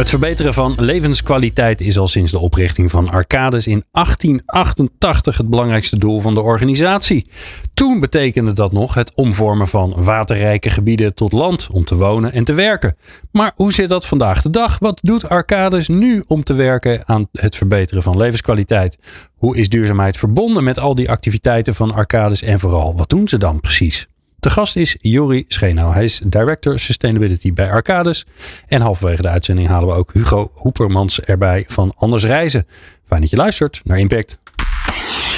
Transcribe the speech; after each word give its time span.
Het 0.00 0.08
verbeteren 0.08 0.54
van 0.54 0.74
levenskwaliteit 0.78 1.80
is 1.80 1.98
al 1.98 2.08
sinds 2.08 2.32
de 2.32 2.38
oprichting 2.38 2.90
van 2.90 3.08
Arcades 3.08 3.66
in 3.66 3.84
1888 3.90 5.36
het 5.36 5.48
belangrijkste 5.48 5.98
doel 5.98 6.20
van 6.20 6.34
de 6.34 6.40
organisatie. 6.40 7.26
Toen 7.74 8.00
betekende 8.00 8.52
dat 8.52 8.72
nog 8.72 8.94
het 8.94 9.14
omvormen 9.14 9.68
van 9.68 9.94
waterrijke 10.02 10.70
gebieden 10.70 11.14
tot 11.14 11.32
land 11.32 11.68
om 11.72 11.84
te 11.84 11.96
wonen 11.96 12.32
en 12.32 12.44
te 12.44 12.52
werken. 12.52 12.96
Maar 13.32 13.52
hoe 13.54 13.72
zit 13.72 13.88
dat 13.88 14.06
vandaag 14.06 14.42
de 14.42 14.50
dag? 14.50 14.78
Wat 14.78 15.00
doet 15.02 15.28
Arcades 15.28 15.88
nu 15.88 16.24
om 16.26 16.44
te 16.44 16.54
werken 16.54 17.08
aan 17.08 17.26
het 17.32 17.56
verbeteren 17.56 18.02
van 18.02 18.16
levenskwaliteit? 18.16 18.98
Hoe 19.34 19.56
is 19.56 19.68
duurzaamheid 19.68 20.16
verbonden 20.16 20.64
met 20.64 20.78
al 20.78 20.94
die 20.94 21.10
activiteiten 21.10 21.74
van 21.74 21.94
Arcades 21.94 22.42
en 22.42 22.60
vooral 22.60 22.96
wat 22.96 23.08
doen 23.08 23.28
ze 23.28 23.38
dan 23.38 23.60
precies? 23.60 24.08
De 24.40 24.50
gast 24.50 24.76
is 24.76 24.96
Jori 25.00 25.44
Schenau. 25.48 25.92
Hij 25.92 26.04
is 26.04 26.20
Director 26.24 26.78
Sustainability 26.78 27.52
bij 27.52 27.70
Arcades. 27.70 28.26
En 28.68 28.80
halverwege 28.80 29.22
de 29.22 29.28
uitzending 29.28 29.68
halen 29.68 29.88
we 29.88 29.94
ook 29.94 30.12
Hugo 30.12 30.50
Hoepermans 30.54 31.20
erbij 31.20 31.64
van 31.68 31.92
Anders 31.96 32.24
Reizen. 32.24 32.66
Fijn 33.04 33.20
dat 33.20 33.30
je 33.30 33.36
luistert 33.36 33.80
naar 33.84 33.98
Impact. 33.98 34.38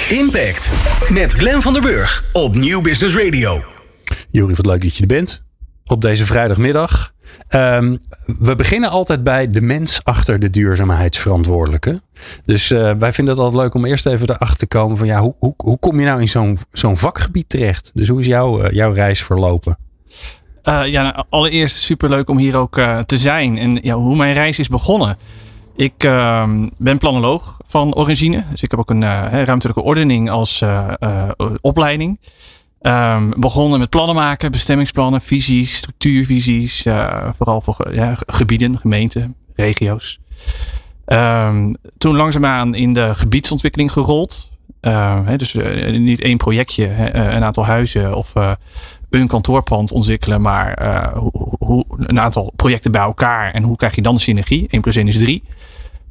Impact 0.09 0.71
met 1.09 1.33
Glenn 1.33 1.61
van 1.61 1.73
der 1.73 1.81
Burg 1.81 2.23
op 2.33 2.55
Nieuw 2.55 2.81
Business 2.81 3.15
Radio. 3.15 3.63
Jori, 4.29 4.53
wat 4.53 4.65
leuk 4.65 4.81
dat 4.81 4.95
je 4.95 5.01
er 5.01 5.07
bent. 5.07 5.43
Op 5.85 6.01
deze 6.01 6.25
vrijdagmiddag. 6.25 7.12
Um, 7.55 7.97
we 8.39 8.55
beginnen 8.55 8.89
altijd 8.89 9.23
bij 9.23 9.51
de 9.51 9.61
mens 9.61 9.99
achter 10.03 10.39
de 10.39 10.49
duurzaamheidsverantwoordelijke. 10.49 12.01
Dus 12.45 12.71
uh, 12.71 12.91
wij 12.99 13.13
vinden 13.13 13.33
het 13.33 13.43
altijd 13.43 13.61
leuk 13.61 13.73
om 13.73 13.85
eerst 13.85 14.05
even 14.05 14.29
erachter 14.29 14.57
te 14.57 14.67
komen 14.67 14.97
van 14.97 15.07
ja, 15.07 15.19
hoe, 15.19 15.35
hoe, 15.39 15.53
hoe 15.57 15.79
kom 15.79 15.99
je 15.99 16.05
nou 16.05 16.21
in 16.21 16.29
zo'n 16.29 16.57
zo'n 16.71 16.97
vakgebied 16.97 17.49
terecht? 17.49 17.91
Dus 17.93 18.07
hoe 18.07 18.19
is 18.19 18.25
jouw, 18.25 18.63
uh, 18.63 18.71
jouw 18.71 18.91
reis 18.91 19.23
verlopen? 19.23 19.77
Uh, 20.63 20.85
ja, 20.85 21.01
nou, 21.01 21.25
allereerst 21.29 21.77
superleuk 21.77 22.29
om 22.29 22.37
hier 22.37 22.55
ook 22.55 22.81
te 23.05 23.17
zijn 23.17 23.57
en 23.57 23.79
ja, 23.81 23.95
hoe 23.95 24.15
mijn 24.15 24.33
reis 24.33 24.59
is 24.59 24.67
begonnen. 24.67 25.17
Ik 25.75 26.03
ehm, 26.03 26.69
ben 26.77 26.97
planoloog 26.97 27.57
van 27.67 27.95
origine, 27.95 28.43
dus 28.51 28.61
ik 28.61 28.71
heb 28.71 28.79
ook 28.79 28.89
een 28.89 29.29
ruimtelijke 29.45 29.83
ordening 29.83 30.29
als 30.29 30.63
opleiding. 31.61 32.19
Um, 32.85 33.33
begonnen 33.37 33.79
met 33.79 33.89
plannen 33.89 34.15
maken, 34.15 34.51
bestemmingsplannen, 34.51 35.21
visies, 35.21 35.75
structuurvisies. 35.75 36.85
Uh, 36.85 37.29
vooral 37.35 37.61
voor 37.61 37.93
ja, 37.93 38.17
gebieden, 38.25 38.77
gemeenten, 38.77 39.35
regio's. 39.55 40.19
Um, 41.05 41.75
toen 41.97 42.15
langzaamaan 42.15 42.75
in 42.75 42.93
de 42.93 43.15
gebiedsontwikkeling 43.15 43.91
gerold. 43.91 44.51
Uh, 44.81 45.19
dus 45.37 45.53
uh, 45.53 45.97
niet 45.99 46.21
één 46.21 46.37
projectje, 46.37 47.13
een 47.13 47.43
aantal 47.43 47.65
huizen 47.65 48.15
of 48.15 48.33
een 49.09 49.27
kantoorpand 49.27 49.91
ontwikkelen, 49.91 50.41
maar 50.41 50.77
hoe, 51.15 51.55
hoe, 51.59 51.85
een 51.97 52.19
aantal 52.19 52.51
projecten 52.55 52.91
bij 52.91 53.01
elkaar. 53.01 53.51
En 53.51 53.63
hoe 53.63 53.75
krijg 53.75 53.95
je 53.95 54.01
dan 54.01 54.15
de 54.15 54.21
synergie? 54.21 54.67
1 54.67 54.81
plus 54.81 54.95
1 54.95 55.07
is 55.07 55.17
3. 55.17 55.43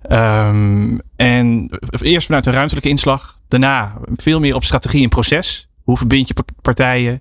Um, 0.08 1.00
en 1.16 1.70
eerst 2.00 2.26
vanuit 2.26 2.44
de 2.44 2.50
ruimtelijke 2.50 2.88
inslag. 2.88 3.38
Daarna 3.48 3.94
veel 4.16 4.40
meer 4.40 4.54
op 4.54 4.64
strategie 4.64 5.02
en 5.02 5.08
proces. 5.08 5.66
Hoe 5.82 5.96
verbind 5.96 6.28
je 6.28 6.34
partijen? 6.62 7.20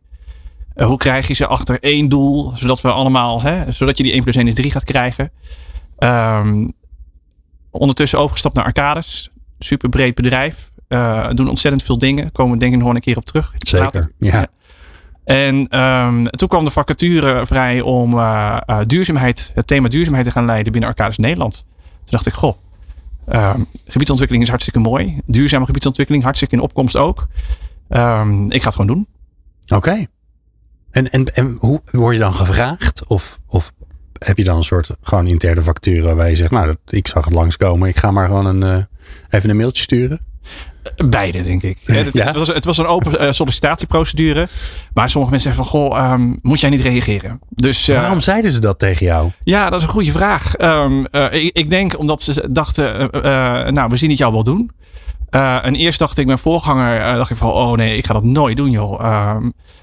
Uh, 0.76 0.86
hoe 0.86 0.98
krijg 0.98 1.28
je 1.28 1.34
ze 1.34 1.48
achter 1.48 1.80
één 1.80 2.10
doel? 2.10 2.52
Zodat 2.56 2.82
we 2.82 2.92
allemaal, 2.92 3.42
hè, 3.42 3.72
zodat 3.72 3.98
je 3.98 4.04
die 4.04 4.14
1 4.14 4.24
plus 4.24 4.36
1 4.36 4.48
is 4.48 4.54
3 4.54 4.72
gaat 4.72 4.84
krijgen. 4.84 5.32
Um, 6.00 6.72
ondertussen 7.72 8.20
overgestapt 8.20 8.56
naar 8.56 8.66
Arcades. 8.66 9.30
Super 9.60 9.90
breed 9.90 10.16
bedrijf. 10.16 10.72
Uh, 10.88 11.28
doen 11.34 11.50
ontzettend 11.50 11.84
veel 11.84 11.98
dingen. 11.98 12.32
Komen 12.32 12.60
denk 12.60 12.74
ik 12.74 12.80
nog 12.80 12.94
een 12.94 13.00
keer 13.00 13.18
op 13.18 13.26
terug. 13.26 13.54
Zeker, 13.58 13.86
later. 13.86 14.12
ja. 14.20 14.48
En 15.24 15.80
um, 15.80 16.30
toen 16.30 16.48
kwam 16.48 16.64
de 16.64 16.72
vacature 16.72 17.46
vrij 17.46 17.82
om 17.82 18.14
uh, 18.14 18.58
uh, 18.70 18.80
duurzaamheid, 18.88 19.52
het 19.54 19.68
thema 19.68 19.88
duurzaamheid 19.88 20.26
te 20.26 20.32
gaan 20.32 20.46
leiden 20.46 20.72
binnen 20.72 20.90
Arcades 20.90 21.18
Nederland. 21.18 21.66
Toen 21.80 22.06
dacht 22.06 22.26
ik, 22.26 22.34
goh, 22.34 22.56
um, 23.30 23.66
gebiedsontwikkeling 23.86 24.44
is 24.44 24.50
hartstikke 24.50 24.80
mooi. 24.80 25.20
Duurzame 25.26 25.66
gebiedsontwikkeling, 25.66 26.24
hartstikke 26.24 26.56
in 26.56 26.62
opkomst 26.62 26.98
ook. 26.98 27.28
Um, 27.92 28.52
ik 28.52 28.60
ga 28.60 28.66
het 28.66 28.76
gewoon 28.76 28.96
doen. 28.96 29.08
Oké. 29.64 29.76
Okay. 29.76 30.08
En, 30.92 31.12
en, 31.12 31.36
en 31.36 31.56
hoe 31.60 31.82
word 31.92 32.14
je 32.14 32.20
dan 32.20 32.34
gevraagd? 32.34 33.08
Of, 33.08 33.40
of 33.48 33.72
heb 34.20 34.38
je 34.38 34.44
dan 34.44 34.58
een 34.58 34.64
soort 34.64 34.92
gewoon 35.02 35.28
interne 35.28 35.64
factuur 35.64 36.04
waarbij 36.04 36.30
je 36.30 36.36
zegt, 36.36 36.52
nou, 36.52 36.66
dat, 36.66 36.78
ik 36.88 37.08
zag 37.08 37.26
het 37.26 37.34
langskomen, 37.34 37.90
ik 37.90 37.98
ga 37.98 38.12
maar 38.12 38.28
gewoon 38.28 38.46
een, 38.46 38.62
uh, 38.62 38.84
even 39.30 39.50
een 39.50 39.58
mailtje 39.58 39.84
sturen? 39.84 40.20
Beide, 41.06 41.44
denk 41.44 41.64
ik. 41.64 41.78
Het, 41.86 42.16
ja? 42.16 42.26
het, 42.26 42.36
was, 42.36 42.48
het 42.48 42.66
was 42.66 42.78
een 42.78 42.86
open 42.86 43.24
uh, 43.24 43.32
sollicitatieprocedure. 43.32 44.48
Maar 44.94 45.10
sommige 45.10 45.32
mensen 45.32 45.54
zeggen 45.54 45.72
van, 45.72 45.82
goh, 45.82 46.12
um, 46.12 46.40
moet 46.42 46.60
jij 46.60 46.70
niet 46.70 46.80
reageren? 46.80 47.40
Dus, 47.50 47.90
uh, 47.90 47.96
Waarom 47.96 48.20
zeiden 48.20 48.52
ze 48.52 48.60
dat 48.60 48.80
tegen 48.80 49.06
jou? 49.06 49.32
Ja, 49.44 49.70
dat 49.70 49.80
is 49.80 49.84
een 49.84 49.92
goede 49.92 50.12
vraag. 50.12 50.62
Um, 50.62 51.06
ik, 51.32 51.58
ik, 51.58 51.70
denk 51.70 52.00
omdat 52.00 52.22
ze 52.22 52.52
dachten, 52.52 53.10
nou, 53.74 53.90
we 53.90 53.98
zien 53.98 54.10
het 54.10 54.18
jou 54.18 54.34
wel 54.34 54.44
doen. 54.44 54.72
Uh, 55.36 55.66
en 55.66 55.76
eerst 55.76 56.00
dacht 56.00 56.18
ik, 56.18 56.26
mijn 56.26 56.38
voorganger, 56.38 57.00
uh, 57.00 57.16
dacht 57.16 57.32
ik 57.32 57.38
van, 57.38 57.52
oh 57.52 57.74
nee, 57.74 57.98
ik 57.98 58.06
ga 58.06 58.14
dat 58.14 58.24
nooit 58.24 58.58
doen, 58.58 58.72
joh. 58.72 59.02
Uh, 59.02 59.38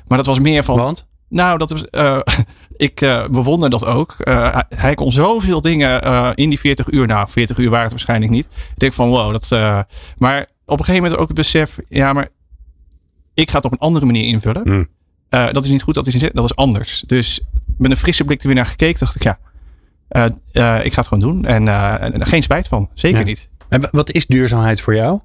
maar 0.06 0.19
dat 0.19 0.26
was 0.26 0.38
meer 0.38 0.64
van. 0.64 0.76
Want? 0.76 1.06
Nou, 1.28 1.59
dat 1.59 1.70
was. 1.70 1.84
ik 2.76 2.94
bewonder 3.31 3.70
dat 3.70 3.84
ook. 3.84 4.16
hij 4.69 4.94
kon 4.94 5.12
zoveel 5.12 5.60
dingen 5.60 6.03
in 6.34 6.48
die 6.48 6.58
40 6.58 6.91
uur. 6.91 7.06
Nou, 7.06 7.28
40 7.28 7.58
uur 7.58 7.69
waren 7.69 7.82
het 7.82 7.91
waarschijnlijk 7.91 8.31
niet. 8.31 8.44
Ik 8.44 8.78
denk 8.78 8.92
van, 8.92 9.08
wow, 9.08 9.32
dat. 9.32 9.48
maar 10.19 10.47
op 10.64 10.78
een 10.78 10.84
gegeven 10.84 11.03
moment 11.03 11.20
ook 11.20 11.26
het 11.26 11.37
besef, 11.37 11.78
ja, 11.88 12.12
maar 12.12 12.28
ik 13.34 13.50
ga 13.50 13.56
het 13.56 13.64
op 13.64 13.72
een 13.72 13.78
andere 13.78 14.06
manier 14.06 14.25
invullen. 14.25 14.62
Hmm. 14.62 14.87
dat 15.28 15.64
is 15.64 15.70
niet 15.70 15.82
goed, 15.82 15.94
dat 15.94 16.06
is, 16.06 16.14
niet, 16.14 16.34
dat 16.34 16.44
is 16.44 16.56
anders. 16.56 17.03
Dus 17.06 17.41
met 17.78 17.91
een 17.91 17.97
frisse 17.97 18.25
blik 18.25 18.41
er 18.41 18.47
weer 18.47 18.56
naar 18.56 18.66
gekeken, 18.66 18.98
dacht 18.98 19.14
ik, 19.14 19.22
ja, 19.22 19.38
ik 20.82 20.92
ga 20.92 21.00
het 21.00 21.08
gewoon 21.08 21.32
doen. 21.32 21.44
En, 21.44 21.69
en 22.12 22.26
geen 22.26 22.42
spijt 22.42 22.69
van, 22.69 22.91
zeker 22.94 23.19
ja. 23.19 23.25
niet. 23.25 23.48
En 23.69 23.88
wat 23.91 24.10
is 24.10 24.26
duurzaamheid 24.26 24.81
voor 24.81 24.94
jou? 24.94 25.20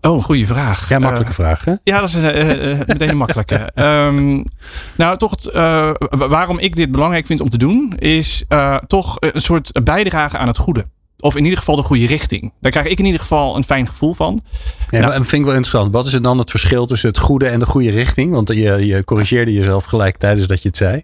Oh, 0.00 0.22
goede 0.24 0.46
vraag. 0.46 0.88
Ja, 0.88 0.98
makkelijke 0.98 1.30
uh, 1.30 1.38
vraag 1.38 1.64
hè? 1.64 1.74
Ja, 1.84 2.00
dat 2.00 2.08
is 2.08 2.14
uh, 2.14 2.80
meteen 2.86 3.08
een 3.08 3.16
makkelijke. 3.16 3.70
um, 3.74 4.44
nou, 4.96 5.16
toch 5.16 5.30
het, 5.30 5.50
uh, 5.54 5.90
waarom 6.10 6.58
ik 6.58 6.76
dit 6.76 6.90
belangrijk 6.90 7.26
vind 7.26 7.40
om 7.40 7.50
te 7.50 7.58
doen, 7.58 7.94
is 7.98 8.44
toch 8.86 9.16
een 9.20 9.42
soort 9.42 9.84
bijdrage 9.84 10.38
aan 10.38 10.48
het 10.48 10.58
goede. 10.58 10.84
Of 11.20 11.36
in 11.36 11.44
ieder 11.44 11.58
geval 11.58 11.76
de 11.76 11.82
goede 11.82 12.06
richting. 12.06 12.52
Daar 12.60 12.70
krijg 12.70 12.86
ik 12.86 12.98
in 12.98 13.04
ieder 13.04 13.20
geval 13.20 13.56
een 13.56 13.64
fijn 13.64 13.86
gevoel 13.86 14.14
van. 14.14 14.40
Ja, 14.88 15.00
nou, 15.00 15.12
vind 15.12 15.32
ik 15.32 15.44
wel 15.44 15.54
interessant. 15.54 15.92
Wat 15.92 16.06
is 16.06 16.12
er 16.12 16.22
dan 16.22 16.38
het 16.38 16.50
verschil 16.50 16.86
tussen 16.86 17.08
het 17.08 17.18
goede 17.18 17.48
en 17.48 17.58
de 17.58 17.66
goede 17.66 17.90
richting? 17.90 18.32
Want 18.32 18.48
je, 18.48 18.86
je 18.86 19.04
corrigeerde 19.04 19.52
jezelf 19.52 19.84
gelijk 19.84 20.16
tijdens 20.16 20.46
dat 20.46 20.62
je 20.62 20.68
het 20.68 20.76
zei. 20.76 21.02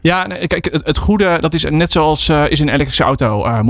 Ja, 0.00 0.26
kijk, 0.46 0.68
het, 0.72 0.86
het, 0.86 0.98
goede, 0.98 1.38
dat 1.40 1.54
is 1.54 1.64
net 1.64 1.92
zoals 1.92 2.28
uh, 2.28 2.44
is 2.48 2.60
een 2.60 2.68
elektrische 2.68 3.02
auto. 3.02 3.46
Uh, 3.46 3.60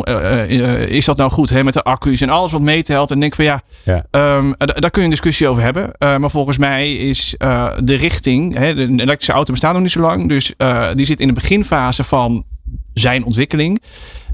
uh, 0.48 0.88
is 0.88 1.04
dat 1.04 1.16
nou 1.16 1.30
goed 1.30 1.50
hè, 1.50 1.64
met 1.64 1.74
de 1.74 1.82
accu's 1.82 2.20
en 2.20 2.28
alles 2.28 2.52
wat 2.52 2.60
meetelt? 2.60 3.10
En 3.10 3.20
denk 3.20 3.34
van 3.34 3.44
ja, 3.44 3.62
ja. 3.82 4.04
Um, 4.10 4.54
daar 4.56 4.90
kun 4.90 5.00
je 5.00 5.04
een 5.04 5.10
discussie 5.10 5.48
over 5.48 5.62
hebben. 5.62 5.90
maar 5.98 6.30
volgens 6.30 6.58
mij 6.58 6.94
is 6.94 7.34
de 7.78 7.94
richting, 7.94 8.56
hè, 8.56 8.74
de 8.74 8.82
elektrische 8.82 9.32
auto 9.32 9.52
bestaat 9.52 9.72
nog 9.72 9.82
niet 9.82 9.90
zo 9.90 10.00
lang. 10.00 10.28
Dus 10.28 10.52
die 10.94 11.06
zit 11.06 11.20
in 11.20 11.26
de 11.26 11.32
beginfase 11.32 12.04
van 12.04 12.44
zijn 12.94 13.24
ontwikkeling. 13.24 13.82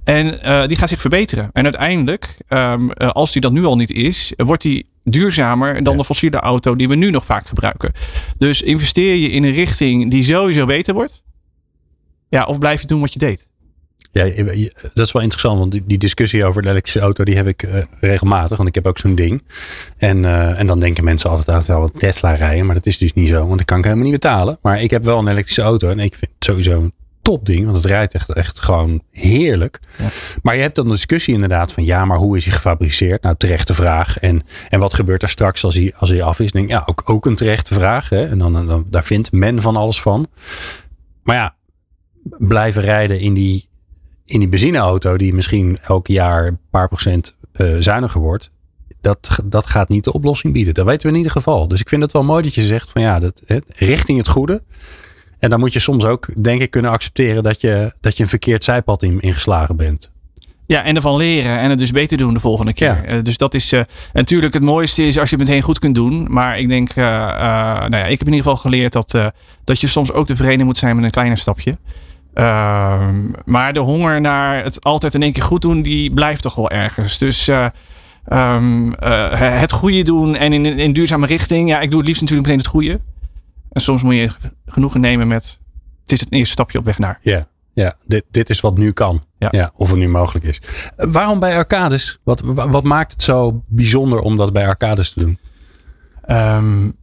En 0.04 0.38
die 0.68 0.76
gaat 0.76 0.88
zich 0.88 1.00
verbeteren. 1.00 1.50
En 1.52 1.64
uiteindelijk, 1.64 2.36
um, 2.48 2.92
als 2.92 3.32
die 3.32 3.40
dat 3.40 3.52
nu 3.52 3.64
al 3.64 3.76
niet 3.76 3.90
is, 3.90 4.32
wordt 4.36 4.62
die 4.62 4.86
duurzamer 5.04 5.82
dan 5.82 5.92
ja. 5.92 5.98
de 5.98 6.04
fossiele 6.04 6.38
auto 6.38 6.76
die 6.76 6.88
we 6.88 6.94
nu 6.94 7.10
nog 7.10 7.24
vaak 7.24 7.46
gebruiken. 7.48 7.92
Dus 8.36 8.62
investeer 8.62 9.14
je 9.14 9.30
in 9.30 9.44
een 9.44 9.52
richting 9.52 10.10
die 10.10 10.24
sowieso 10.24 10.66
beter 10.66 10.94
wordt. 10.94 11.24
Ja, 12.28 12.44
of 12.44 12.58
blijf 12.58 12.80
je 12.80 12.86
doen 12.86 13.00
wat 13.00 13.12
je 13.12 13.18
deed? 13.18 13.50
Ja, 14.12 14.24
dat 14.94 15.06
is 15.06 15.12
wel 15.12 15.22
interessant, 15.22 15.58
want 15.58 15.88
die, 15.88 15.98
discussie 15.98 16.44
over 16.44 16.62
de 16.62 16.68
elektrische 16.68 17.00
auto, 17.00 17.24
die 17.24 17.36
heb 17.36 17.46
ik 17.46 17.62
uh, 17.62 17.82
regelmatig, 18.00 18.56
want 18.56 18.68
ik 18.68 18.74
heb 18.74 18.86
ook 18.86 18.98
zo'n 18.98 19.14
ding. 19.14 19.42
En, 19.96 20.22
uh, 20.22 20.58
en 20.58 20.66
dan 20.66 20.80
denken 20.80 21.04
mensen 21.04 21.30
altijd 21.30 21.70
aan 21.70 21.82
het 21.82 21.98
Tesla 21.98 22.34
rijden, 22.34 22.66
maar 22.66 22.74
dat 22.74 22.86
is 22.86 22.98
dus 22.98 23.12
niet 23.12 23.28
zo, 23.28 23.46
want 23.46 23.58
dat 23.58 23.66
kan 23.66 23.78
ik 23.78 23.84
helemaal 23.84 24.04
niet 24.04 24.20
betalen. 24.20 24.58
Maar 24.62 24.82
ik 24.82 24.90
heb 24.90 25.04
wel 25.04 25.18
een 25.18 25.28
elektrische 25.28 25.62
auto 25.62 25.88
en 25.88 25.98
ik 25.98 26.14
vind 26.14 26.30
het 26.34 26.44
sowieso 26.44 26.80
een 26.80 26.92
topding, 27.22 27.64
want 27.64 27.76
het 27.76 27.84
rijdt 27.84 28.14
echt, 28.14 28.32
echt 28.32 28.60
gewoon 28.60 29.02
heerlijk. 29.10 29.80
Ja. 29.98 30.08
Maar 30.42 30.54
je 30.56 30.62
hebt 30.62 30.74
dan 30.74 30.84
een 30.84 30.90
discussie 30.90 31.34
inderdaad 31.34 31.72
van, 31.72 31.84
ja, 31.84 32.04
maar 32.04 32.18
hoe 32.18 32.36
is 32.36 32.44
hij 32.44 32.54
gefabriceerd? 32.54 33.22
Nou, 33.22 33.34
terechte 33.38 33.74
vraag. 33.74 34.18
En, 34.18 34.42
en 34.68 34.80
wat 34.80 34.94
gebeurt 34.94 35.22
er 35.22 35.28
straks 35.28 35.64
als 35.64 35.74
hij, 35.74 35.92
als 35.96 36.10
hij 36.10 36.22
af 36.22 36.40
is? 36.40 36.52
Denk, 36.52 36.68
ja, 36.68 36.82
ook, 36.86 37.02
ook 37.04 37.26
een 37.26 37.34
terechte 37.34 37.74
vraag. 37.74 38.08
Hè? 38.08 38.28
En 38.28 38.38
dan, 38.38 38.66
dan, 38.66 38.86
daar 38.90 39.04
vindt 39.04 39.32
men 39.32 39.62
van 39.62 39.76
alles 39.76 40.00
van. 40.00 40.26
Maar 41.22 41.36
ja, 41.36 41.55
blijven 42.38 42.82
rijden 42.82 43.20
in 43.20 43.34
die, 43.34 43.68
in 44.24 44.38
die 44.38 44.48
benzineauto, 44.48 45.16
die 45.16 45.34
misschien 45.34 45.78
elk 45.82 46.06
jaar 46.06 46.46
een 46.46 46.58
paar 46.70 46.88
procent 46.88 47.34
uh, 47.56 47.76
zuiniger 47.78 48.20
wordt. 48.20 48.50
dat, 49.00 49.38
dat 49.44 49.66
gaat 49.66 49.88
niet 49.88 50.04
de 50.04 50.12
oplossing 50.12 50.52
bieden. 50.52 50.74
Dat 50.74 50.86
weten 50.86 51.02
we 51.02 51.12
in 51.12 51.18
ieder 51.18 51.32
geval. 51.32 51.68
Dus 51.68 51.80
ik 51.80 51.88
vind 51.88 52.02
het 52.02 52.12
wel 52.12 52.24
mooi 52.24 52.42
dat 52.42 52.54
je 52.54 52.62
zegt 52.62 52.90
van 52.90 53.02
ja, 53.02 53.18
dat, 53.18 53.42
hè, 53.44 53.58
richting 53.66 54.18
het 54.18 54.28
goede. 54.28 54.62
En 55.38 55.50
dan 55.50 55.60
moet 55.60 55.72
je 55.72 55.78
soms 55.78 56.04
ook, 56.04 56.28
denk 56.36 56.60
ik, 56.60 56.70
kunnen 56.70 56.90
accepteren 56.90 57.42
dat 57.42 57.60
je, 57.60 57.94
dat 58.00 58.16
je 58.16 58.22
een 58.22 58.28
verkeerd 58.28 58.64
zijpad 58.64 59.02
in, 59.02 59.20
ingeslagen 59.20 59.76
bent. 59.76 60.10
Ja, 60.66 60.82
en 60.82 60.96
ervan 60.96 61.16
leren 61.16 61.58
en 61.58 61.70
het 61.70 61.78
dus 61.78 61.90
beter 61.90 62.16
doen 62.16 62.34
de 62.34 62.40
volgende 62.40 62.72
keer. 62.72 63.04
Ja. 63.06 63.14
Uh, 63.14 63.22
dus 63.22 63.36
dat 63.36 63.54
is 63.54 63.72
uh, 63.72 63.80
natuurlijk 64.12 64.54
het 64.54 64.62
mooiste 64.62 65.02
is 65.02 65.18
als 65.18 65.30
je 65.30 65.36
het 65.36 65.46
meteen 65.46 65.62
goed 65.62 65.78
kunt 65.78 65.94
doen. 65.94 66.26
Maar 66.32 66.58
ik 66.58 66.68
denk, 66.68 66.96
uh, 66.96 67.04
nou 67.78 67.96
ja, 67.96 68.04
ik 68.04 68.18
heb 68.18 68.26
in 68.26 68.34
ieder 68.34 68.50
geval 68.50 68.56
geleerd 68.56 68.92
dat, 68.92 69.18
dat 69.64 69.80
je 69.80 69.86
soms 69.86 70.12
ook 70.12 70.26
tevreden 70.26 70.66
moet 70.66 70.78
zijn 70.78 70.96
met 70.96 71.04
een 71.04 71.10
kleiner 71.10 71.38
stapje. 71.38 71.78
Ehm, 72.36 73.30
maar 73.44 73.72
de 73.72 73.78
honger 73.78 74.20
naar 74.20 74.64
het 74.64 74.84
altijd 74.84 75.14
in 75.14 75.22
één 75.22 75.32
keer 75.32 75.42
goed 75.42 75.62
doen, 75.62 75.82
die 75.82 76.10
blijft 76.14 76.42
toch 76.42 76.54
wel 76.54 76.70
ergens. 76.70 77.18
Dus 77.18 77.48
um, 78.28 78.94
het 79.38 79.72
goede 79.72 80.02
doen 80.02 80.36
en 80.36 80.52
in 80.52 80.64
een 80.64 80.92
duurzame 80.92 81.26
richting. 81.26 81.68
Ja, 81.68 81.80
ik 81.80 81.90
doe 81.90 81.98
het 81.98 82.08
liefst 82.08 82.22
natuurlijk 82.22 82.48
meteen 82.48 82.62
het 82.64 82.72
goede. 82.72 83.00
En 83.72 83.80
soms 83.80 84.02
moet 84.02 84.14
je 84.14 84.30
genoegen 84.66 85.00
nemen 85.00 85.28
met, 85.28 85.58
het 86.02 86.12
is 86.12 86.20
het 86.20 86.32
eerste 86.32 86.52
stapje 86.52 86.78
op 86.78 86.84
weg 86.84 86.98
naar. 86.98 87.18
Ja. 87.20 87.48
Ja, 87.72 87.94
dit, 88.04 88.24
dit 88.30 88.50
is 88.50 88.60
wat 88.60 88.78
nu 88.78 88.92
kan. 88.92 89.24
Ja. 89.38 89.48
ja 89.50 89.70
of 89.74 89.88
het 89.88 89.98
nu 89.98 90.08
mogelijk 90.08 90.44
is. 90.44 90.60
Uh, 90.96 91.06
waarom 91.12 91.40
bij 91.40 91.56
Arcades? 91.56 92.18
Wat, 92.22 92.40
wat 92.44 92.82
maakt 92.82 93.12
het 93.12 93.22
zo 93.22 93.62
bijzonder 93.66 94.20
om 94.20 94.36
dat 94.36 94.52
bij 94.52 94.68
Arcades 94.68 95.10
te 95.10 95.18
doen? 95.18 95.38
Um, 96.30 96.96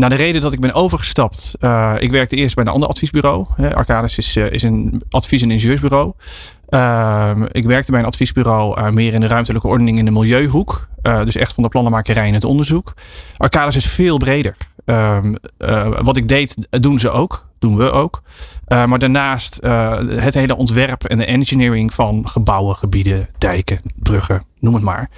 nou, 0.00 0.12
de 0.12 0.18
reden 0.18 0.40
dat 0.40 0.52
ik 0.52 0.60
ben 0.60 0.74
overgestapt. 0.74 1.54
Uh, 1.60 1.94
ik 1.98 2.10
werkte 2.10 2.36
eerst 2.36 2.54
bij 2.54 2.64
een 2.64 2.70
ander 2.70 2.88
adviesbureau. 2.88 3.46
Hè. 3.56 3.74
Arcades 3.74 4.18
is, 4.18 4.36
uh, 4.36 4.50
is 4.50 4.62
een 4.62 5.02
advies- 5.10 5.42
en 5.42 5.50
ingenieursbureau. 5.50 6.12
Uh, 6.70 7.30
ik 7.50 7.64
werkte 7.64 7.90
bij 7.90 8.00
een 8.00 8.06
adviesbureau 8.06 8.92
meer 8.92 9.14
in 9.14 9.20
de 9.20 9.26
ruimtelijke 9.26 9.66
ordening 9.66 9.98
in 9.98 10.04
de 10.04 10.10
milieuhoek. 10.10 10.88
dus 11.02 11.36
echt 11.36 11.54
van 11.54 11.62
de 11.62 11.68
plannenmakerij 11.68 12.26
en 12.26 12.34
het 12.34 12.44
onderzoek. 12.44 12.94
Arcades 13.36 13.76
is 13.76 13.86
veel 13.86 14.16
breder. 14.16 14.56
Ehm, 14.84 15.34
wat 16.02 16.16
ik 16.16 16.28
deed, 16.28 16.68
doen 16.70 16.98
ze 16.98 17.10
ook. 17.10 17.46
Doen 17.58 17.76
we 17.76 17.90
ook. 17.90 18.22
Maar 18.68 18.98
daarnaast 18.98 19.58
het 20.06 20.34
hele 20.34 20.56
ontwerp 20.56 21.04
en 21.04 21.18
de 21.18 21.24
engineering 21.24 21.94
van 21.94 22.28
gebouwen, 22.28 22.76
gebieden, 22.76 23.28
dijken, 23.38 23.80
bruggen, 23.94 24.42
noem 24.58 24.74
het 24.74 24.82
maar. 24.82 25.10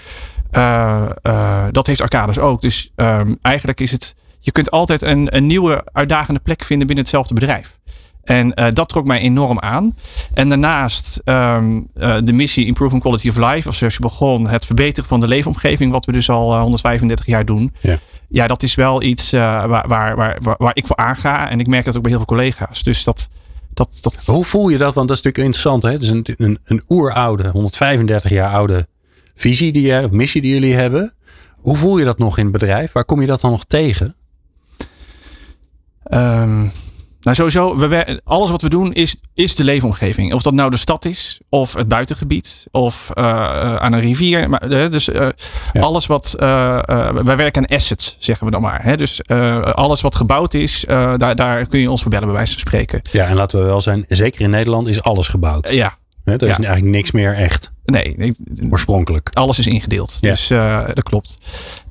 Dat 1.71 1.87
heeft 1.87 2.01
Arcades 2.01 2.39
ook. 2.39 2.61
Dus 2.61 2.93
um, 2.97 3.39
eigenlijk 3.43 3.81
is 3.81 3.91
het. 3.91 4.15
Je 4.45 4.53
kunt 4.53 4.71
altijd 4.71 5.03
een, 5.03 5.37
een 5.37 5.47
nieuwe 5.47 5.85
uitdagende 5.93 6.41
plek 6.41 6.65
vinden 6.65 6.87
binnen 6.87 7.05
hetzelfde 7.05 7.35
bedrijf. 7.35 7.79
En 8.23 8.53
uh, 8.55 8.67
dat 8.73 8.89
trok 8.89 9.07
mij 9.07 9.21
enorm 9.21 9.61
aan. 9.61 9.97
En 10.35 10.49
daarnaast 10.49 11.21
um, 11.25 11.89
uh, 11.97 12.17
de 12.25 12.33
missie 12.33 12.67
Improving 12.67 13.03
Quality 13.03 13.29
of 13.29 13.37
Life, 13.37 13.69
of 13.69 13.75
zoals 13.75 13.95
je 13.95 14.01
begon, 14.01 14.49
het 14.49 14.67
verbeteren 14.67 15.09
van 15.09 15.21
de 15.21 15.29
leefomgeving, 15.29 15.93
wat 15.93 16.05
we 16.05 16.13
dus 16.13 16.31
al 16.31 16.55
uh, 16.55 16.61
135 16.61 17.27
jaar 17.27 17.45
doen. 17.45 17.73
Ja. 17.81 17.99
ja, 18.29 18.47
dat 18.47 18.63
is 18.63 18.75
wel 18.75 19.03
iets 19.03 19.31
waar, 19.31 19.89
waar, 19.89 20.17
waar, 20.17 20.57
waar, 20.59 20.77
ik 20.77 20.87
voor 20.87 20.97
aanga. 20.97 21.51
En 21.51 21.61
ik 21.61 21.67
merk 21.67 21.85
dat 21.85 21.97
ook 21.97 22.03
bij 22.03 22.11
heel 22.11 22.21
veel 22.21 22.37
collega's. 22.37 22.83
Dus 22.83 23.05
dat. 23.05 23.29
Dat, 23.75 23.99
dat... 24.01 24.25
Hoe 24.27 24.45
voel 24.45 24.69
je 24.69 24.79
dat? 24.79 24.95
Want 24.95 25.09
dat 25.09 25.17
is 25.17 25.23
natuurlijk 25.23 25.55
interessant. 25.55 25.83
Hè? 25.83 25.91
Het 25.91 26.03
is 26.03 26.09
een, 26.09 26.27
een, 26.47 26.59
een 26.65 26.83
oeroude, 26.89 27.49
135 27.49 28.31
jaar 28.31 28.51
oude 28.51 28.87
visie 29.35 29.73
die 29.73 29.87
je, 29.87 30.03
of 30.05 30.11
missie 30.11 30.41
die 30.41 30.53
jullie 30.53 30.75
hebben. 30.75 31.15
Hoe 31.57 31.77
voel 31.77 31.99
je 31.99 32.05
dat 32.05 32.19
nog 32.19 32.39
in 32.39 32.43
het 32.43 32.53
bedrijf? 32.53 32.93
Waar 32.93 33.05
kom 33.05 33.21
je 33.21 33.27
dat 33.27 33.41
dan 33.41 33.51
nog 33.51 33.65
tegen? 33.65 34.17
Um, 36.15 36.73
nou, 37.21 37.37
sowieso, 37.37 37.77
we, 37.77 38.21
alles 38.25 38.51
wat 38.51 38.63
we 38.63 38.69
doen 38.69 38.93
is, 38.93 39.17
is 39.35 39.57
de 39.57 39.65
leefomgeving. 39.65 40.35
Of 40.35 40.43
dat 40.43 40.53
nou 40.53 40.71
de 40.71 40.77
stad 40.77 41.05
is, 41.05 41.41
of 41.49 41.75
het 41.75 41.89
buitengebied, 41.89 42.67
of 42.71 43.11
uh, 43.15 43.77
aan 43.77 43.93
een 43.93 44.01
rivier. 44.01 44.49
Maar, 44.49 44.71
uh, 44.71 44.91
dus 44.91 45.05
ja. 45.05 45.33
alles 45.81 46.07
wat. 46.07 46.35
wij 46.39 47.37
werken 47.37 47.69
aan 47.69 47.77
assets, 47.77 48.17
zeggen 48.19 48.47
we 48.47 48.53
dan 48.53 48.63
maar. 48.63 48.83
Hè? 48.83 48.97
Dus 48.97 49.29
alles 49.75 50.01
wat 50.01 50.15
gebouwd 50.15 50.55
is, 50.55 50.85
daar, 51.17 51.37
daar 51.37 51.67
kun 51.67 51.81
je 51.81 51.91
ons 51.91 52.03
voor 52.03 52.11
bellen, 52.11 52.27
bij 52.27 52.37
wijze 52.37 52.53
van 52.53 52.61
spreken. 52.61 53.03
Ja, 53.11 53.27
en 53.27 53.35
laten 53.35 53.59
we 53.59 53.65
wel 53.65 53.81
zijn, 53.81 54.05
zeker 54.09 54.41
in 54.41 54.51
Nederland 54.51 54.89
is 54.89 55.03
alles 55.03 55.29
gebouwd. 55.29 55.69
ja. 55.69 56.01
Hè? 56.25 56.33
Er 56.33 56.43
is 56.43 56.49
Ja. 56.49 56.57
eigenlijk 56.57 56.97
niks 56.97 57.11
meer 57.11 57.35
echt, 57.35 57.73
Nee, 57.85 58.15
ik- 58.17 58.37
oorspronkelijk. 58.71 59.29
alles 59.33 59.59
is 59.59 59.67
ingedeeld. 59.67 60.17
Ja. 60.21 60.29
Dus 60.31 60.51
eh, 60.51 60.85
dat 60.87 61.03
klopt. 61.03 61.39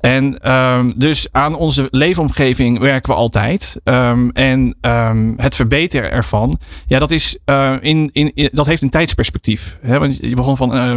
En 0.00 0.38
ehm, 0.38 0.92
dus 0.96 1.26
aan 1.32 1.54
onze 1.54 1.88
leefomgeving 1.90 2.78
werken 2.78 3.12
we 3.12 3.18
altijd. 3.18 3.76
Ehm, 3.84 4.28
en 4.28 4.76
ehm, 4.80 5.32
het 5.36 5.54
verbeteren 5.54 6.12
ervan, 6.12 6.58
ja, 6.86 6.98
dat, 6.98 7.10
is, 7.10 7.38
eh, 7.44 7.72
in, 7.80 8.10
in, 8.12 8.30
in- 8.34 8.48
dat 8.52 8.66
heeft 8.66 8.82
een 8.82 8.90
tijdsperspectief. 8.90 9.78
Hè? 9.82 9.98
Want 9.98 10.16
je 10.20 10.34
begon 10.34 10.56
van 10.56 10.74
eh, 10.74 10.96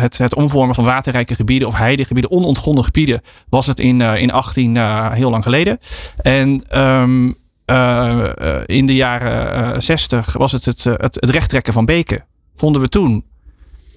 het, 0.00 0.18
het 0.18 0.34
omvormen 0.34 0.74
van 0.74 0.84
waterrijke 0.84 1.34
gebieden 1.34 1.68
of 1.68 1.74
heidegebieden, 1.74 2.30
onontgonnen 2.30 2.84
gebieden, 2.84 3.20
was 3.48 3.66
het 3.66 3.78
in, 3.78 4.00
in 4.00 4.32
18 4.32 4.76
eh, 4.76 5.12
heel 5.12 5.30
lang 5.30 5.42
geleden. 5.42 5.78
En 6.16 6.62
in 8.66 8.86
de 8.86 8.94
jaren 8.94 9.52
eh, 9.74 9.80
60 9.80 10.32
was 10.32 10.52
het 10.52 10.64
het, 10.64 10.84
het 10.84 11.14
het 11.20 11.30
rechttrekken 11.30 11.72
van 11.72 11.84
beken. 11.84 12.24
Vonden 12.60 12.80
we 12.82 12.88
toen. 12.88 13.29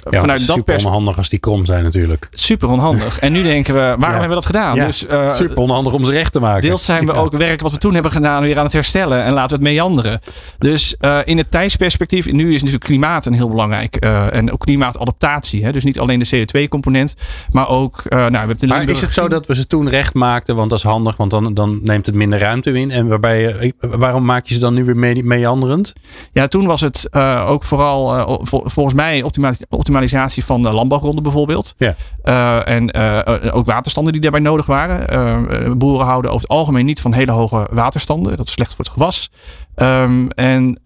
Ja, 0.09 0.19
vanuit 0.19 0.47
dat 0.47 0.57
super 0.57 0.75
onhandig 0.85 1.17
als 1.17 1.29
die 1.29 1.39
krom 1.39 1.65
zijn 1.65 1.83
natuurlijk. 1.83 2.29
super 2.33 2.69
onhandig. 2.69 3.19
En 3.19 3.31
nu 3.31 3.43
denken 3.43 3.73
we, 3.73 3.79
waarom 3.79 4.01
hebben 4.09 4.27
we 4.29 4.33
dat 4.33 4.45
gedaan? 4.45 4.75
Ja, 4.75 4.85
Dus 4.85 5.05
eh, 5.05 5.33
super 5.33 5.57
onhandig 5.57 5.93
om 5.93 6.03
ze 6.05 6.11
recht 6.11 6.31
te 6.31 6.39
maken. 6.39 6.61
deels 6.61 6.85
zijn 6.85 7.05
we 7.05 7.13
ook 7.13 7.31
werk 7.37 7.61
wat 7.61 7.71
we 7.71 7.77
toen 7.77 7.93
hebben 7.93 8.11
gedaan 8.11 8.41
weer 8.43 8.57
aan 8.57 8.63
het 8.63 8.73
herstellen. 8.73 9.23
En 9.23 9.33
laten 9.33 9.57
we 9.59 9.63
het 9.65 9.73
meanderen. 9.73 10.19
Dus 10.57 10.97
eh, 10.97 11.17
in 11.25 11.37
het 11.37 11.51
tijdsperspectief, 11.51 12.31
nu 12.31 12.53
is 12.53 12.59
natuurlijk 12.59 12.83
klimaat 12.83 13.25
een 13.25 13.33
heel 13.33 13.49
belangrijk. 13.49 13.95
eh, 13.95 14.33
en 14.35 14.51
ook 14.51 14.59
klimaatadaptatie. 14.59 15.63
Hè? 15.63 15.71
Dus 15.71 15.83
niet 15.83 15.99
alleen 15.99 16.19
de 16.19 16.27
CO2-component, 16.45 17.13
maar 17.51 17.69
ook... 17.69 18.01
nou, 18.09 18.31
we 18.31 18.37
hebben 18.37 18.57
de 18.57 18.67
Maar 18.67 18.77
Limburg 18.77 18.97
is 18.97 19.03
het 19.03 19.13
zo 19.13 19.27
dat 19.27 19.45
we 19.47 19.55
ze 19.55 19.67
toen 19.67 19.89
recht 19.89 20.13
maakten? 20.13 20.55
Want 20.55 20.69
dat 20.69 20.77
is 20.77 20.83
handig, 20.83 21.17
want 21.17 21.31
dan, 21.31 21.53
dan 21.53 21.79
neemt 21.83 22.05
het 22.05 22.15
minder 22.15 22.39
ruimte 22.39 22.71
in. 22.71 22.91
En 22.91 23.07
waarbij 23.07 23.73
waarom 23.79 24.25
maak 24.25 24.45
je 24.45 24.53
ze 24.53 24.59
dan 24.59 24.73
nu 24.73 24.83
weer 24.83 24.97
me- 24.97 25.23
meanderend? 25.23 25.93
Ja, 26.31 26.47
toen 26.47 26.65
was 26.65 26.81
het 26.81 27.07
ook 27.47 27.63
vooral 27.63 28.39
vol- 28.45 28.63
volgens 28.65 28.95
mij 28.95 29.21
optima- 29.23 29.51
optimalisatie 29.93 30.45
van 30.45 30.61
de 30.61 30.71
landbouwgronden 30.71 31.23
bijvoorbeeld. 31.23 31.75
Ja. 31.77 31.95
Eh, 32.23 32.75
en 32.75 32.91
eh, 32.91 33.55
ook 33.55 33.65
waterstanden 33.65 34.13
die 34.13 34.21
daarbij 34.21 34.39
nodig 34.39 34.65
waren. 34.65 35.07
Eh, 35.07 35.71
boeren 35.71 36.05
houden 36.05 36.31
over 36.31 36.41
het 36.41 36.51
algemeen 36.51 36.85
niet 36.85 37.01
van 37.01 37.13
hele 37.13 37.31
hoge 37.31 37.67
waterstanden. 37.71 38.37
Dat 38.37 38.47
is 38.47 38.51
slecht 38.51 38.75
voor 38.75 38.85
het 38.85 38.93
gewas. 38.93 39.29
Ehm, 39.75 40.27
en 40.27 40.79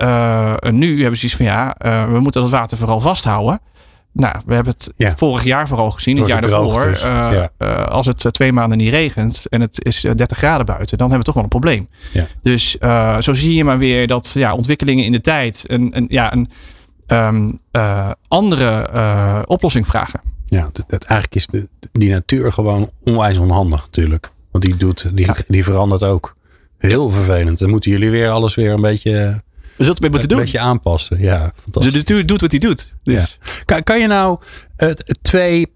nu 0.72 1.02
hebben 1.02 1.20
ze 1.20 1.26
iets 1.26 1.36
van 1.36 1.46
ja, 1.46 1.76
we 2.12 2.20
moeten 2.20 2.42
dat 2.42 2.50
water 2.50 2.78
vooral 2.78 3.00
vasthouden. 3.00 3.60
Nou, 4.14 4.36
we 4.46 4.54
hebben 4.54 4.74
het 4.74 4.94
Ja. 4.96 5.14
vorig 5.16 5.44
jaar 5.44 5.68
vooral 5.68 5.92
gezien, 5.92 6.18
het 6.18 6.28
jaar 6.28 6.42
daarvoor. 6.42 6.86
dus, 6.86 7.02
ja. 7.02 7.50
als 7.90 8.06
het 8.06 8.26
twee 8.34 8.54
maanden 8.54 8.78
niet 8.78 8.90
regent 8.92 9.46
en 9.50 9.62
het 9.62 9.86
is 9.86 10.04
eh, 10.04 10.16
30 10.16 10.38
graden 10.38 10.66
buiten, 10.66 10.98
dan 10.98 11.10
hebben 11.10 11.18
we 11.18 11.26
toch 11.26 11.34
wel 11.34 11.44
een 11.44 11.60
probleem. 11.60 11.90
Ja. 12.12 12.26
Dus 12.42 12.78
zo 13.20 13.34
zie 13.34 13.56
je 13.56 13.64
maar 13.64 13.78
weer 13.78 14.08
dat 14.08 14.32
ja, 14.34 14.54
ontwikkelingen 14.54 15.06
in 15.06 15.12
de 15.12 15.22
tijd 15.22 15.64
een, 15.68 15.98
een, 15.98 16.06
ja, 16.10 16.34
een 16.34 16.50
ehm, 17.08 17.50
eh, 17.72 18.12
andere 18.28 18.70
eh, 18.82 19.42
oplossing 19.46 19.88
vragen. 19.88 20.22
Ja, 20.46 20.72
eigenlijk 20.90 21.36
is 21.36 21.48
de, 21.48 21.68
die 21.92 22.10
natuur 22.10 22.52
gewoon 22.54 22.90
onwijs 23.04 23.38
onhandig 23.38 23.82
natuurlijk. 23.82 24.30
Want 24.52 24.64
die, 24.64 24.76
doet, 24.76 25.06
die, 25.14 25.28
die 25.48 25.64
verandert 25.64 26.04
ook. 26.04 26.36
Heel 26.78 27.10
vervelend. 27.10 27.60
Dan 27.60 27.70
moeten 27.70 27.92
jullie 27.92 28.10
weer 28.10 28.30
alles 28.30 28.56
weer 28.56 28.72
een 28.72 28.82
beetje, 28.82 29.42
We 29.76 29.86
het 29.86 30.02
mee 30.02 30.10
moeten 30.10 30.30
een 30.30 30.36
doen. 30.36 30.46
beetje 30.46 30.60
aanpassen. 30.60 31.20
Ja, 31.20 31.46
De 31.46 31.52
fantastisch. 31.62 31.94
natuur 31.94 32.26
doet 32.26 32.42
wat 32.42 32.52
hij 32.52 32.60
doet. 32.60 32.96
Dus. 33.04 33.38
Kan, 33.66 33.84
kan 33.84 34.00
je 34.00 34.08
nou 34.08 34.40
eh, 34.76 34.90
twee 35.22 35.72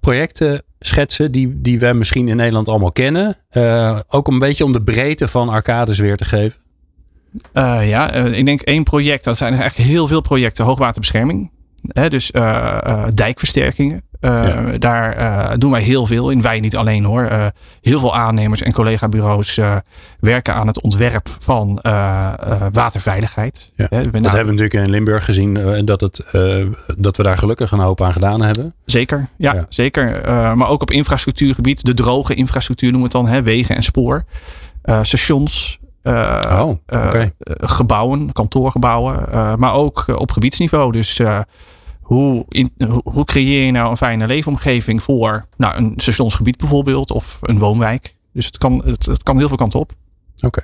projecten 0.00 0.62
schetsen 0.80 1.32
die, 1.32 1.60
die 1.60 1.78
wij 1.78 1.94
misschien 1.94 2.28
in 2.28 2.36
Nederland 2.36 2.68
allemaal 2.68 2.92
kennen? 2.92 3.36
Ook 4.08 4.28
een 4.28 4.38
beetje 4.38 4.64
om 4.64 4.72
de 4.72 4.82
breedte 4.82 5.28
van 5.28 5.48
Arcades 5.48 5.98
weer 5.98 6.16
te 6.16 6.24
geven. 6.24 6.58
Eh, 7.52 7.88
ja, 7.88 8.10
eh, 8.12 8.38
ik 8.38 8.44
denk 8.44 8.60
één 8.60 8.82
project. 8.82 9.24
Dat 9.24 9.36
zijn 9.36 9.54
eigenlijk 9.54 9.90
heel 9.90 10.08
veel 10.08 10.20
projecten. 10.20 10.64
Hoogwaterbescherming. 10.64 11.50
Hè, 11.88 12.08
dus 12.08 12.30
eh, 12.30 13.06
dijkversterkingen. 13.14 14.02
Ja. 14.20 14.78
Daar 14.78 15.58
doen 15.58 15.70
wij 15.70 15.82
heel 15.82 16.06
veel 16.06 16.30
in. 16.30 16.42
Wij 16.42 16.60
niet 16.60 16.76
alleen 16.76 17.04
hoor. 17.04 17.52
Heel 17.80 18.00
veel 18.00 18.14
aannemers 18.16 18.62
en 18.62 18.72
collega-bureaus 18.72 19.60
werken 20.20 20.54
aan 20.54 20.66
het 20.66 20.80
ontwerp 20.80 21.28
van 21.40 21.78
waterveiligheid. 22.72 23.68
Ja. 23.76 23.86
Hè, 23.90 24.02
Dat 24.02 24.12
nou, 24.12 24.36
hebben 24.36 24.54
we 24.54 24.60
natuurlijk 24.60 24.74
in 24.86 24.90
Limburg 24.90 25.24
gezien. 25.24 25.84
dat, 25.84 26.00
het, 26.00 26.26
dat 26.96 27.16
we 27.16 27.22
daar 27.22 27.38
gelukkig 27.38 27.70
een 27.70 27.78
hoop 27.78 28.02
aan 28.02 28.12
gedaan 28.12 28.42
hebben. 28.42 28.74
Zeker, 28.84 29.28
ja, 29.36 29.54
Ja. 29.54 29.66
zeker. 29.68 30.20
Maar 30.56 30.68
ook 30.68 30.82
op 30.82 30.90
infrastructuurgebied, 30.90 31.84
de 31.84 31.94
droge 31.94 32.34
infrastructuur 32.34 32.90
noemen 32.92 33.10
we 33.10 33.18
het 33.18 33.26
dan, 33.26 33.34
hè, 33.34 33.42
wegen 33.42 33.76
en 33.76 33.82
spoor, 33.82 34.24
stations, 35.02 35.78
Oh, 36.04 36.76
eh, 36.86 37.22
eh, 37.22 37.28
gebouwen, 37.56 38.32
kantoorgebouwen, 38.32 39.28
eh, 39.32 39.54
maar 39.56 39.74
ook 39.74 40.04
eh, 40.06 40.16
op 40.16 40.30
gebiedsniveau. 40.32 40.92
Dus 40.92 41.18
eh, 41.18 41.40
hoe, 42.00 42.44
in, 42.48 42.70
hoe, 43.04 43.24
creëer 43.24 43.64
je 43.64 43.70
nou 43.72 43.90
een 43.90 43.96
fijne 43.96 44.26
leefomgeving 44.26 45.02
voor 45.02 45.46
nou, 45.56 45.76
een 45.76 45.92
stationsgebied 45.96 46.56
bijvoorbeeld 46.56 47.10
of 47.10 47.38
een 47.42 47.58
woonwijk? 47.58 48.14
Dus 48.32 48.46
het 48.46 48.58
kan, 48.58 48.82
het, 48.84 49.06
het 49.06 49.22
kan 49.22 49.38
heel 49.38 49.48
veel 49.48 49.56
kanten 49.56 49.80
op. 49.80 49.92
Oké. 50.40 50.62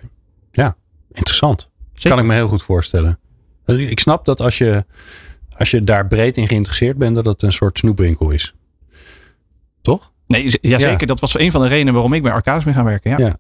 Ja, 0.53 0.77
interessant. 1.13 1.71
Zeker. 1.95 2.11
Kan 2.11 2.19
ik 2.19 2.25
me 2.31 2.35
heel 2.35 2.49
goed 2.49 2.63
voorstellen. 2.63 3.19
Eh, 3.65 3.91
Ik 3.91 4.01
snap 4.01 4.25
dat 4.25 4.41
als 4.41 4.59
je, 4.59 4.85
als 5.57 5.71
je 5.71 5.85
daar 5.85 6.07
breed 6.07 6.37
in 6.37 6.49
geïnteresseerd 6.49 6.97
bent, 6.99 7.15
dat 7.15 7.25
het 7.25 7.43
een 7.43 7.53
soort 7.53 7.79
snoepwinkel 7.79 8.31
is. 8.31 8.55
Toch? 9.83 10.13
Nee, 10.27 10.51
z- 10.51 10.57
ja, 10.61 10.79
zeker. 10.79 11.07
Dat 11.07 11.21
was 11.21 11.39
een 11.39 11.51
van 11.51 11.61
de 11.63 11.69
redenen 11.69 11.93
waarom 11.93 12.13
ik 12.13 12.23
bij 12.23 12.33
Arcades 12.33 12.65
ben 12.65 12.75
gaan 12.75 12.85
werken. 12.85 13.11
Ja. 13.11 13.19
Ja. 13.19 13.37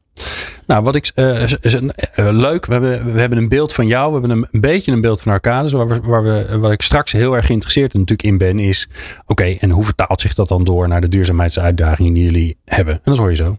Nou, 0.71 0.83
wat 0.83 0.95
ik 0.95 1.11
eh, 1.15 1.43
is, 1.43 1.73
een, 1.73 1.93
eh, 1.93 2.29
leuk. 2.31 2.67
We 2.67 2.73
hebben, 2.73 3.12
we 3.12 3.21
hebben 3.21 3.39
een 3.39 3.49
beeld 3.49 3.73
van 3.73 3.87
jou. 3.87 4.07
We 4.07 4.19
hebben 4.19 4.31
een, 4.37 4.49
een 4.50 4.61
beetje 4.61 4.93
een 4.93 5.00
beeld 5.00 5.23
van 5.23 5.33
Arcades. 5.33 5.73
Waar 5.73 5.89
we, 5.89 6.00
waar 6.03 6.23
we, 6.23 6.59
wat 6.59 6.73
ik 6.73 6.83
straks 6.83 7.12
heel 7.12 7.37
erg 7.37 7.47
geïnteresseerd 7.47 7.93
natuurlijk 7.93 8.23
in 8.23 8.39
ben, 8.39 8.59
is: 8.59 8.89
oké, 9.27 9.45
en 9.45 9.71
hoe 9.71 9.85
vertaalt 9.85 10.21
zich 10.21 10.35
dat 10.35 10.49
dan 10.49 10.65
door 10.65 10.89
naar 10.89 11.00
de 11.00 11.09
duurzaamheidsuitdagingen 11.09 12.12
die 12.12 12.25
jullie 12.25 12.57
hebben? 12.65 12.95
En 12.95 13.00
dat 13.05 13.17
hoor 13.17 13.31
je 13.31 13.37
zo. 13.37 13.55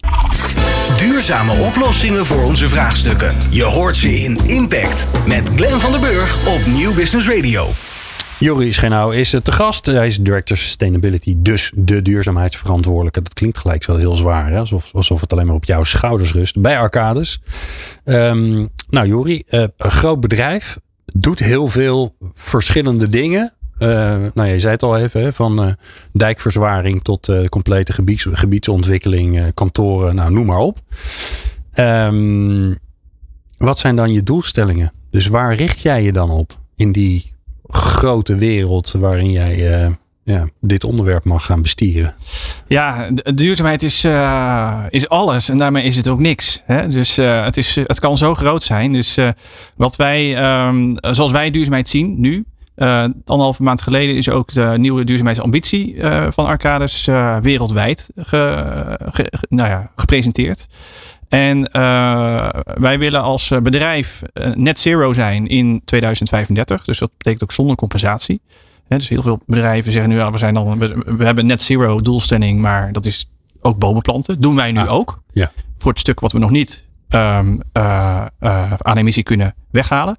Duurzame 0.97 1.53
oplossingen 1.53 2.25
voor 2.25 2.43
onze 2.43 2.69
vraagstukken. 2.69 3.35
Je 3.49 3.63
hoort 3.63 3.95
ze 3.95 4.13
in 4.13 4.37
Impact 4.45 5.07
met 5.27 5.49
Glenn 5.55 5.79
van 5.79 5.91
der 5.91 5.99
Burg 5.99 6.47
op 6.47 6.65
Nieuw 6.65 6.93
Business 6.93 7.27
Radio. 7.27 7.69
Joris 8.41 8.75
Schenau 8.75 9.15
is 9.15 9.33
eh, 9.33 9.41
te 9.41 9.51
gast. 9.51 9.85
Hij 9.85 10.07
is 10.07 10.17
Director 10.17 10.57
Sustainability, 10.57 11.35
dus 11.37 11.71
de 11.75 12.01
duurzaamheidsverantwoordelijke. 12.01 13.21
Dat 13.21 13.33
klinkt 13.33 13.57
gelijk 13.57 13.83
zo 13.83 13.95
heel 13.95 14.15
zwaar, 14.15 14.49
hè? 14.49 14.57
Alsof, 14.59 14.93
alsof 14.93 15.21
het 15.21 15.33
alleen 15.33 15.45
maar 15.45 15.55
op 15.55 15.65
jouw 15.65 15.83
schouders 15.83 16.33
rust. 16.33 16.61
Bij 16.61 16.77
Arcades. 16.77 17.41
Ehm, 18.03 18.65
nou, 18.89 19.07
Jori, 19.07 19.43
eh, 19.47 19.63
een 19.77 19.91
groot 19.91 20.21
bedrijf. 20.21 20.79
Doet 21.05 21.39
heel 21.39 21.67
veel 21.67 22.15
verschillende 22.33 23.09
dingen. 23.09 23.53
Eh, 23.77 23.87
nou, 24.33 24.49
je 24.49 24.59
zei 24.59 24.73
het 24.73 24.83
al 24.83 24.97
even, 24.97 25.21
hè, 25.21 25.33
van 25.33 25.75
dijkverzwaring 26.13 27.03
tot 27.03 27.31
complete 27.49 27.93
gebieds, 27.93 28.27
gebiedsontwikkeling, 28.31 29.53
kantoren, 29.53 30.15
nou, 30.15 30.31
noem 30.31 30.45
maar 30.45 30.59
op. 30.59 30.77
Ehm, 31.73 32.73
wat 33.57 33.79
zijn 33.79 33.95
dan 33.95 34.11
je 34.13 34.23
doelstellingen? 34.23 34.93
Dus 35.09 35.27
waar 35.27 35.55
richt 35.55 35.79
jij 35.79 36.03
je 36.03 36.11
dan 36.11 36.29
op 36.29 36.59
in 36.75 36.91
die 36.91 37.31
grote 37.71 38.35
wereld 38.35 38.91
waarin 38.91 39.31
jij 39.31 39.81
eh, 39.83 39.89
ja, 40.23 40.47
dit 40.61 40.83
onderwerp 40.83 41.23
mag 41.23 41.45
gaan 41.45 41.61
bestieren? 41.61 42.13
Ja, 42.67 43.07
duurzaamheid 43.33 43.83
is, 43.83 44.03
eh, 44.03 44.77
is 44.89 45.09
alles 45.09 45.49
en 45.49 45.57
daarmee 45.57 45.83
is 45.83 45.95
het 45.95 46.07
ook 46.07 46.19
niks. 46.19 46.61
Hè? 46.65 46.87
Dus 46.87 47.17
eh, 47.17 47.43
het, 47.45 47.57
is, 47.57 47.75
het 47.75 47.99
kan 47.99 48.17
zo 48.17 48.35
groot 48.35 48.63
zijn. 48.63 48.91
Dus 48.93 49.17
wat 49.75 49.95
wij, 49.95 50.35
ehm, 50.37 50.91
zoals 51.01 51.31
wij 51.31 51.51
duurzaamheid 51.51 51.89
zien 51.89 52.19
nu, 52.19 52.45
anderhalve 53.25 53.63
maand 53.63 53.81
geleden 53.81 54.15
is 54.15 54.29
ook 54.29 54.53
de 54.53 54.73
nieuwe 54.77 55.03
duurzaamheidsambitie 55.03 55.95
van 56.29 56.45
Arcades 56.45 57.05
wereldwijd 57.41 58.09
ge- 58.15 58.99
ge- 59.11 59.31
nou 59.49 59.69
ja, 59.69 59.91
gepresenteerd. 59.95 60.67
En 61.31 61.65
eh, 61.71 62.49
wij 62.63 62.99
willen 62.99 63.21
als 63.21 63.51
bedrijf 63.63 64.21
eh, 64.33 64.51
net 64.53 64.79
zero 64.79 65.13
zijn 65.13 65.47
in 65.47 65.81
2035. 65.85 66.83
Dus 66.83 66.99
dat 66.99 67.11
betekent 67.17 67.43
ook 67.43 67.51
zonder 67.51 67.75
compensatie. 67.75 68.41
Dus 68.87 69.09
heel 69.09 69.21
veel 69.21 69.39
bedrijven 69.45 69.91
zeggen 69.91 70.09
nu, 70.09 70.17
ja, 70.17 70.31
we, 70.31 70.37
zijn 70.37 70.53
dan, 70.53 70.79
we, 70.79 71.03
we 71.17 71.25
hebben 71.25 71.45
net 71.45 71.61
zero 71.61 72.01
doelstelling, 72.01 72.59
maar 72.59 72.91
dat 72.91 73.05
is 73.05 73.29
ook 73.61 73.77
bomen 73.77 74.01
planten. 74.01 74.41
Doen 74.41 74.55
wij 74.55 74.71
nu 74.71 74.79
Ah, 74.79 74.91
ook. 74.93 75.21
ja. 75.31 75.51
Voor 75.77 75.91
het 75.91 75.99
stuk 75.99 76.19
wat 76.19 76.31
we 76.31 76.39
nog 76.39 76.49
niet 76.49 76.83
ehm, 77.09 77.57
eh, 77.71 78.25
eh, 78.39 78.73
aan 78.77 78.97
emissie 78.97 79.23
kunnen 79.23 79.55
weghalen. 79.71 80.17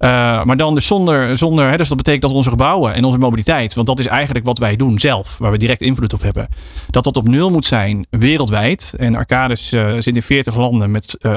Eh, 0.00 0.42
maar 0.44 0.56
dan 0.56 0.74
dus 0.74 0.86
zonder, 0.86 1.38
zonder 1.38 1.70
hè, 1.70 1.76
dus 1.76 1.88
dat 1.88 1.96
betekent 1.96 2.22
dat 2.22 2.32
onze 2.32 2.50
gebouwen 2.50 2.94
en 2.94 3.04
onze 3.04 3.18
mobiliteit, 3.18 3.74
want 3.74 3.86
dat 3.86 3.98
is 3.98 4.06
eigenlijk 4.06 4.44
wat 4.44 4.58
wij 4.58 4.76
doen 4.76 4.98
zelf, 4.98 5.38
waar 5.38 5.50
we 5.50 5.58
direct 5.58 5.80
invloed 5.80 6.12
op 6.12 6.22
hebben, 6.22 6.48
dat 6.90 7.04
dat 7.04 7.16
op 7.16 7.28
nul 7.28 7.50
moet 7.50 7.66
zijn 7.66 8.06
wereldwijd. 8.10 8.94
En 8.96 9.14
Arcades 9.14 9.72
eh, 9.72 9.92
zit 9.98 10.16
in 10.16 10.22
40 10.22 10.56
landen 10.56 10.90
met 10.90 11.16
eh 11.18 11.34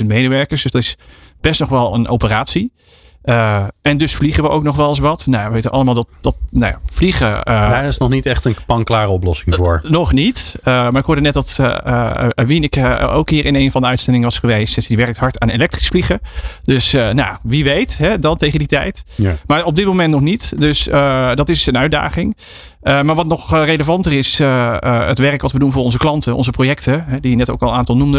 28.000 0.00 0.06
medewerkers, 0.06 0.62
dus 0.62 0.72
dat 0.72 0.82
is 0.82 0.96
best 1.40 1.60
nog 1.60 1.68
wel 1.68 1.94
een 1.94 2.08
operatie. 2.08 2.72
Eh, 3.22 3.64
en 3.82 3.98
dus 3.98 4.14
vliegen 4.14 4.42
we 4.42 4.48
ook 4.48 4.62
nog 4.62 4.76
wel 4.76 4.88
eens 4.88 4.98
wat. 4.98 5.26
Nou, 5.26 5.46
we 5.48 5.52
weten 5.54 5.70
allemaal 5.70 5.94
dat, 5.94 6.06
dat 6.20 6.34
nou 6.50 6.72
ja, 6.72 6.78
vliegen. 6.92 7.42
eh, 7.42 7.54
Daar 7.54 7.84
is 7.84 7.98
nog 7.98 8.08
niet 8.08 8.26
echt 8.26 8.44
een 8.44 8.56
panklare 8.66 9.08
oplossing 9.08 9.54
voor. 9.54 9.80
nog 9.84 10.12
niet. 10.12 10.54
Eh, 10.62 10.64
maar 10.74 10.96
ik 10.96 11.04
hoorde 11.04 11.20
net 11.20 11.34
dat 11.34 11.56
uh, 11.60 11.76
uh, 11.86 12.24
Wieneke 12.34 12.80
uh, 12.80 13.16
ook 13.16 13.30
hier 13.30 13.44
in 13.44 13.54
een 13.54 13.70
van 13.70 13.80
de 13.82 13.86
uitzendingen 13.88 14.28
was 14.28 14.38
geweest. 14.38 14.74
Dus 14.74 14.86
die 14.86 14.96
werkt 14.96 15.16
hard 15.18 15.38
aan 15.38 15.48
elektrisch 15.48 15.88
vliegen. 15.88 16.20
Dus 16.62 16.94
uh, 16.94 17.10
nou, 17.10 17.36
wie 17.42 17.64
weet, 17.64 17.98
hè, 17.98 18.18
dan 18.18 18.36
tegen 18.36 18.58
die 18.58 18.68
tijd. 18.68 19.04
Ja. 19.14 19.34
Maar 19.46 19.64
op 19.64 19.76
dit 19.76 19.86
moment 19.86 20.10
nog 20.10 20.20
niet. 20.20 20.52
Dus 20.60 20.88
uh, 20.88 21.34
dat 21.34 21.48
is 21.48 21.66
een 21.66 21.78
uitdaging. 21.78 22.36
Uh, 22.82 23.02
maar 23.02 23.14
wat 23.14 23.26
nog 23.26 23.64
relevanter 23.64 24.12
is, 24.12 24.40
uh, 24.40 24.76
het 24.80 25.18
werk 25.18 25.42
wat 25.42 25.52
we 25.52 25.58
doen 25.58 25.72
voor 25.72 25.82
onze 25.82 25.98
klanten, 25.98 26.34
onze 26.34 26.50
projecten, 26.50 27.04
hè, 27.06 27.20
die 27.20 27.30
je 27.30 27.36
net 27.36 27.50
ook 27.50 27.62
al 27.62 27.68
een 27.68 27.74
aantal 27.74 27.96
noemde. 27.96 28.18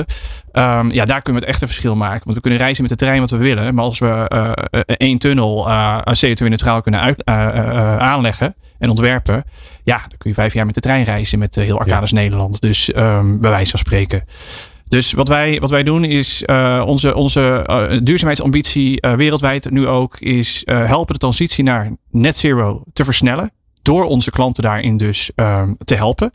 Um, 0.53 0.91
ja, 0.91 1.05
daar 1.05 1.21
kunnen 1.21 1.41
we 1.41 1.47
het 1.47 1.55
echt 1.55 1.61
een 1.61 1.67
verschil 1.67 1.95
maken. 1.95 2.21
Want 2.23 2.35
we 2.35 2.41
kunnen 2.41 2.59
reizen 2.59 2.81
met 2.81 2.91
de 2.91 3.05
trein 3.05 3.19
wat 3.19 3.29
we 3.29 3.37
willen. 3.37 3.75
Maar 3.75 3.85
als 3.85 3.99
we 3.99 4.27
één 4.85 5.17
tunnel 5.17 5.67
CO2-neutraal 6.25 6.81
kunnen 6.81 7.01
uit, 7.01 7.25
aanleggen 7.99 8.55
en 8.79 8.89
ontwerpen, 8.89 9.43
ja, 9.83 9.97
dan 9.97 10.17
kun 10.17 10.29
je 10.29 10.35
vijf 10.35 10.53
jaar 10.53 10.65
met 10.65 10.75
de 10.75 10.81
trein 10.81 11.03
reizen 11.03 11.39
met 11.39 11.55
heel 11.55 11.79
Arcades 11.79 12.09
ja. 12.09 12.15
Nederland. 12.15 12.61
Dus 12.61 12.95
um, 12.95 13.39
bij 13.39 13.49
wijze 13.49 13.69
van 13.69 13.79
spreken. 13.79 14.23
Dus 14.87 15.13
wat 15.13 15.27
wij, 15.27 15.59
wat 15.59 15.69
wij 15.69 15.83
doen 15.83 16.03
is 16.03 16.43
uh, 16.45 16.83
onze, 16.85 17.15
onze 17.15 17.65
uh, 17.69 17.99
duurzaamheidsambitie 18.03 19.05
uh, 19.05 19.13
wereldwijd 19.13 19.69
nu 19.69 19.87
ook 19.87 20.19
is 20.19 20.61
helpen 20.65 21.13
de 21.13 21.19
transitie 21.19 21.63
naar 21.63 21.95
net 22.09 22.37
zero 22.37 22.83
te 22.93 23.03
versnellen. 23.03 23.51
Door 23.81 24.05
onze 24.05 24.31
klanten 24.31 24.63
daarin 24.63 24.97
dus 24.97 25.31
ehm, 25.35 25.73
te 25.83 25.95
helpen. 25.95 26.31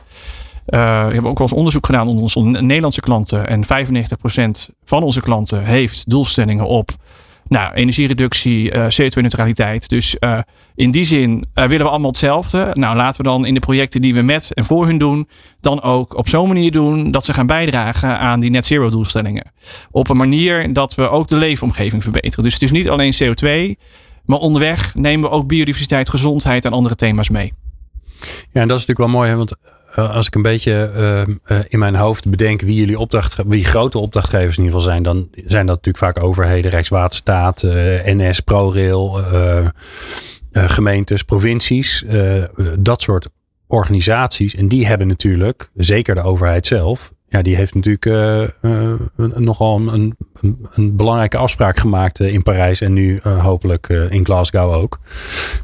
we 0.65 0.77
hebben 0.77 1.31
ook 1.31 1.37
wel 1.37 1.47
eens 1.47 1.57
onderzoek 1.57 1.85
gedaan 1.85 2.07
onder 2.07 2.23
onze 2.23 2.39
Nederlandse 2.39 3.01
klanten. 3.01 3.47
En 3.47 3.63
95% 3.65 3.67
van 4.83 5.03
onze 5.03 5.21
klanten 5.21 5.63
heeft 5.63 6.09
doelstellingen 6.09 6.67
op 6.67 6.95
nou, 7.47 7.73
energiereductie, 7.73 8.73
uh, 8.73 8.85
CO2-neutraliteit. 8.85 9.89
Dus 9.89 10.15
uh, 10.19 10.39
in 10.75 10.91
die 10.91 11.03
zin 11.03 11.45
willen 11.53 11.77
we 11.77 11.89
allemaal 11.89 12.09
hetzelfde. 12.09 12.69
Nou, 12.73 12.95
laten 12.95 13.17
we 13.17 13.29
dan 13.29 13.45
in 13.45 13.53
de 13.53 13.59
projecten 13.59 14.01
die 14.01 14.13
we 14.13 14.21
met 14.21 14.53
en 14.53 14.65
voor 14.65 14.85
hun 14.85 14.97
doen, 14.97 15.27
dan 15.61 15.81
ook 15.81 16.17
op 16.17 16.27
zo'n 16.27 16.47
manier 16.47 16.71
doen 16.71 17.11
dat 17.11 17.25
ze 17.25 17.33
gaan 17.33 17.47
bijdragen 17.47 18.19
aan 18.19 18.39
die 18.39 18.49
net 18.49 18.65
zero 18.65 18.89
doelstellingen. 18.89 19.51
Op 19.91 20.09
een 20.09 20.17
manier 20.17 20.73
dat 20.73 20.95
we 20.95 21.09
ook 21.09 21.27
de 21.27 21.35
leefomgeving 21.35 22.03
verbeteren. 22.03 22.43
Dus 22.43 22.53
het 22.53 22.61
is 22.61 22.71
niet 22.71 22.89
alleen 22.89 23.13
CO2, 23.23 23.79
maar 24.27 24.39
onderweg 24.39 24.95
nemen 24.95 25.29
we 25.29 25.35
ook 25.35 25.47
biodiversiteit, 25.47 26.09
gezondheid 26.09 26.65
en 26.65 26.71
andere 26.71 26.95
thema's 26.95 27.29
mee. 27.29 27.53
Ja, 28.51 28.61
en 28.61 28.67
dat 28.67 28.77
is 28.77 28.85
natuurlijk 28.85 28.97
wel 28.97 29.07
mooi, 29.07 29.29
hè? 29.29 29.35
want 29.35 29.55
uh, 29.99 30.15
als 30.15 30.27
ik 30.27 30.35
een 30.35 30.41
beetje 30.41 30.91
uh, 30.95 31.35
uh, 31.57 31.65
in 31.67 31.79
mijn 31.79 31.95
hoofd 31.95 32.29
bedenk 32.29 32.61
wie 32.61 32.75
jullie 32.75 32.99
opdracht, 32.99 33.37
wie 33.45 33.65
grote 33.65 33.97
opdrachtgevers 33.97 34.57
in 34.57 34.63
ieder 34.63 34.79
geval 34.79 34.91
zijn, 34.91 35.03
dan 35.03 35.29
zijn 35.33 35.65
dat 35.65 35.75
natuurlijk 35.75 35.97
vaak 35.97 36.23
overheden, 36.23 36.71
Rijkswaterstaat, 36.71 37.61
NS, 38.05 38.39
ProRail, 38.39 39.23
gemeentes, 40.51 41.23
provincies, 41.23 42.03
dat 42.79 43.01
soort 43.01 43.27
organisaties. 43.67 44.55
En 44.55 44.67
die 44.67 44.87
hebben 44.87 45.07
natuurlijk, 45.07 45.69
zeker 45.75 46.15
de 46.15 46.23
overheid 46.23 46.65
zelf, 46.65 47.13
ja, 47.29 47.41
die 47.41 47.55
heeft 47.55 47.73
natuurlijk 47.73 48.53
nogal 49.35 49.79
een, 49.93 50.15
een, 50.73 50.95
belangrijke 50.95 51.37
afspraak 51.37 51.79
gemaakt 51.79 52.19
in 52.19 52.43
Parijs 52.43 52.81
en 52.81 52.93
nu 52.93 53.19
hopelijk 53.21 53.87
in 53.89 54.25
Glasgow 54.25 54.73
ook. 54.73 54.99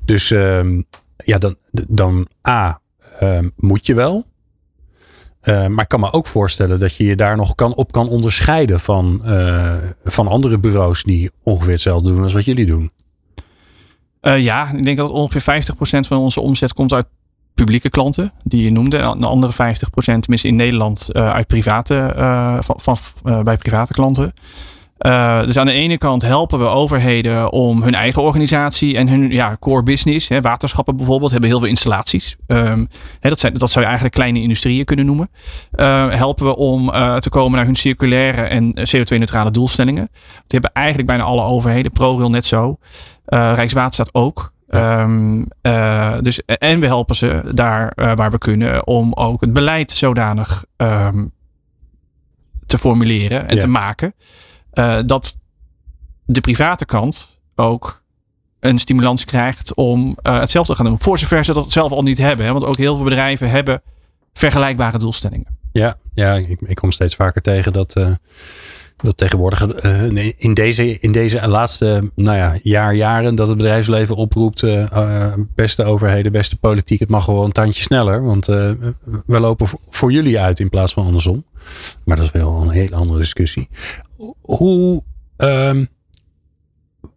Dus 0.05 0.31
ehm, 0.31 0.81
ja, 1.17 1.37
dan, 1.37 1.55
dan 1.71 2.27
A, 2.47 2.79
uh, 3.23 3.39
moet 3.55 3.85
je 3.85 3.93
wel. 3.93 4.25
Maar 5.45 5.81
ik 5.81 5.87
kan 5.87 5.99
me 5.99 6.11
ook 6.11 6.27
voorstellen 6.27 6.79
dat 6.79 6.95
je 6.95 7.03
je 7.03 7.15
daar 7.15 7.35
nog 7.35 7.55
kan, 7.55 7.75
op 7.75 7.91
kan 7.91 8.09
onderscheiden 8.09 8.79
van, 8.79 9.21
van 10.03 10.27
andere 10.27 10.59
bureaus 10.59 11.03
die 11.03 11.31
ongeveer 11.43 11.71
hetzelfde 11.71 12.13
doen 12.13 12.23
als 12.23 12.33
wat 12.33 12.45
jullie 12.45 12.65
doen. 12.65 12.91
Ja, 14.21 14.71
ik 14.71 14.83
denk 14.83 14.97
dat 14.97 15.09
ongeveer 15.09 15.63
50% 15.75 15.75
van 16.07 16.17
onze 16.17 16.41
omzet 16.41 16.73
komt 16.73 16.93
uit 16.93 17.07
publieke 17.55 17.89
klanten 17.89 18.31
die 18.43 18.63
je 18.63 18.71
noemde. 18.71 18.97
En 18.97 19.19
de 19.19 19.27
andere 19.27 19.53
50% 19.53 19.55
tenminste 19.95 20.47
in 20.47 20.55
Nederland 20.55 21.09
uh, 21.11 21.31
uit 21.31 21.47
private, 21.47 22.13
uh, 22.17 22.57
van, 22.59 22.79
van 22.79 22.97
bij 23.43 23.57
private 23.57 23.93
klanten. 23.93 24.33
Dus 25.45 25.57
aan 25.57 25.65
de 25.65 25.71
ene 25.71 25.97
kant 25.97 26.21
helpen 26.21 26.59
we 26.59 26.65
overheden 26.65 27.51
om 27.51 27.83
hun 27.83 27.93
eigen 27.93 28.21
organisatie 28.21 28.97
en 28.97 29.07
hun 29.07 29.31
ja, 29.31 29.57
core 29.59 29.83
business, 29.83 30.27
hè, 30.27 30.41
waterschappen 30.41 30.95
bijvoorbeeld, 30.95 31.31
hebben 31.31 31.49
heel 31.49 31.59
veel 31.59 31.67
installaties. 31.67 32.35
Um, 32.47 32.87
hè, 33.19 33.29
dat, 33.29 33.39
zijn, 33.39 33.53
dat 33.53 33.69
zou 33.69 33.79
je 33.79 33.85
eigenlijk 33.85 34.15
kleine 34.15 34.41
industrieën 34.41 34.85
kunnen 34.85 35.05
noemen. 35.05 35.29
Helpen 36.15 36.45
we 36.45 36.55
om 36.55 36.85
te 37.19 37.29
komen 37.29 37.57
naar 37.57 37.65
hun 37.65 37.75
circulaire 37.75 38.41
en 38.41 38.73
CO2-neutrale 38.79 39.51
doelstellingen. 39.51 40.09
Die 40.11 40.59
hebben 40.59 40.71
eigenlijk 40.71 41.07
bijna 41.07 41.23
alle 41.23 41.43
overheden, 41.43 41.91
ProRail 41.91 42.29
net 42.29 42.45
zo, 42.45 42.77
Rijkswaterstaat 43.25 44.13
ook. 44.13 44.52
Um, 44.75 45.47
dus, 46.21 46.45
en 46.45 46.79
we 46.79 46.85
helpen 46.85 47.15
ze 47.15 47.51
daar 47.53 47.91
waar 47.95 48.31
we 48.31 48.37
kunnen 48.37 48.87
om 48.87 49.13
ook 49.13 49.41
het 49.41 49.53
beleid 49.53 49.91
zodanig 49.91 50.65
um, 50.77 51.31
te 52.65 52.77
formuleren 52.77 53.47
en 53.47 53.55
Ja. 53.55 53.61
te 53.61 53.67
maken. 53.67 54.13
Uh, 54.73 54.97
dat 55.05 55.37
de 56.25 56.41
private 56.41 56.85
kant 56.85 57.39
ook 57.55 58.01
een 58.59 58.79
stimulans 58.79 59.25
krijgt 59.25 59.73
om 59.73 60.17
hetzelfde 60.21 60.71
te 60.73 60.79
gaan 60.79 60.89
doen. 60.89 60.99
Voor 61.01 61.17
zover 61.17 61.45
ze 61.45 61.53
dat 61.53 61.71
zelf 61.71 61.91
al 61.91 62.03
niet 62.03 62.17
hebben. 62.17 62.45
Hè? 62.45 62.51
Want 62.51 62.65
ook 62.65 62.77
heel 62.77 62.95
veel 62.95 63.03
bedrijven 63.03 63.49
hebben 63.49 63.81
vergelijkbare 64.33 64.97
doelstellingen. 64.97 65.57
Ja, 65.71 65.97
ja 66.13 66.33
ik, 66.33 66.61
ik 66.61 66.75
kom 66.75 66.91
steeds 66.91 67.15
vaker 67.15 67.41
tegen 67.41 67.73
dat, 67.73 67.93
dat 69.03 69.17
tegenwoordig 69.17 69.83
uh, 69.85 70.33
in, 70.37 70.53
deze, 70.53 70.99
in 70.99 71.11
deze 71.11 71.47
laatste 71.47 72.11
nou 72.15 72.37
ja, 72.37 72.59
jaar, 72.63 72.95
jaren 72.95 73.35
dat 73.35 73.47
het 73.47 73.57
bedrijfsleven 73.57 74.15
oproept, 74.15 74.61
uh, 74.61 75.33
beste 75.55 75.83
overheden, 75.83 76.31
beste 76.31 76.55
politiek, 76.55 76.99
het 76.99 77.09
mag 77.09 77.23
gewoon 77.23 77.45
een 77.45 77.51
tandje 77.51 77.83
sneller, 77.83 78.23
want 78.23 78.45
we 78.45 79.39
lopen 79.39 79.67
voor 79.89 80.11
jullie 80.11 80.39
uit 80.39 80.59
in 80.59 80.69
plaats 80.69 80.93
van 80.93 81.05
andersom. 81.05 81.45
Maar 82.05 82.15
dat 82.15 82.25
is 82.25 82.31
wel 82.31 82.61
een 82.61 82.69
hele 82.69 82.95
andere 82.95 83.17
discussie. 83.17 83.69
Hoe, 84.41 85.03
um, 85.37 85.87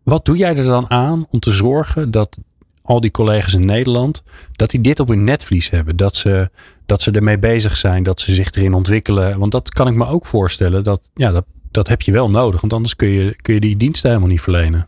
wat 0.03 0.25
doe 0.25 0.37
jij 0.37 0.57
er 0.57 0.65
dan 0.65 0.91
aan 0.91 1.27
om 1.31 1.39
te 1.39 1.53
zorgen 1.53 2.11
dat 2.11 2.39
al 2.83 3.01
die 3.01 3.11
collega's 3.11 3.55
in 3.55 3.67
Nederland, 3.67 4.23
dat 4.53 4.71
die 4.71 4.81
dit 4.81 5.01
op 5.01 5.09
hun 5.09 5.25
netvlies 5.25 5.71
hebben? 5.71 5.97
Dat 5.97 6.15
ze, 6.15 6.51
dat 6.87 7.03
ze 7.03 7.11
ermee 7.11 7.39
bezig 7.39 7.77
zijn, 7.77 8.03
dat 8.03 8.21
ze 8.21 8.35
zich 8.35 8.51
erin 8.51 8.75
ontwikkelen. 8.75 9.39
Want 9.39 9.53
dat 9.53 9.71
kan 9.71 9.89
ik 9.89 9.95
me 9.95 10.07
ook 10.07 10.27
voorstellen, 10.27 10.83
dat, 10.83 11.01
ja, 11.15 11.33
dat, 11.33 11.45
dat 11.77 11.89
heb 11.89 12.03
je 12.03 12.13
wel 12.13 12.31
nodig, 12.31 12.61
want 12.61 12.73
anders 12.73 12.97
kun 12.97 13.09
je, 13.09 13.37
kun 13.43 13.55
je 13.55 13.61
die 13.61 13.77
diensten 13.77 14.09
helemaal 14.09 14.31
niet 14.31 14.41
verlenen. 14.41 14.87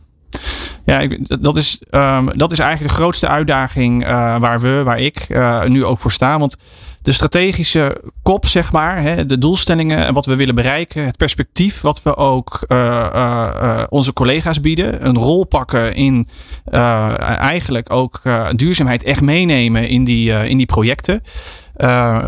Ja, 0.85 1.07
dat, 1.39 1.57
is, 1.57 1.79
um, 1.91 2.31
dat 2.35 2.51
is 2.51 2.59
eigenlijk 2.59 2.93
de 2.93 3.01
grootste 3.01 3.27
uitdaging 3.27 4.03
uh, 4.03 4.09
waar 4.39 4.59
we, 4.59 4.81
waar 4.83 4.99
ik 4.99 5.25
uh, 5.29 5.63
nu 5.65 5.85
ook 5.85 5.99
voor 5.99 6.11
sta. 6.11 6.39
Want 6.39 6.57
de 7.01 7.11
strategische 7.11 8.01
kop, 8.23 8.45
zeg 8.45 8.71
maar, 8.71 9.01
hè, 9.01 9.25
de 9.25 9.37
doelstellingen 9.37 10.05
en 10.05 10.13
wat 10.13 10.25
we 10.25 10.35
willen 10.35 10.55
bereiken, 10.55 11.05
het 11.05 11.17
perspectief 11.17 11.81
wat 11.81 12.03
we 12.03 12.15
ook 12.15 12.59
uh, 12.67 13.83
onze 13.89 14.13
collega's 14.13 14.59
bieden, 14.61 15.05
een 15.05 15.17
rol 15.17 15.45
pakken 15.45 15.95
in 15.95 16.27
eigenlijk 16.71 17.91
ook 17.93 18.21
duurzaamheid 18.55 19.03
echt 19.03 19.21
meenemen 19.21 19.89
in 19.89 20.03
die, 20.03 20.31
in 20.31 20.57
die 20.57 20.65
projecten. 20.65 21.21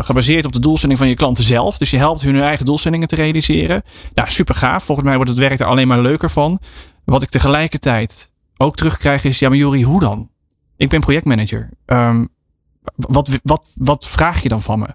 Gebaseerd 0.04 0.44
op 0.44 0.52
de 0.52 0.60
doelstelling 0.60 0.98
van 0.98 1.08
je 1.08 1.14
klanten 1.14 1.44
zelf. 1.44 1.78
Dus 1.78 1.90
je 1.90 1.96
helpt 1.96 2.20
hun 2.20 2.34
hun 2.34 2.44
eigen 2.44 2.64
doelstellingen 2.64 3.08
te 3.08 3.14
realiseren. 3.14 3.82
Nou, 4.14 4.30
super 4.30 4.54
gaaf. 4.54 4.84
Volgens 4.84 5.06
mij 5.06 5.16
wordt 5.16 5.30
het 5.30 5.40
werk 5.40 5.60
er 5.60 5.66
alleen 5.66 5.88
maar 5.88 6.00
leuker 6.00 6.30
van. 6.30 6.60
Wat 7.04 7.22
ik 7.22 7.28
tegelijkertijd 7.28 8.32
ook 8.56 8.76
terugkrijg 8.76 9.24
is, 9.24 9.38
ja 9.38 9.48
maar 9.48 9.58
Jori, 9.58 9.84
hoe 9.84 10.00
dan? 10.00 10.30
Ik 10.76 10.88
ben 10.88 11.00
projectmanager. 11.00 11.68
Um, 11.86 12.28
wat, 12.94 13.28
wat, 13.42 13.70
wat 13.74 14.08
vraag 14.08 14.42
je 14.42 14.48
dan 14.48 14.62
van 14.62 14.78
me? 14.78 14.86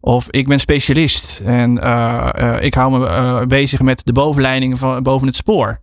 Of 0.00 0.26
ik 0.30 0.46
ben 0.46 0.60
specialist 0.60 1.40
en 1.44 1.76
uh, 1.76 2.28
uh, 2.40 2.62
ik 2.62 2.74
hou 2.74 2.98
me 2.98 3.46
bezig 3.46 3.80
met 3.80 4.04
de 4.04 4.12
bovenleidingen 4.12 4.76
van 4.76 5.02
boven 5.02 5.26
het 5.26 5.36
spoor. 5.36 5.80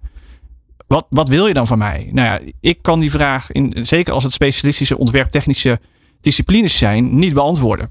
Wat, 0.87 1.05
wat 1.09 1.29
wil 1.29 1.47
je 1.47 1.53
dan 1.53 1.67
van 1.67 1.77
mij? 1.77 2.09
Nou 2.11 2.27
ja, 2.27 2.51
ik 2.59 2.81
kan 2.81 2.99
die 2.99 3.11
vraag, 3.11 3.51
in, 3.51 3.85
zeker 3.85 4.13
als 4.13 4.23
het 4.23 4.33
specialistische 4.33 4.97
ontwerptechnische 4.97 5.79
disciplines 6.21 6.77
zijn, 6.77 7.19
niet 7.19 7.33
beantwoorden. 7.33 7.89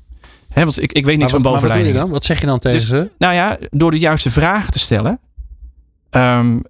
He, 0.56 0.62
want 0.62 0.82
ik, 0.82 0.92
ik 0.92 1.04
weet 1.04 1.18
niks 1.18 1.32
van 1.32 1.42
bovenleidingen. 1.42 1.94
Wat, 1.94 2.02
dan? 2.02 2.12
wat 2.12 2.24
zeg 2.24 2.40
je 2.40 2.46
dan 2.46 2.58
tegen 2.58 2.80
dus, 2.80 2.88
ze? 2.88 3.10
Nou 3.18 3.34
ja, 3.34 3.58
door 3.70 3.90
de 3.90 3.98
juiste 3.98 4.30
vragen 4.30 4.72
te 4.72 4.78
stellen. 4.78 5.20
Um, 6.10 6.62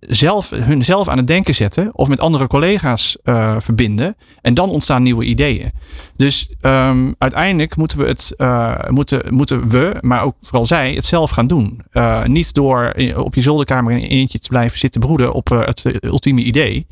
zelf, 0.00 0.50
hun 0.50 0.84
zelf 0.84 1.08
aan 1.08 1.16
het 1.16 1.26
denken 1.26 1.54
zetten 1.54 1.90
of 1.92 2.08
met 2.08 2.20
andere 2.20 2.46
collega's 2.46 3.16
uh, 3.24 3.56
verbinden. 3.58 4.16
En 4.42 4.54
dan 4.54 4.70
ontstaan 4.70 5.02
nieuwe 5.02 5.24
ideeën. 5.24 5.70
Dus 6.16 6.50
um, 6.60 7.14
uiteindelijk 7.18 7.76
moeten 7.76 7.98
we 7.98 8.06
het, 8.06 8.32
uh, 8.36 8.78
moeten, 8.88 9.34
moeten 9.34 9.68
we, 9.68 9.96
maar 10.00 10.22
ook 10.22 10.36
vooral 10.40 10.66
zij, 10.66 10.94
het 10.94 11.04
zelf 11.04 11.30
gaan 11.30 11.46
doen. 11.46 11.82
Niet 12.24 12.54
door 12.54 12.92
op 13.16 13.34
je 13.34 13.40
zolderkamer 13.40 13.92
in 13.92 14.08
eentje 14.08 14.38
te 14.38 14.48
blijven 14.48 14.78
zitten 14.78 15.00
broeden 15.00 15.32
op 15.32 15.48
het 15.48 16.04
ultieme 16.04 16.40
idee. 16.40 16.86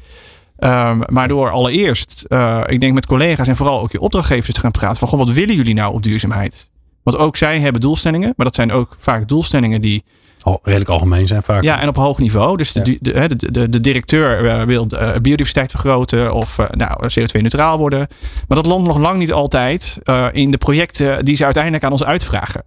Um, 0.58 1.02
maar 1.06 1.28
door 1.28 1.50
allereerst, 1.50 2.24
ik 2.66 2.80
denk 2.80 2.94
met 2.94 3.06
collega's 3.06 3.48
en 3.48 3.56
vooral 3.56 3.80
ook 3.80 3.92
je 3.92 4.00
opdrachtgevers 4.00 4.54
te 4.54 4.60
gaan 4.60 4.70
praten 4.70 4.98
van, 4.98 5.08
goh, 5.08 5.18
wat 5.18 5.30
willen 5.30 5.54
jullie 5.54 5.74
nou 5.74 5.94
op 5.94 6.02
duurzaamheid? 6.02 6.68
Want 7.02 7.16
ook 7.16 7.36
zij 7.36 7.60
hebben 7.60 7.80
doelstellingen, 7.80 8.32
maar 8.36 8.46
dat 8.46 8.54
zijn 8.54 8.72
ook 8.72 8.96
vaak 8.98 9.28
doelstellingen 9.28 9.80
die 9.80 10.04
al, 10.42 10.58
redelijk 10.62 10.90
algemeen 10.90 11.26
zijn 11.26 11.42
vaak. 11.42 11.62
Ja, 11.62 11.80
en 11.80 11.88
op 11.88 11.96
hoog 11.96 12.18
niveau. 12.18 12.56
Dus 12.56 12.72
de, 12.72 12.98
de, 13.00 13.36
de, 13.36 13.68
de, 13.68 13.80
directeur 13.80 14.44
uh, 14.44 14.62
wil 14.62 14.86
uh, 14.92 15.10
biodiversiteit 15.22 15.70
vergroten 15.70 16.34
of 16.34 16.58
nou, 16.70 17.08
CO2-neutraal 17.20 17.78
worden. 17.78 18.06
Maar 18.48 18.56
dat 18.56 18.66
landt 18.66 18.86
nog 18.86 18.98
lang 18.98 19.18
niet 19.18 19.32
altijd 19.32 19.98
in 20.32 20.50
de 20.50 20.58
projecten 20.58 21.24
die 21.24 21.36
ze 21.36 21.44
uiteindelijk 21.44 21.84
aan 21.84 21.92
ons 21.92 22.04
uitvragen. 22.04 22.64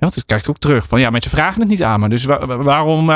Ja, 0.00 0.06
want 0.08 0.22
krijg 0.26 0.42
ik 0.42 0.48
ook 0.48 0.58
terug 0.58 0.86
van 0.86 1.00
ja, 1.00 1.10
mensen 1.10 1.30
vragen 1.30 1.60
het 1.60 1.70
niet 1.70 1.82
aan 1.82 2.00
me. 2.00 2.08
Dus 2.08 2.24
waarom 2.46 3.06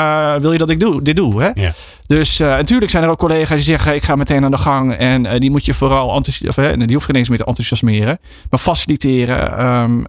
wil 0.41 0.51
je 0.51 0.57
dat 0.57 0.69
ik 0.69 0.79
doe, 0.79 1.01
dit 1.01 1.15
doe? 1.15 1.41
Hè? 1.41 1.49
Ja. 1.53 1.73
Dus 2.05 2.37
natuurlijk 2.37 2.91
zijn 2.91 3.03
er 3.03 3.09
ook 3.09 3.17
collega's 3.17 3.55
die 3.55 3.59
zeggen: 3.59 3.95
ik 3.95 4.03
ga 4.03 4.15
meteen 4.15 4.43
aan 4.43 4.51
de 4.51 4.57
gang. 4.57 4.93
En 4.93 5.39
die 5.39 5.51
moet 5.51 5.65
je 5.65 5.73
vooral 5.73 6.15
enthousiasmeren. 6.15 6.79
Die 6.79 6.93
hoeft 6.93 7.05
geen 7.05 7.15
eens 7.15 7.29
meer 7.29 7.37
te 7.37 7.45
enthousiasmeren. 7.45 8.19
Maar 8.49 8.59
faciliteren 8.59 9.65
um, 9.65 10.05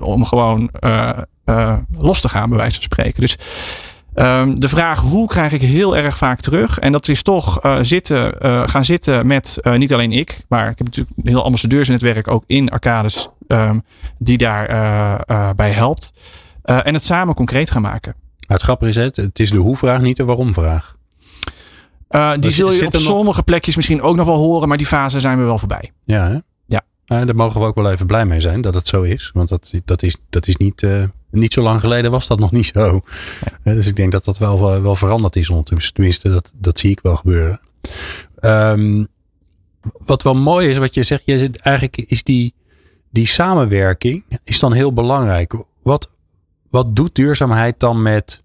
om 0.00 0.24
gewoon 0.24 0.70
los 1.98 2.20
te 2.20 2.28
gaan, 2.28 2.48
bij 2.48 2.58
wijze 2.58 2.74
van 2.74 2.82
spreken. 2.82 3.20
Dus 3.20 3.36
um, 4.14 4.60
de 4.60 4.68
vraag 4.68 5.00
hoe 5.00 5.28
krijg 5.28 5.52
ik 5.52 5.60
heel 5.60 5.96
erg 5.96 6.16
vaak 6.16 6.40
terug. 6.40 6.78
En 6.78 6.92
dat 6.92 7.08
is 7.08 7.22
toch 7.22 7.64
uh, 7.64 7.78
zitten, 7.80 8.34
uh, 8.46 8.68
gaan 8.68 8.84
zitten 8.84 9.26
met 9.26 9.58
niet 9.76 9.92
alleen 9.92 10.12
ik, 10.12 10.44
maar 10.48 10.70
ik 10.70 10.78
heb 10.78 10.86
natuurlijk 10.86 11.16
een 11.16 11.28
heel 11.30 11.44
ambassadeursnetwerk 11.44 12.28
ook 12.28 12.44
in 12.46 12.70
Arcades 12.70 13.28
um, 13.46 13.82
die 14.18 14.38
daarbij 14.38 15.54
bij 15.54 15.70
helpt. 15.70 16.12
en 16.62 16.94
het 16.94 17.04
samen 17.04 17.34
concreet 17.34 17.70
gaan 17.70 17.82
maken. 17.82 18.14
Maar 18.46 18.56
het 18.56 18.62
grappige 18.62 18.90
is, 18.90 18.96
het, 18.96 19.16
het 19.16 19.38
is 19.38 19.50
de 19.50 19.56
hoe-vraag, 19.56 20.00
niet 20.00 20.16
de 20.16 20.24
waarom-vraag. 20.24 20.96
Die 22.38 22.50
zul 22.50 22.72
je 22.72 22.86
op 22.86 22.96
sommige 22.96 23.42
plekjes 23.42 23.76
misschien 23.76 24.02
ook 24.02 24.16
nog 24.16 24.26
wel 24.26 24.36
horen, 24.36 24.68
maar 24.68 24.76
die 24.76 24.86
fase 24.86 25.20
zijn 25.20 25.38
we 25.38 25.44
wel 25.44 25.58
voorbij. 25.58 25.92
Ja, 26.04 26.28
hè? 26.28 26.38
ja. 26.66 27.24
Daar 27.24 27.34
mogen 27.34 27.60
we 27.60 27.66
ook 27.66 27.74
wel 27.74 27.90
even 27.90 28.06
blij 28.06 28.26
mee 28.26 28.40
zijn 28.40 28.60
dat 28.60 28.74
het 28.74 28.88
zo 28.88 29.02
is. 29.02 29.30
Want 29.34 29.48
dat, 29.48 29.72
dat, 29.84 30.02
is, 30.02 30.16
dat 30.30 30.46
is 30.46 30.56
niet, 30.56 30.86
niet 31.30 31.52
zo 31.52 31.62
lang 31.62 31.80
geleden 31.80 32.10
was 32.10 32.26
dat 32.26 32.38
nog 32.38 32.52
niet 32.52 32.66
zo. 32.66 33.00
Ja. 33.64 33.74
Dus 33.74 33.86
ik 33.86 33.96
denk 33.96 34.12
dat 34.12 34.24
dat 34.24 34.38
wel, 34.38 34.82
wel 34.82 34.94
veranderd 34.94 35.36
is 35.36 35.48
ondertussen. 35.50 35.94
Tenminste, 35.94 36.28
dat, 36.28 36.52
dat 36.56 36.78
zie 36.78 36.90
ik 36.90 37.00
wel 37.02 37.16
gebeuren. 37.16 37.60
Um, 38.40 39.06
wat 39.98 40.22
wel 40.22 40.34
mooi 40.34 40.68
is, 40.68 40.78
wat 40.78 40.94
je 40.94 41.02
zegt, 41.02 41.22
je 41.24 41.38
zegt 41.38 41.56
eigenlijk 41.56 41.96
is 41.96 42.22
die, 42.24 42.54
die 43.10 43.26
samenwerking 43.26 44.38
is 44.44 44.58
dan 44.58 44.72
heel 44.72 44.92
belangrijk. 44.92 45.54
Wat, 45.82 46.10
wat 46.70 46.96
doet 46.96 47.14
duurzaamheid 47.14 47.80
dan 47.80 48.02
met, 48.02 48.42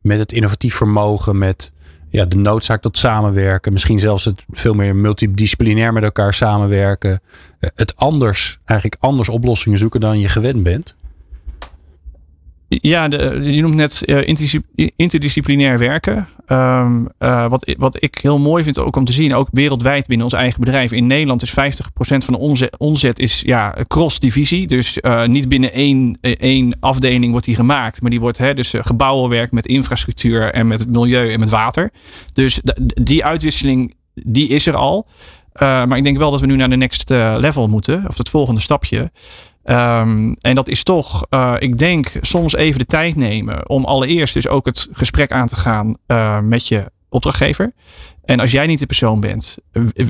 met 0.00 0.18
het 0.18 0.32
innovatief 0.32 0.74
vermogen, 0.74 1.38
met 1.38 1.72
ja, 2.08 2.24
de 2.24 2.36
noodzaak 2.36 2.82
tot 2.82 2.98
samenwerken, 2.98 3.72
misschien 3.72 4.00
zelfs 4.00 4.24
het 4.24 4.44
veel 4.50 4.74
meer 4.74 4.96
multidisciplinair 4.96 5.92
met 5.92 6.02
elkaar 6.02 6.34
samenwerken, 6.34 7.20
het 7.58 7.96
anders, 7.96 8.58
eigenlijk 8.64 9.02
anders 9.02 9.28
oplossingen 9.28 9.78
zoeken 9.78 10.00
dan 10.00 10.18
je 10.18 10.28
gewend 10.28 10.62
bent? 10.62 10.96
Ja, 12.80 13.08
de, 13.08 13.38
je 13.42 13.60
noemt 13.60 13.74
net 13.74 14.02
uh, 14.06 14.36
interdisciplinair 14.96 15.78
werken. 15.78 16.28
Um, 16.46 17.08
uh, 17.18 17.46
wat, 17.46 17.74
wat 17.78 18.02
ik 18.02 18.18
heel 18.22 18.38
mooi 18.38 18.64
vind 18.64 18.78
ook 18.78 18.96
om 18.96 19.04
te 19.04 19.12
zien, 19.12 19.34
ook 19.34 19.48
wereldwijd 19.52 20.06
binnen 20.06 20.26
ons 20.26 20.34
eigen 20.34 20.60
bedrijf. 20.60 20.92
In 20.92 21.06
Nederland 21.06 21.42
is 21.42 21.50
50% 21.50 21.54
van 21.94 22.34
de 22.34 22.70
omzet, 22.78 23.18
is 23.18 23.40
ja, 23.40 23.76
cross-divisie. 23.86 24.66
Dus 24.66 24.98
uh, 25.00 25.24
niet 25.24 25.48
binnen 25.48 25.72
één, 25.72 26.18
één 26.20 26.76
afdeling 26.80 27.30
wordt 27.30 27.46
die 27.46 27.54
gemaakt. 27.54 28.00
Maar 28.00 28.10
die 28.10 28.20
wordt 28.20 28.38
hè, 28.38 28.54
dus 28.54 28.74
gebouwenwerk 28.76 29.52
met 29.52 29.66
infrastructuur 29.66 30.52
en 30.52 30.66
met 30.66 30.92
milieu 30.92 31.32
en 31.32 31.40
met 31.40 31.48
water. 31.48 31.90
Dus 32.32 32.60
die 33.02 33.24
uitwisseling, 33.24 33.94
die 34.14 34.48
is 34.48 34.66
er 34.66 34.76
al. 34.76 35.06
maar 35.60 35.96
ik 35.96 36.04
denk 36.04 36.18
wel 36.18 36.30
dat 36.30 36.40
we 36.40 36.46
nu 36.46 36.56
naar 36.56 36.70
de 36.70 36.76
next 36.76 37.10
level 37.38 37.68
moeten. 37.68 38.04
Of 38.08 38.18
het 38.18 38.28
volgende 38.28 38.60
stapje. 38.60 39.10
Um, 39.64 40.36
en 40.40 40.54
dat 40.54 40.68
is 40.68 40.82
toch, 40.82 41.26
uh, 41.30 41.54
ik 41.58 41.78
denk, 41.78 42.12
soms 42.20 42.54
even 42.54 42.78
de 42.78 42.86
tijd 42.86 43.16
nemen 43.16 43.68
om 43.68 43.84
allereerst 43.84 44.34
dus 44.34 44.48
ook 44.48 44.66
het 44.66 44.88
gesprek 44.92 45.32
aan 45.32 45.46
te 45.46 45.56
gaan 45.56 45.96
uh, 46.06 46.40
met 46.40 46.68
je 46.68 46.90
opdrachtgever. 47.08 47.72
En 48.24 48.40
als 48.40 48.50
jij 48.50 48.66
niet 48.66 48.78
de 48.78 48.86
persoon 48.86 49.20
bent, 49.20 49.56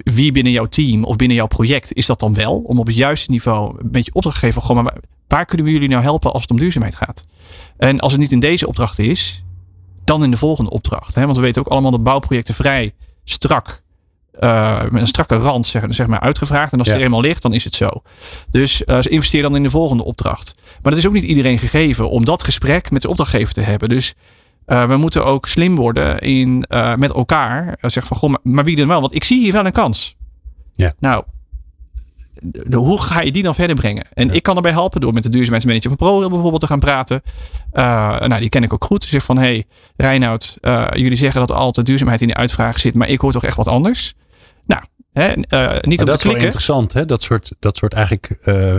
wie 0.04 0.32
binnen 0.32 0.52
jouw 0.52 0.66
team 0.66 1.04
of 1.04 1.16
binnen 1.16 1.36
jouw 1.36 1.46
project 1.46 1.92
is 1.92 2.06
dat 2.06 2.20
dan 2.20 2.34
wel? 2.34 2.58
Om 2.58 2.78
op 2.78 2.86
het 2.86 2.96
juiste 2.96 3.30
niveau 3.30 3.76
met 3.90 4.04
je 4.04 4.14
opdrachtgever 4.14 4.62
gewoon, 4.62 4.84
maar 4.84 4.96
waar 5.28 5.44
kunnen 5.44 5.66
we 5.66 5.72
jullie 5.72 5.88
nou 5.88 6.02
helpen 6.02 6.32
als 6.32 6.42
het 6.42 6.50
om 6.50 6.58
duurzaamheid 6.58 6.94
gaat? 6.94 7.24
En 7.76 8.00
als 8.00 8.12
het 8.12 8.20
niet 8.20 8.32
in 8.32 8.40
deze 8.40 8.66
opdracht 8.66 8.98
is, 8.98 9.44
dan 10.04 10.24
in 10.24 10.30
de 10.30 10.36
volgende 10.36 10.70
opdracht. 10.70 11.14
Hè? 11.14 11.24
Want 11.24 11.36
we 11.36 11.42
weten 11.42 11.62
ook 11.62 11.72
allemaal 11.72 11.90
dat 11.90 12.02
bouwprojecten 12.02 12.54
vrij 12.54 12.92
strak 13.24 13.82
uh, 14.40 14.82
met 14.90 15.00
een 15.00 15.06
strakke 15.06 15.36
rand 15.36 15.66
zeg, 15.66 15.82
zeg, 15.88 16.06
maar 16.06 16.20
uitgevraagd. 16.20 16.72
En 16.72 16.78
als 16.78 16.88
ja. 16.88 16.94
er 16.94 17.00
eenmaal 17.00 17.20
ligt, 17.20 17.42
dan 17.42 17.54
is 17.54 17.64
het 17.64 17.74
zo. 17.74 17.88
Dus 18.50 18.82
uh, 18.86 19.00
ze 19.00 19.08
investeren 19.08 19.48
dan 19.48 19.56
in 19.56 19.62
de 19.62 19.70
volgende 19.70 20.04
opdracht. 20.04 20.54
Maar 20.82 20.92
dat 20.92 21.00
is 21.00 21.06
ook 21.06 21.12
niet 21.12 21.22
iedereen 21.22 21.58
gegeven 21.58 22.10
om 22.10 22.24
dat 22.24 22.44
gesprek 22.44 22.90
met 22.90 23.02
de 23.02 23.08
opdrachtgever 23.08 23.54
te 23.54 23.62
hebben. 23.62 23.88
Dus 23.88 24.14
uh, 24.66 24.86
we 24.86 24.96
moeten 24.96 25.24
ook 25.24 25.46
slim 25.46 25.76
worden 25.76 26.18
in 26.18 26.64
met 26.96 27.12
elkaar. 27.12 27.78
zeg 27.80 28.06
van, 28.06 28.16
goh, 28.16 28.30
maar, 28.30 28.40
maar, 28.42 28.64
wie 28.64 28.76
dan 28.76 28.88
wel? 28.88 29.00
Want 29.00 29.14
ik 29.14 29.24
zie 29.24 29.40
hier 29.40 29.52
wel 29.52 29.66
een 29.66 29.72
kans. 29.72 30.16
Ja. 30.74 30.94
Nou, 30.98 31.24
de, 32.42 32.76
hoe 32.76 33.00
ga 33.00 33.20
je 33.20 33.32
die 33.32 33.42
dan 33.42 33.54
verder 33.54 33.76
brengen? 33.76 34.06
En 34.12 34.26
ja. 34.26 34.32
ik 34.32 34.42
kan 34.42 34.56
erbij 34.56 34.72
helpen 34.72 35.00
door 35.00 35.12
met 35.12 35.22
de 35.22 35.28
duurzaamheidsmanager 35.28 35.88
van 35.88 35.98
ProRail 35.98 36.30
bijvoorbeeld 36.30 36.60
te 36.60 36.66
gaan 36.66 36.80
praten. 36.80 37.22
nou, 37.72 38.40
die 38.40 38.48
ken 38.48 38.62
ik 38.62 38.72
ook 38.72 38.84
goed. 38.84 39.02
Ze 39.02 39.08
zegt 39.08 39.26
van, 39.26 39.36
hé, 39.36 39.42
hey, 39.42 39.64
Reinoud, 39.96 40.56
jullie 40.94 41.16
zeggen 41.16 41.40
dat 41.40 41.52
altijd 41.52 41.86
duurzaamheid 41.86 42.20
in 42.20 42.28
de 42.28 42.34
uitvraag 42.34 42.80
zit, 42.80 42.94
maar 42.94 43.08
ik 43.08 43.20
hoor 43.20 43.32
toch 43.32 43.44
echt 43.44 43.56
wat 43.56 43.68
anders. 43.68 44.14
Hè, 45.14 45.28
uh, 45.28 45.34
niet 45.34 45.50
maar 45.50 45.58
om 45.58 45.80
dat 45.86 45.96
te 45.96 46.02
klikken. 46.04 46.36
is 46.36 46.44
interessant, 46.44 46.92
hè? 46.92 47.06
Dat 47.06 47.22
soort, 47.22 47.52
dat 47.58 47.76
soort 47.76 47.92
eigenlijk 47.92 48.38
uh, 48.44 48.74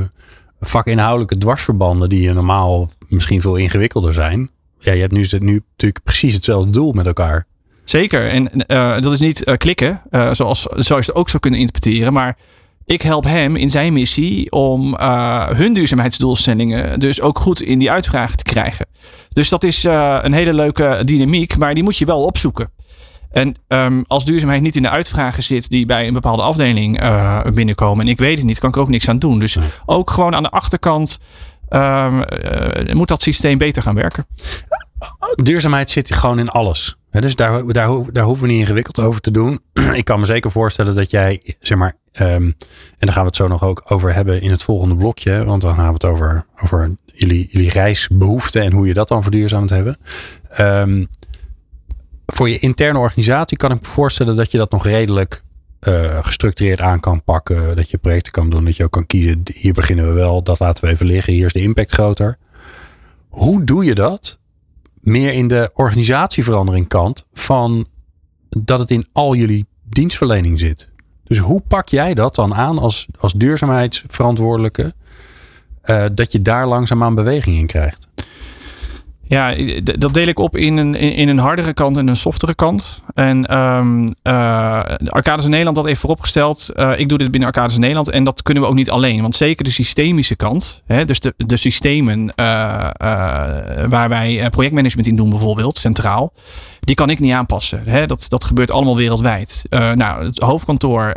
vakinhoudelijke 0.60 1.38
dwarsverbanden 1.38 2.10
die 2.10 2.22
je 2.22 2.34
normaal 2.34 2.90
misschien 3.08 3.42
veel 3.42 3.56
ingewikkelder 3.56 4.14
zijn. 4.14 4.50
ja, 4.80 4.92
je 4.92 5.02
hebt 5.02 5.14
nu, 5.14 5.28
nu 5.40 5.64
natuurlijk 5.72 6.04
precies 6.04 6.34
hetzelfde 6.34 6.72
doel 6.72 6.92
met 6.92 7.06
elkaar. 7.06 7.48
Zeker. 7.84 8.30
En 8.30 8.50
uh, 8.68 9.00
dat 9.00 9.12
is 9.12 9.20
niet 9.20 9.58
klikken, 9.58 10.02
zoals, 10.32 10.62
zoals 10.62 11.06
je 11.06 11.12
het 11.12 11.16
ook 11.16 11.30
zou 11.30 11.42
kunnen 11.42 11.60
interpreteren. 11.60 12.14
Maar 12.14 12.38
ik 12.86 13.02
help 13.02 13.24
hem 13.24 13.56
in 13.56 13.70
zijn 13.70 13.94
missie 13.94 14.52
om 14.52 14.96
hun 15.54 15.74
duurzaamheidsdoelstellingen 15.74 17.00
dus 17.00 17.22
ook 17.22 17.40
goed 17.40 17.62
in 17.62 17.80
die 17.80 17.92
uitvraag 17.92 18.36
te 18.36 18.44
krijgen. 18.44 18.86
Dus 19.30 19.50
dat 19.50 19.64
is 19.64 19.84
een 19.84 20.34
hele 20.34 20.54
leuke 20.54 21.02
dynamiek, 21.04 21.58
maar 21.58 21.74
die 21.74 21.84
moet 21.84 21.98
je 21.98 22.06
wel 22.06 22.26
opzoeken. 22.26 22.70
En 23.36 23.56
um, 23.68 24.04
als 24.08 24.26
duurzaamheid 24.26 24.62
niet 24.62 24.76
in 24.76 24.82
de 24.82 24.90
uitvragen 24.90 25.44
zit 25.44 25.70
die 25.70 25.86
bij 25.86 26.08
een 26.08 26.14
bepaalde 26.14 26.42
afdeling 26.42 27.00
binnenkomen 27.54 28.06
en 28.06 28.12
ik 28.12 28.20
weet 28.20 28.38
het 28.38 28.46
niet, 28.46 28.60
kan 28.60 28.70
ik 28.70 28.76
er 28.76 28.82
ook 28.82 28.90
niks 28.90 29.10
aan 29.10 29.20
doen. 29.20 29.40
Dus 29.40 29.58
ook 29.86 30.10
gewoon 30.10 30.36
aan 30.36 30.44
de 30.44 30.50
achterkant 30.50 31.20
um, 31.70 32.24
moet 32.94 33.08
dat 33.08 33.22
systeem 33.22 33.58
beter 33.58 33.82
gaan 33.82 33.96
werken. 33.96 34.26
Duurzaamheid 35.36 35.90
zit 35.90 36.16
gewoon 36.16 36.40
in 36.40 36.50
alles 36.50 36.96
dus 37.22 37.36
daar, 37.36 37.66
daar, 37.74 38.12
daar 38.12 38.24
hoeven 38.24 38.46
we 38.46 38.52
niet 38.52 38.60
ingewikkeld 38.60 39.00
over 39.00 39.22
te 39.22 39.32
doen. 39.32 39.60
ik 39.94 40.06
kan 40.06 40.20
me 40.20 40.26
zeker 40.26 40.52
voorstellen 40.52 40.96
dat 40.96 41.12
jij, 41.12 41.56
zeg 41.60 41.78
maar, 41.78 41.94
um, 42.14 42.24
en 42.24 42.56
daar 43.00 43.14
gaan 43.14 43.22
we 43.22 43.28
het 43.28 43.36
zo 43.36 43.48
nog 43.48 43.64
ook 43.64 43.84
over 43.88 44.14
hebben 44.14 44.42
in 44.42 44.50
het 44.50 44.64
volgende 44.64 44.96
blokje. 44.96 45.44
Want 45.44 45.62
dan 45.62 45.76
gaan 45.76 45.88
we 45.88 45.94
het 45.94 46.06
over, 46.06 46.46
over 46.64 46.96
jullie, 47.06 47.48
jullie 47.52 47.70
reisbehoeften 47.70 48.62
en 48.62 48.72
hoe 48.72 48.88
je 48.88 48.94
dat 48.94 49.08
dan 49.08 49.24
verduurzaamd 49.24 49.70
hebben. 49.70 49.98
Voor 52.26 52.50
je 52.50 52.60
interne 52.60 53.00
organisatie 53.00 53.58
kan 53.58 53.72
ik 53.72 53.82
me 53.82 53.88
voorstellen 53.88 54.36
dat 54.36 54.52
je 54.52 54.58
dat 54.58 54.72
nog 54.72 54.86
redelijk 54.86 55.44
uh, 55.82 56.26
gestructureerd 56.26 56.80
aan 56.80 57.00
kan 57.00 57.24
pakken. 57.24 57.76
Dat 57.76 57.90
je 57.90 57.98
projecten 57.98 58.32
kan 58.32 58.50
doen, 58.50 58.66
dat 58.66 58.76
je 58.76 58.84
ook 58.84 58.92
kan 58.92 59.06
kiezen. 59.06 59.42
Hier 59.54 59.74
beginnen 59.74 60.08
we 60.08 60.12
wel, 60.12 60.44
dat 60.44 60.60
laten 60.60 60.84
we 60.84 60.92
even 60.92 61.06
liggen. 61.06 61.34
Hier 61.34 61.46
is 61.46 61.54
de 61.54 61.62
impact 61.62 61.92
groter. 61.92 62.38
Hoe 63.30 63.64
doe 63.64 63.86
je 63.86 63.96
dat 63.96 64.40
meer 65.00 65.34
in 65.34 65.48
de 65.48 65.72
organisatieverandering 65.74 66.88
kant 66.88 67.26
van 67.34 67.88
dat 68.50 68.80
het 68.80 68.92
in 68.92 69.08
al 69.12 69.36
jullie 69.36 69.66
dienstverlening 69.84 70.60
zit. 70.60 70.90
Dus 71.24 71.38
hoe 71.38 71.62
pak 71.68 71.88
jij 71.90 72.14
dat 72.14 72.36
dan 72.36 72.54
aan 72.54 72.78
als, 72.78 73.08
als 73.18 73.34
duurzaamheidsverantwoordelijke? 73.34 74.94
Uh, 75.86 76.06
dat 76.14 76.32
je 76.32 76.42
daar 76.42 76.68
langzaamaan 76.68 77.16
beweging 77.16 77.56
in 77.56 77.68
krijgt? 77.68 78.08
Ja, 79.28 79.54
dat 79.84 80.14
deel 80.14 80.28
ik 80.28 80.40
op 80.40 80.58
in 80.58 80.78
een, 80.78 80.96
in 80.96 81.28
een 81.28 81.38
hardere 81.38 81.74
kant 81.74 81.98
en 81.98 82.08
een 82.08 82.16
softere 82.16 82.56
kant. 82.56 83.02
En 83.14 83.58
um, 83.58 84.04
uh, 84.04 84.14
Arcades 85.08 85.46
Nederland 85.46 85.78
had 85.78 85.86
even 85.86 86.00
vooropgesteld. 86.00 86.70
Uh, 86.76 87.00
ik 87.00 87.10
doe 87.10 87.18
dit 87.18 87.32
binnen 87.32 87.50
Arcades 87.50 87.78
Nederland. 87.78 88.10
En 88.10 88.24
dat 88.24 88.42
kunnen 88.42 88.64
we 88.64 88.70
ook 88.70 88.76
niet 88.76 88.90
alleen. 88.90 89.22
Want 89.22 89.36
zeker 89.36 89.66
de 89.66 89.72
systemische 89.72 90.36
kant. 90.36 90.82
Hè, 90.86 91.06
dus 91.06 91.20
de, 91.20 91.34
de 91.38 91.58
systemen 91.58 92.20
uh, 92.20 92.36
waar 93.90 94.10
wij 94.10 94.50
projectmanagement 94.50 95.08
in 95.08 95.16
doen 95.16 95.30
bijvoorbeeld, 95.30 95.78
centraal. 95.78 96.34
Die 96.80 96.96
kan 96.96 97.10
ik 97.10 97.20
niet 97.20 97.34
aanpassen. 97.34 97.84
Hè. 97.86 98.08
Dat, 98.08 98.26
dat 98.28 98.44
gebeurt 98.44 98.72
allemaal 98.72 98.96
wereldwijd. 98.96 99.64
nou, 99.70 100.26
het 100.26 100.40
hoofdkantoor 100.40 101.14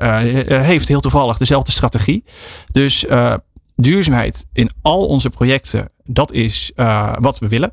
heeft 0.47 0.89
heel 0.89 1.01
toevallig 1.01 1.39
dezelfde 1.39 1.73
strategie. 1.73 2.25
Dus 2.71 3.05
duurzaamheid 3.77 4.47
in 4.53 4.71
al 4.83 5.07
onze 5.07 5.31
projecten, 5.31 5.93
dat 6.05 6.33
is 6.33 6.73
wat 7.21 7.39
we 7.39 7.49
willen. 7.49 7.73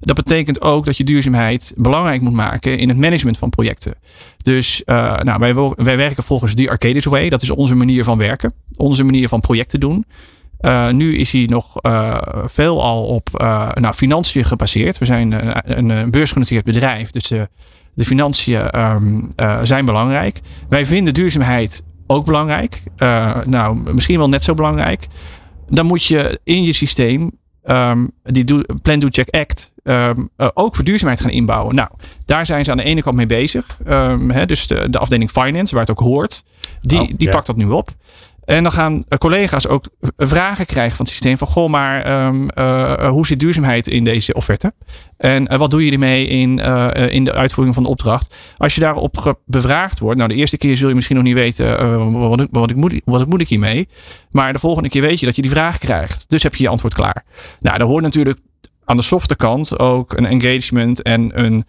Dat 0.00 0.16
betekent 0.16 0.60
ook 0.60 0.84
dat 0.84 0.96
je 0.96 1.04
duurzaamheid 1.04 1.72
belangrijk 1.76 2.20
moet 2.20 2.32
maken 2.32 2.78
in 2.78 2.88
het 2.88 2.98
management 2.98 3.38
van 3.38 3.50
projecten. 3.50 3.94
Dus 4.36 4.82
uh, 4.86 5.20
nou, 5.20 5.38
wij, 5.38 5.54
wij 5.84 5.96
werken 5.96 6.22
volgens 6.22 6.54
die 6.54 6.70
Arcadis 6.70 7.04
Way. 7.04 7.28
Dat 7.28 7.42
is 7.42 7.50
onze 7.50 7.74
manier 7.74 8.04
van 8.04 8.18
werken. 8.18 8.52
Onze 8.76 9.04
manier 9.04 9.28
van 9.28 9.40
projecten 9.40 9.80
doen. 9.80 10.04
Uh, 10.60 10.90
nu 10.90 11.16
is 11.16 11.32
hij 11.32 11.44
nog 11.44 11.76
uh, 11.82 12.18
veel 12.46 12.82
al 12.82 13.04
op 13.04 13.28
nou, 13.74 13.94
financiën 13.94 14.44
gebaseerd. 14.44 14.98
We 14.98 15.04
zijn 15.04 15.32
een, 15.32 15.88
een 15.88 16.10
beursgenoteerd 16.10 16.64
bedrijf. 16.64 17.10
Dus 17.10 17.28
de 17.94 18.04
financiën 18.04 18.80
um, 18.80 19.30
zijn 19.62 19.84
belangrijk. 19.84 20.40
Wij 20.68 20.86
vinden 20.86 21.14
duurzaamheid 21.14 21.82
ook 22.06 22.24
belangrijk. 22.24 22.82
nou, 23.44 23.92
misschien 23.92 24.18
wel 24.18 24.28
net 24.28 24.44
zo 24.44 24.54
belangrijk. 24.54 25.06
Dan 25.68 25.86
moet 25.86 26.04
je 26.04 26.40
in 26.44 26.64
je 26.64 26.72
systeem 26.72 27.30
um, 27.64 28.10
die 28.22 28.44
do, 28.44 28.60
Plan, 28.82 28.98
Do, 28.98 29.08
Check, 29.10 29.34
Act 29.34 29.72
um, 29.82 30.28
uh, 30.36 30.48
ook 30.54 30.74
voor 30.74 30.84
duurzaamheid 30.84 31.20
gaan 31.20 31.30
inbouwen. 31.30 31.74
Nou, 31.74 31.88
daar 32.24 32.46
zijn 32.46 32.64
ze 32.64 32.70
aan 32.70 32.76
de 32.76 32.82
ene 32.82 33.02
kant 33.02 33.16
mee 33.16 33.26
bezig. 33.26 33.78
Um, 33.88 34.30
hè, 34.30 34.46
dus 34.46 34.66
de, 34.66 34.90
de, 34.90 34.98
afdeling 34.98 35.30
Finance, 35.30 35.74
waar 35.74 35.86
het 35.86 35.98
ook 35.98 36.06
hoort, 36.06 36.44
die, 36.80 37.00
oh, 37.00 37.08
die 37.16 37.30
pakt 37.30 37.46
dat 37.46 37.56
nu 37.56 37.66
op. 37.66 37.88
En 38.44 38.62
dan 38.62 38.72
gaan 38.72 39.04
eh, 39.08 39.18
collega's 39.18 39.66
ook 39.66 39.84
vragen 40.16 40.66
krijgen 40.66 40.96
van 40.96 41.04
het 41.04 41.14
systeem 41.14 41.38
van 41.38 41.46
goh, 41.46 41.70
maar 41.70 42.26
um, 42.26 42.48
uh, 42.58 43.08
hoe 43.08 43.26
zit 43.26 43.40
duurzaamheid 43.40 43.88
in 43.88 44.04
deze 44.04 44.34
offerte? 44.34 44.72
En 45.16 45.58
wat 45.58 45.70
doe 45.70 45.84
je 45.84 45.92
ermee 45.92 46.26
in, 46.26 46.58
in 47.10 47.24
de 47.24 47.32
uitvoering 47.32 47.74
van 47.74 47.84
de 47.84 47.90
opdracht? 47.90 48.36
Als 48.56 48.74
je 48.74 48.80
daarop 48.80 49.38
bevraagd 49.44 49.98
wordt, 49.98 50.18
nou 50.18 50.30
de 50.30 50.36
eerste 50.36 50.56
keer 50.56 50.76
zul 50.76 50.88
je 50.88 50.94
misschien 50.94 51.16
nog 51.16 51.24
niet 51.24 51.34
weten 51.34 52.10
wat, 52.12 52.46
wat, 52.50 52.70
ik 52.70 52.76
moet, 52.76 53.00
wat 53.04 53.26
moet 53.26 53.40
ik 53.40 53.48
hiermee. 53.48 53.88
Maar 54.30 54.52
de 54.52 54.58
volgende 54.58 54.88
keer 54.88 55.02
weet 55.02 55.20
je 55.20 55.26
dat 55.26 55.36
je 55.36 55.42
die 55.42 55.50
vraag 55.50 55.78
krijgt. 55.78 56.30
Dus 56.30 56.42
heb 56.42 56.54
je 56.54 56.62
je 56.62 56.68
antwoord 56.68 56.94
klaar. 56.94 57.24
Nou, 57.60 57.78
daar 57.78 57.86
hoort 57.86 58.02
natuurlijk 58.02 58.38
aan 58.84 58.96
de 58.96 59.02
softe 59.02 59.36
kant 59.36 59.78
ook 59.78 60.18
een 60.18 60.26
engagement 60.26 61.02
en 61.02 61.44
een 61.44 61.64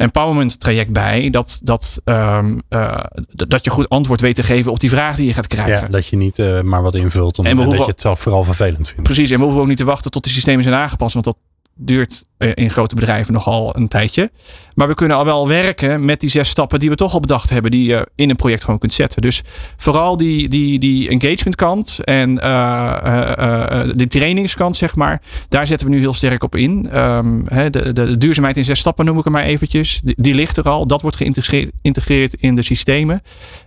empowerment 0.00 0.60
traject 0.60 0.92
bij. 0.92 1.30
Dat, 1.30 1.60
dat, 1.62 2.00
um, 2.04 2.62
uh, 2.70 2.96
dat 3.26 3.64
je 3.64 3.70
goed 3.70 3.88
antwoord 3.88 4.20
weet 4.20 4.34
te 4.34 4.42
geven 4.42 4.72
op 4.72 4.80
die 4.80 4.90
vraag 4.90 5.16
die 5.16 5.26
je 5.26 5.34
gaat 5.34 5.46
krijgen. 5.46 5.80
Ja, 5.80 5.88
dat 5.88 6.06
je 6.06 6.16
niet 6.16 6.38
uh, 6.38 6.60
maar 6.60 6.82
wat 6.82 6.94
invult 6.94 7.38
en, 7.38 7.44
en, 7.44 7.58
en 7.58 7.68
dat 7.68 7.76
je 7.76 7.84
het 7.84 8.00
zelf 8.00 8.20
vooral 8.20 8.44
vervelend 8.44 8.88
vindt. 8.88 9.02
Precies, 9.02 9.30
en 9.30 9.38
we 9.38 9.44
hoeven 9.44 9.62
ook 9.62 9.68
niet 9.68 9.76
te 9.76 9.84
wachten 9.84 10.10
tot 10.10 10.24
de 10.24 10.30
systemen 10.30 10.62
zijn 10.64 10.76
aangepast. 10.76 11.12
Want 11.12 11.24
dat 11.24 11.36
duurt 11.80 12.24
eh, 12.36 12.50
in 12.54 12.70
grote 12.70 12.94
bedrijven 12.94 13.32
nogal 13.32 13.76
een 13.76 13.88
tijdje. 13.88 14.30
Maar 14.74 14.88
we 14.88 14.94
kunnen 14.94 15.16
al 15.16 15.24
wel 15.24 15.48
werken 15.48 16.04
met 16.04 16.20
die 16.20 16.30
zes 16.30 16.48
stappen 16.48 16.78
die 16.78 16.88
we 16.88 16.94
toch 16.94 17.14
al 17.14 17.20
bedacht 17.20 17.50
hebben, 17.50 17.70
die 17.70 17.84
je 17.84 18.08
in 18.14 18.30
een 18.30 18.36
project 18.36 18.64
gewoon 18.64 18.78
kunt 18.78 18.92
zetten. 18.92 19.22
Dus 19.22 19.42
vooral 19.76 20.16
die, 20.16 20.48
die, 20.48 20.78
die 20.78 21.08
engagement 21.08 21.56
kant 21.56 22.00
en 22.04 22.30
uh, 22.30 22.96
uh, 23.02 23.82
de 23.94 24.06
trainingskant, 24.06 24.76
zeg 24.76 24.94
maar, 24.94 25.22
daar 25.48 25.66
zetten 25.66 25.86
we 25.86 25.92
nu 25.92 26.00
heel 26.00 26.12
sterk 26.12 26.42
op 26.42 26.56
in. 26.56 26.98
Um, 26.98 27.44
de, 27.44 27.70
de, 27.70 27.92
de, 27.92 28.18
duurzaamheid 28.18 28.56
in 28.56 28.64
zes 28.64 28.78
stappen 28.78 29.04
noem 29.04 29.18
ik 29.18 29.24
er 29.24 29.30
maar 29.30 29.42
eventjes. 29.42 30.00
Die, 30.04 30.14
die 30.18 30.34
ligt 30.34 30.56
er 30.56 30.68
al. 30.68 30.86
Dat 30.86 31.02
wordt 31.02 31.16
geïntegreerd 31.16 32.34
in 32.34 32.54
de 32.54 32.62
systemen. 32.62 33.22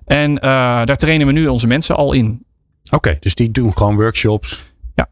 En 0.06 0.36
daar 0.36 0.97
trainen 0.97 1.28
we 1.28 1.34
nu 1.34 1.47
onze 1.47 1.67
mensen 1.67 1.95
al 1.95 2.13
in. 2.13 2.45
Oké, 2.91 3.17
dus 3.19 3.36
die 3.36 3.52
doen 3.52 3.78
gewoon 3.78 3.95
workshops. 3.95 4.63
Ja. 4.95 5.10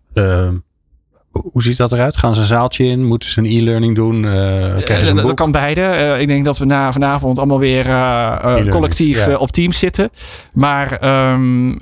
Ehm, 1.34 1.44
hoe 1.52 1.64
ziet 1.64 1.78
dat 1.78 1.92
eruit? 1.92 2.18
Gaan 2.18 2.36
ze 2.36 2.42
een 2.42 2.48
zaaltje 2.48 2.86
in? 2.86 3.06
Moeten 3.06 3.30
ze 3.30 3.40
een 3.40 3.46
e-learning 3.46 3.96
doen? 3.96 4.24
Uh, 4.24 5.16
dat 5.16 5.34
kan 5.34 5.52
beide. 5.52 5.82
Uh, 5.82 6.20
ik 6.22 6.28
denk 6.28 6.46
dat 6.46 6.58
we 6.58 6.66
na 6.66 6.92
vanavond 6.92 7.38
allemaal 7.38 7.60
weer 7.60 7.88
uh, 7.88 8.70
collectief 8.70 9.26
ja. 9.26 9.36
op 9.36 9.52
teams 9.52 9.80
zitten. 9.80 10.10
Maar 10.54 11.04
um, 11.34 11.80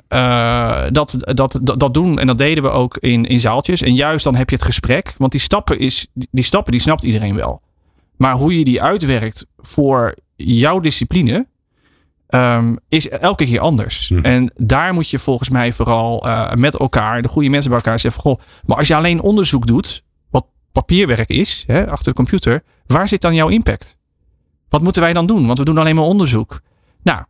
dat, 0.91 1.15
dat, 1.19 1.59
dat, 1.61 1.79
dat, 1.79 1.93
doen 1.93 2.19
en 2.19 2.27
dat 2.27 2.37
deden 2.37 2.63
we 2.63 2.69
ook 2.69 2.97
in, 2.97 3.25
in 3.25 3.39
zaaltjes. 3.39 3.81
En 3.81 3.93
juist 3.93 4.23
dan 4.23 4.35
heb 4.35 4.49
je 4.49 4.55
het 4.55 4.65
gesprek. 4.65 5.13
Want 5.17 5.31
die 5.31 5.41
stappen, 5.41 5.79
is, 5.79 6.07
die 6.31 6.43
stappen 6.43 6.71
die 6.71 6.81
snapt 6.81 7.03
iedereen 7.03 7.35
wel. 7.35 7.61
Maar 8.17 8.33
hoe 8.33 8.57
je 8.57 8.63
die 8.63 8.81
uitwerkt 8.81 9.45
voor 9.57 10.15
jouw 10.35 10.79
discipline 10.79 11.45
um, 12.35 12.79
is 12.87 13.09
elke 13.09 13.45
keer 13.45 13.59
anders. 13.59 14.09
Mhm. 14.09 14.25
En 14.25 14.51
daar 14.55 14.93
moet 14.93 15.09
je 15.09 15.19
volgens 15.19 15.49
mij 15.49 15.73
vooral 15.73 16.27
uh, 16.27 16.53
met 16.53 16.75
elkaar, 16.75 17.21
de 17.21 17.27
goede 17.27 17.49
mensen 17.49 17.69
bij 17.69 17.79
elkaar 17.79 17.99
zeggen: 17.99 18.21
Goh, 18.21 18.39
maar 18.65 18.77
als 18.77 18.87
je 18.87 18.95
alleen 18.95 19.21
onderzoek 19.21 19.67
doet, 19.67 20.03
wat 20.29 20.45
papierwerk 20.71 21.29
is, 21.29 21.63
hè, 21.67 21.89
achter 21.89 22.11
de 22.11 22.17
computer, 22.17 22.63
waar 22.87 23.07
zit 23.07 23.21
dan 23.21 23.35
jouw 23.35 23.47
impact? 23.47 23.97
Wat 24.69 24.81
moeten 24.81 25.01
wij 25.01 25.13
dan 25.13 25.25
doen? 25.25 25.45
Want 25.45 25.57
we 25.57 25.65
doen 25.65 25.77
alleen 25.77 25.95
maar 25.95 26.03
onderzoek. 26.03 26.61
Nou, 27.03 27.23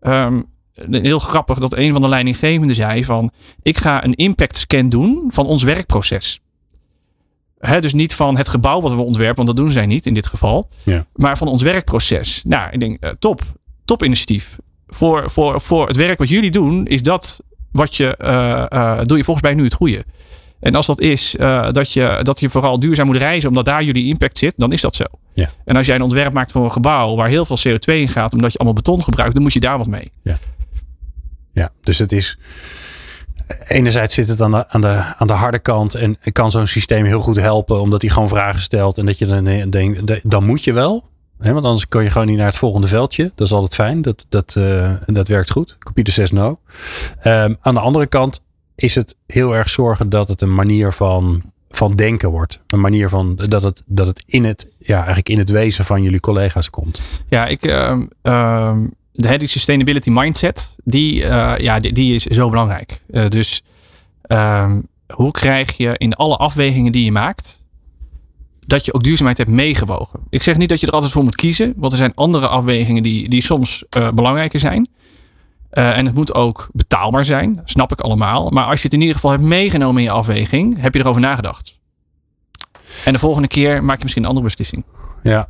um, 0.00 0.46
heel 0.90 1.18
grappig 1.18 1.58
dat 1.58 1.76
een 1.76 1.92
van 1.92 2.00
de 2.00 2.08
leidinggevenden 2.08 2.76
zei 2.76 3.04
van 3.04 3.30
ik 3.62 3.78
ga 3.78 4.04
een 4.04 4.14
impact 4.14 4.56
scan 4.56 4.88
doen 4.88 5.24
van 5.28 5.46
ons 5.46 5.62
werkproces. 5.62 6.40
He, 7.58 7.80
dus 7.80 7.92
niet 7.92 8.14
van 8.14 8.36
het 8.36 8.48
gebouw 8.48 8.80
wat 8.80 8.92
we 8.92 9.00
ontwerpen, 9.00 9.44
want 9.44 9.56
dat 9.56 9.56
doen 9.56 9.70
zij 9.70 9.86
niet 9.86 10.06
in 10.06 10.14
dit 10.14 10.26
geval. 10.26 10.68
Ja. 10.82 11.06
Maar 11.14 11.38
van 11.38 11.48
ons 11.48 11.62
werkproces. 11.62 12.42
Nou, 12.46 12.70
ik 12.70 12.80
denk, 12.80 13.04
uh, 13.04 13.10
top 13.18 13.42
topinitiatief. 13.84 14.58
Voor, 14.86 15.30
voor, 15.30 15.60
voor 15.60 15.86
het 15.86 15.96
werk 15.96 16.18
wat 16.18 16.28
jullie 16.28 16.50
doen, 16.50 16.86
is 16.86 17.02
dat 17.02 17.40
wat 17.72 17.96
je, 17.96 18.18
uh, 18.22 18.64
uh, 18.72 19.00
doe 19.02 19.16
je 19.16 19.24
volgens 19.24 19.46
mij 19.46 19.54
nu 19.54 19.64
het 19.64 19.74
goede. 19.74 20.04
En 20.60 20.74
als 20.74 20.86
dat 20.86 21.00
is 21.00 21.34
uh, 21.34 21.70
dat, 21.70 21.92
je, 21.92 22.20
dat 22.22 22.40
je 22.40 22.50
vooral 22.50 22.78
duurzaam 22.78 23.06
moet 23.06 23.16
reizen, 23.16 23.48
omdat 23.48 23.64
daar 23.64 23.82
jullie 23.82 24.06
impact 24.06 24.38
zit, 24.38 24.54
dan 24.56 24.72
is 24.72 24.80
dat 24.80 24.96
zo. 24.96 25.04
Ja. 25.32 25.50
En 25.64 25.76
als 25.76 25.86
jij 25.86 25.94
een 25.94 26.02
ontwerp 26.02 26.32
maakt 26.32 26.52
voor 26.52 26.64
een 26.64 26.72
gebouw 26.72 27.16
waar 27.16 27.28
heel 27.28 27.44
veel 27.44 27.58
CO2 27.58 27.94
in 27.94 28.08
gaat, 28.08 28.32
omdat 28.32 28.52
je 28.52 28.58
allemaal 28.58 28.82
beton 28.82 29.02
gebruikt, 29.02 29.34
dan 29.34 29.42
moet 29.42 29.52
je 29.52 29.60
daar 29.60 29.78
wat 29.78 29.86
mee. 29.86 30.12
Ja, 30.22 30.38
ja 31.52 31.68
dus 31.80 31.98
het 31.98 32.12
is. 32.12 32.38
Enerzijds 33.66 34.14
zit 34.14 34.28
het 34.28 34.40
aan 34.40 34.50
de, 34.50 34.68
aan, 34.68 34.80
de, 34.80 35.14
aan 35.18 35.26
de 35.26 35.32
harde 35.32 35.58
kant 35.58 35.94
en 35.94 36.18
kan 36.32 36.50
zo'n 36.50 36.66
systeem 36.66 37.04
heel 37.04 37.20
goed 37.20 37.36
helpen, 37.36 37.80
omdat 37.80 38.02
hij 38.02 38.10
gewoon 38.10 38.28
vragen 38.28 38.60
stelt 38.60 38.98
en 38.98 39.06
dat 39.06 39.18
je 39.18 39.26
dan 39.26 39.70
denkt, 39.70 40.30
dan 40.30 40.44
moet 40.44 40.64
je 40.64 40.72
wel 40.72 41.08
want 41.38 41.64
anders 41.64 41.88
kan 41.88 42.02
je 42.02 42.10
gewoon 42.10 42.26
niet 42.26 42.36
naar 42.36 42.46
het 42.46 42.56
volgende 42.56 42.88
veldje. 42.88 43.32
Dat 43.34 43.46
is 43.46 43.52
altijd 43.52 43.74
fijn. 43.74 44.02
Dat, 44.02 44.24
dat, 44.28 44.54
uh, 44.58 44.90
dat 45.06 45.28
werkt 45.28 45.50
goed. 45.50 45.76
Computer 45.78 46.12
says 46.12 46.30
no. 46.30 46.58
Um, 47.24 47.56
aan 47.60 47.74
de 47.74 47.80
andere 47.80 48.06
kant 48.06 48.40
is 48.74 48.94
het 48.94 49.16
heel 49.26 49.56
erg 49.56 49.70
zorgen 49.70 50.08
dat 50.08 50.28
het 50.28 50.42
een 50.42 50.54
manier 50.54 50.92
van 50.92 51.52
van 51.76 51.94
denken 51.94 52.30
wordt. 52.30 52.60
Een 52.66 52.80
manier 52.80 53.08
van 53.08 53.36
dat 53.36 53.62
het, 53.62 53.82
dat 53.86 54.06
het 54.06 54.22
in 54.26 54.44
het, 54.44 54.66
ja, 54.78 54.96
eigenlijk 54.96 55.28
in 55.28 55.38
het 55.38 55.50
wezen 55.50 55.84
van 55.84 56.02
jullie 56.02 56.20
collega's 56.20 56.70
komt. 56.70 57.00
Ja, 57.28 57.46
ik, 57.46 57.64
ehm, 57.64 58.06
ehm, 58.22 58.86
de 59.12 59.38
die 59.38 59.48
sustainability 59.48 60.10
mindset, 60.10 60.74
die, 60.84 61.24
eh, 61.24 61.58
ja, 61.58 61.80
die, 61.80 61.92
die, 61.92 62.14
is 62.14 62.22
zo 62.22 62.48
belangrijk. 62.48 63.00
Uh, 63.10 63.28
dus 63.28 63.62
ehm, 64.22 64.80
hoe 65.14 65.30
krijg 65.30 65.76
je 65.76 65.94
in 65.96 66.14
alle 66.14 66.36
afwegingen 66.36 66.92
die 66.92 67.04
je 67.04 67.12
maakt, 67.12 67.63
dat 68.66 68.84
je 68.84 68.94
ook 68.94 69.02
duurzaamheid 69.02 69.38
hebt 69.38 69.50
meegewogen? 69.50 70.20
Ik 70.30 70.42
zeg 70.42 70.56
niet 70.56 70.68
dat 70.68 70.80
je 70.80 70.86
er 70.86 70.92
altijd 70.92 71.12
voor 71.12 71.24
moet 71.24 71.36
kiezen, 71.36 71.72
want 71.76 71.92
er 71.92 71.98
zijn 71.98 72.14
andere 72.14 72.48
afwegingen 72.48 73.02
die, 73.02 73.28
die 73.28 73.42
soms 73.42 73.84
uh, 73.98 74.08
belangrijker 74.10 74.60
zijn. 74.60 74.88
en 75.70 76.06
het 76.06 76.14
moet 76.14 76.34
ook 76.34 76.68
betaalbaar 76.72 77.24
zijn, 77.24 77.60
snap 77.64 77.92
ik 77.92 78.00
allemaal. 78.00 78.50
Maar 78.50 78.64
als 78.64 78.78
je 78.78 78.84
het 78.84 78.92
in 78.92 79.00
ieder 79.00 79.14
geval 79.14 79.30
hebt 79.30 79.42
meegenomen 79.42 79.96
in 79.96 80.08
je 80.08 80.10
afweging, 80.10 80.80
heb 80.80 80.94
je 80.94 81.00
erover 81.00 81.20
nagedacht. 81.20 81.78
En 83.04 83.12
de 83.12 83.18
volgende 83.18 83.48
keer 83.48 83.84
maak 83.84 83.96
je 83.96 84.02
misschien 84.02 84.22
een 84.22 84.28
andere 84.28 84.46
beslissing. 84.46 84.84
Ja, 85.22 85.48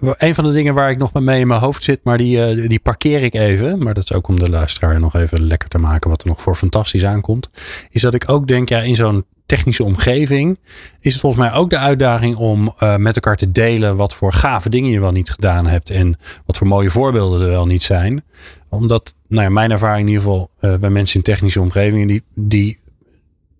een 0.00 0.34
van 0.34 0.44
de 0.44 0.52
dingen 0.52 0.74
waar 0.74 0.90
ik 0.90 0.98
nog 0.98 1.12
mee 1.12 1.40
in 1.40 1.46
mijn 1.46 1.60
hoofd 1.60 1.82
zit, 1.82 2.00
maar 2.02 2.18
die, 2.18 2.44
eh, 2.44 2.68
die 2.68 2.80
parkeer 2.80 3.22
ik 3.22 3.34
even. 3.34 3.82
Maar 3.82 3.94
dat 3.94 4.02
is 4.02 4.12
ook 4.12 4.28
om 4.28 4.38
de 4.38 4.50
luisteraar 4.50 5.00
nog 5.00 5.14
even 5.14 5.46
lekker 5.46 5.68
te 5.68 5.78
maken 5.78 6.10
wat 6.10 6.22
er 6.22 6.28
nog 6.28 6.40
voor 6.40 6.54
fantastisch 6.54 7.04
aankomt. 7.04 7.50
Is 7.90 8.02
dat 8.02 8.14
ik 8.14 8.28
ook 8.30 8.46
denk, 8.46 8.68
ja, 8.68 8.80
in 8.80 8.96
zo'n 8.96 9.24
technische 9.48 9.84
omgeving 9.84 10.58
is 11.00 11.12
het 11.12 11.20
volgens 11.20 11.42
mij 11.42 11.52
ook 11.52 11.70
de 11.70 11.78
uitdaging 11.78 12.36
om 12.36 12.74
uh, 12.82 12.96
met 12.96 13.14
elkaar 13.14 13.36
te 13.36 13.52
delen 13.52 13.96
wat 13.96 14.14
voor 14.14 14.32
gave 14.32 14.68
dingen 14.68 14.90
je 14.90 15.00
wel 15.00 15.12
niet 15.12 15.30
gedaan 15.30 15.66
hebt 15.66 15.90
en 15.90 16.18
wat 16.46 16.56
voor 16.56 16.66
mooie 16.66 16.90
voorbeelden 16.90 17.40
er 17.40 17.48
wel 17.48 17.66
niet 17.66 17.82
zijn. 17.82 18.24
Omdat, 18.68 19.14
nou 19.28 19.42
ja, 19.42 19.50
mijn 19.50 19.70
ervaring 19.70 20.00
in 20.00 20.12
ieder 20.12 20.22
geval 20.22 20.50
uh, 20.60 20.74
bij 20.74 20.90
mensen 20.90 21.16
in 21.16 21.22
technische 21.22 21.60
omgevingen, 21.60 22.06
die, 22.06 22.22
die, 22.34 22.78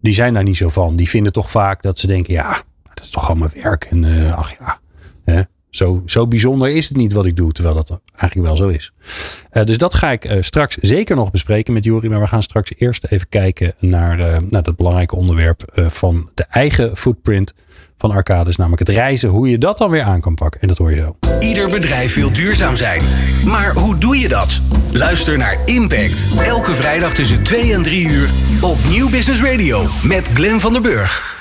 die 0.01 0.14
zijn 0.14 0.35
daar 0.35 0.42
niet 0.42 0.57
zo 0.57 0.68
van. 0.68 0.96
Die 0.96 1.09
vinden 1.09 1.33
toch 1.33 1.51
vaak 1.51 1.83
dat 1.83 1.98
ze 1.98 2.07
denken, 2.07 2.33
ja, 2.33 2.62
dat 2.94 3.05
is 3.05 3.11
toch 3.11 3.24
gewoon 3.24 3.38
mijn 3.38 3.62
werk. 3.62 3.85
En 3.85 4.03
uh, 4.03 4.38
ach 4.38 4.59
ja, 4.59 4.81
zo, 5.70 6.02
zo 6.07 6.26
bijzonder 6.26 6.68
is 6.68 6.88
het 6.88 6.96
niet 6.96 7.12
wat 7.12 7.26
ik 7.26 7.37
doe, 7.37 7.52
terwijl 7.52 7.74
dat 7.74 8.00
eigenlijk 8.16 8.48
wel 8.48 8.57
zo 8.57 8.68
is. 8.68 8.92
Uh, 9.52 9.64
dus 9.64 9.78
dat 9.78 9.94
ga 9.94 10.11
ik 10.11 10.24
uh, 10.24 10.37
straks 10.40 10.76
zeker 10.81 11.16
nog 11.16 11.31
bespreken 11.31 11.72
met 11.72 11.85
Jori. 11.85 12.09
Maar 12.09 12.20
we 12.20 12.26
gaan 12.26 12.42
straks 12.42 12.72
eerst 12.76 13.07
even 13.09 13.28
kijken 13.28 13.74
naar, 13.78 14.18
uh, 14.18 14.37
naar 14.50 14.62
dat 14.62 14.76
belangrijke 14.76 15.16
onderwerp 15.16 15.62
van 15.74 16.31
de 16.35 16.44
eigen 16.50 16.96
footprint 16.96 17.54
van 17.98 18.11
Arcades. 18.11 18.57
Namelijk 18.57 18.88
het 18.88 18.96
reizen, 18.96 19.28
hoe 19.28 19.48
je 19.48 19.59
dat 19.59 19.78
dan 19.78 19.90
weer 19.90 20.02
aan 20.02 20.20
kan 20.20 20.35
pakken. 20.35 20.61
En 20.61 20.68
dat 20.68 20.78
hoor 20.78 20.90
je 20.90 20.96
zo. 20.96 21.16
Ieder 21.40 21.70
bedrijf 21.70 22.14
wil 22.14 22.33
duurzaam 22.33 22.76
zijn. 22.76 23.02
Maar 23.44 23.74
hoe 23.74 23.98
doe 23.98 24.18
je 24.18 24.28
dat? 24.28 24.61
Luister 24.92 25.38
naar 25.38 25.59
Impact. 25.64 26.26
Elke 26.42 26.74
vrijdag 26.74 27.14
tussen 27.14 27.42
2 27.42 27.72
en 27.72 27.83
3 27.83 28.09
uur 28.09 28.28
op 28.61 28.76
Nieuw 28.88 29.11
Business 29.11 29.42
Radio. 29.42 29.87
Met 30.02 30.28
Glenn 30.35 30.61
van 30.61 30.72
der 30.72 30.83
Burg. 30.83 31.38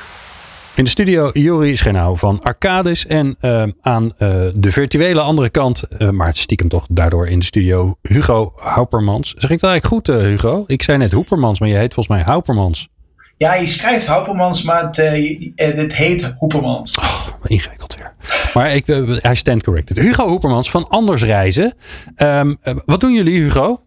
In 0.77 0.83
de 0.83 0.89
studio 0.89 1.29
Jori 1.33 1.75
Schenau 1.75 2.17
van 2.17 2.41
Arcades. 2.43 3.05
En 3.05 3.37
uh, 3.41 3.63
aan 3.81 4.03
uh, 4.03 4.29
de 4.55 4.71
virtuele 4.71 5.21
andere 5.21 5.49
kant, 5.49 5.83
uh, 5.99 6.09
maar 6.09 6.27
het 6.27 6.37
stiekem 6.37 6.67
toch 6.67 6.85
daardoor 6.89 7.27
in 7.27 7.39
de 7.39 7.45
studio, 7.45 7.97
Hugo 8.01 8.53
Haupermans. 8.55 9.33
Zeg 9.37 9.49
ik 9.49 9.59
dat 9.59 9.69
eigenlijk 9.69 10.07
goed, 10.07 10.15
Hugo? 10.15 10.63
Ik 10.67 10.83
zei 10.83 10.97
net 10.97 11.11
Hoepermans, 11.11 11.59
maar 11.59 11.69
je 11.69 11.75
heet 11.75 11.93
volgens 11.93 12.15
mij 12.15 12.25
Haupermans. 12.25 12.89
Ja, 13.37 13.55
je 13.55 13.65
schrijft 13.65 14.07
Haupermans, 14.07 14.63
maar 14.63 14.83
het, 14.83 14.95
het 15.55 15.95
heet 15.95 16.33
Hoepermans. 16.37 16.97
Oh, 16.97 17.27
ingewikkeld 17.43 17.95
weer. 17.95 18.13
Maar 18.53 18.75
ik, 18.75 18.85
hij 19.21 19.35
stand 19.35 19.63
corrected. 19.63 19.97
Hugo 19.97 20.27
Hoepermans 20.27 20.71
van 20.71 20.87
Anders 20.87 21.23
Reizen. 21.23 21.73
Um, 22.17 22.57
wat 22.85 22.99
doen 22.99 23.13
jullie, 23.13 23.41
Hugo? 23.41 23.81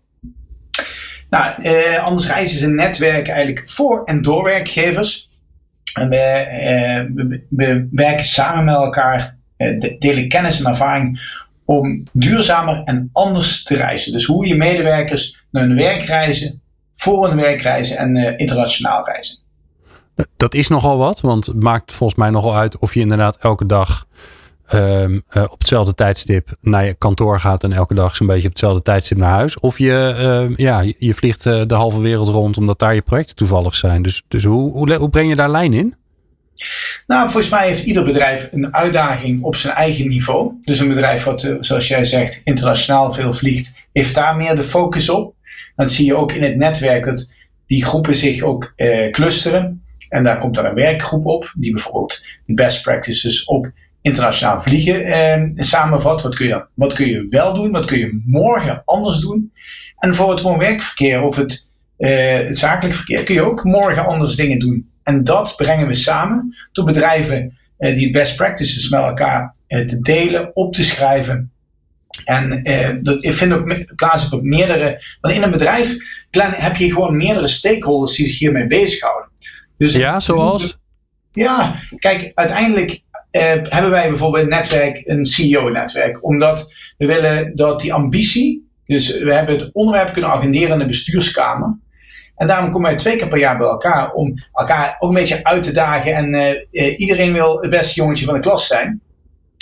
Nou, 1.31 1.51
Anders 1.99 2.27
Reizen 2.27 2.57
is 2.57 2.63
een 2.63 2.75
netwerk 2.75 3.29
eigenlijk 3.29 3.71
voor 3.71 4.05
en 4.05 4.23
door 4.23 4.45
werkgevers. 4.45 5.30
En 5.95 6.09
we, 6.09 6.17
eh, 6.17 7.05
we, 7.15 7.45
we, 7.49 7.89
werken 7.91 8.25
samen 8.25 8.65
met 8.65 8.75
elkaar, 8.75 9.37
eh, 9.57 9.95
delen 9.99 10.29
kennis 10.29 10.63
en 10.63 10.71
ervaring 10.71 11.21
om 11.65 12.03
duurzamer 12.13 12.83
en 12.85 13.09
anders 13.13 13.63
te 13.63 13.75
reizen. 13.75 14.13
Dus 14.13 14.25
hoe 14.25 14.47
je 14.47 14.55
medewerkers 14.55 15.45
naar 15.51 15.63
hun 15.63 15.77
werk 15.77 16.03
reizen, 16.03 16.63
voor 16.93 17.29
hun 17.29 17.37
werk 17.37 17.63
reizen 17.63 17.99
en 17.99 18.17
uh, 18.17 18.33
internationaal 18.37 19.05
reizen. 19.05 19.39
Dat 20.37 20.55
is 20.55 20.69
nogal 20.69 20.99
wat, 20.99 21.21
want 21.21 21.47
het 21.47 21.63
maakt 21.63 21.93
volgens 21.93 22.19
mij 22.19 22.31
nogal 22.31 22.57
uit 22.57 22.79
of 22.79 22.95
je 22.95 23.01
inderdaad 23.01 23.37
elke 23.37 23.67
dag 23.67 24.07
um, 24.75 25.23
uh, 25.33 25.43
op 25.43 25.59
hetzelfde 25.59 25.95
tijdstip 25.95 26.57
naar 26.61 26.85
je 26.85 26.95
kantoor 26.95 27.41
gaat 27.41 27.65
en 27.65 27.73
elke 27.73 27.95
dag 27.95 28.17
zo'n 28.17 28.27
beetje 28.27 28.47
op 28.47 28.51
hetzelfde 28.51 28.83
tijdstip 28.83 29.19
naar 29.19 29.33
huis. 29.33 29.59
Of 29.59 29.79
je, 29.79 30.15
uh, 30.49 30.57
ja, 30.57 30.85
je 30.99 31.15
vliegt 31.15 31.47
uh, 31.47 31.63
de 31.67 31.75
halve 31.75 32.01
wereld 32.01 32.29
rond 32.29 32.57
omdat 32.57 32.79
daar 32.79 32.95
je 32.95 33.03
projecten 33.03 33.37
toevallig 33.37 33.75
zijn. 33.75 34.03
Dus, 34.03 34.23
dus 34.29 34.45
hoe, 34.45 34.73
hoe, 34.73 35.11
breng 35.11 35.29
je 35.29 35.35
daar 35.35 35.51
lijn 35.51 35.73
in? 35.73 35.95
Nou, 37.07 37.31
volgens 37.31 37.53
mij 37.53 37.67
heeft 37.67 37.85
ieder 37.85 38.05
bedrijf 38.05 38.49
een 38.53 38.75
uitdaging 38.75 39.43
op 39.43 39.57
zijn 39.57 39.75
eigen 39.75 40.09
niveau. 40.09 40.53
Dus 40.61 40.79
een 40.79 40.89
bedrijf 40.89 41.25
wat, 41.25 41.57
zoals 41.61 41.89
jij 41.89 42.05
zegt, 42.05 42.41
internationaal 42.45 43.11
veel 43.11 43.33
vliegt, 43.33 43.73
heeft 43.93 44.15
daar 44.15 44.37
meer 44.37 44.57
de 44.57 44.63
focus 44.63 45.09
op. 45.09 45.35
Dan 45.77 45.89
zie 45.89 46.07
je 46.07 46.15
ook 46.15 46.33
in 46.33 46.43
het 46.43 46.57
netwerk 46.57 47.05
dat 47.05 47.33
die 47.67 47.85
groepen 47.85 48.17
zich 48.17 48.43
ook 48.43 48.75
clusteren. 49.11 49.85
En 50.09 50.25
daar 50.25 50.39
komt 50.39 50.55
dan 50.55 50.65
een 50.65 50.75
werkgroep 50.75 51.27
op, 51.27 51.53
die 51.57 51.73
bijvoorbeeld 51.73 52.27
best 52.47 52.83
practices 52.83 53.45
op 53.45 53.71
internationaal 54.03 54.61
vliegen 54.61 55.05
eh, 55.05 55.43
samenvat. 55.57 56.23
Wat 56.23 56.35
kun, 56.35 56.47
je, 56.47 56.65
wat 56.75 56.93
kun 56.93 57.07
je 57.07 57.27
wel 57.31 57.55
doen? 57.55 57.71
Wat 57.71 57.85
kun 57.85 57.99
je 57.99 58.23
morgen 58.27 58.83
anders 58.85 59.21
doen? 59.21 59.53
En 59.99 60.15
voor 60.15 60.31
het 60.31 60.41
woon-werkverkeer 60.41 61.23
of 61.23 61.37
het, 61.37 61.69
het 61.97 62.59
zakelijk 62.59 62.95
verkeer 62.95 63.23
kun 63.23 63.35
je 63.35 63.43
ook 63.43 63.65
morgen 63.65 64.07
anders 64.07 64.35
dingen 64.35 64.59
doen. 64.59 64.91
En 65.03 65.25
dat 65.25 65.55
brengen 65.57 65.87
we 65.87 65.95
samen 65.95 66.57
door 66.73 66.85
bedrijven 66.85 67.59
uh, 67.79 67.95
die 67.95 68.11
best 68.11 68.37
practices 68.37 68.89
met 68.89 69.01
elkaar 69.01 69.55
uh, 69.69 69.87
te 69.87 70.01
delen, 70.01 70.51
op 70.57 70.73
te 70.73 70.83
schrijven. 70.83 71.53
En 72.25 72.63
dat 73.03 73.19
vindt 73.21 73.55
ook 73.55 73.95
plaats 73.97 74.33
op 74.33 74.43
meerdere. 74.43 75.03
Want 75.21 75.35
in 75.35 75.43
een 75.43 75.51
bedrijf 75.51 75.97
heb 76.39 76.77
je 76.77 76.93
gewoon 76.93 77.17
meerdere 77.17 77.47
stakeholders 77.47 78.17
die 78.17 78.27
zich 78.27 78.39
hiermee 78.39 78.67
bezighouden. 78.67 79.31
Dus 79.79 79.93
ja, 79.93 80.21
zoals? 80.21 80.79
Ja, 81.33 81.75
kijk, 81.99 82.31
uiteindelijk 82.35 83.01
hebben 83.31 83.91
wij 83.91 84.09
bijvoorbeeld 84.09 84.43
een 84.43 84.51
netwerk, 84.51 85.03
een 85.05 85.25
CEO-netwerk. 85.25 86.25
Omdat 86.25 86.75
we 86.99 87.07
willen 87.07 87.57
dat 87.57 87.81
die 87.81 87.93
ambitie, 87.93 88.69
dus 88.85 89.19
we 89.19 89.35
hebben 89.35 89.55
het 89.55 89.71
onderwerp 89.73 90.13
kunnen 90.13 90.31
agenderen 90.31 90.73
in 90.73 90.79
de 90.79 90.85
bestuurskamer. 90.85 91.79
En 92.37 92.47
daarom 92.47 92.71
komen 92.71 92.89
wij 92.89 92.99
twee 92.99 93.17
keer 93.17 93.29
per 93.29 93.39
jaar 93.39 93.59
bij 93.59 93.67
elkaar 93.67 94.13
om 94.13 94.35
elkaar 94.53 94.97
ook 94.99 95.09
een 95.09 95.15
beetje 95.15 95.45
uit 95.45 95.63
te 95.63 95.73
dagen. 95.73 96.15
En 96.15 96.35
uh, 96.35 96.49
uh, 96.71 96.99
iedereen 96.99 97.33
wil 97.33 97.61
het 97.61 97.71
beste 97.71 98.01
jongetje 98.01 98.25
van 98.25 98.35
de 98.35 98.41
klas 98.41 98.67
zijn. 98.67 99.01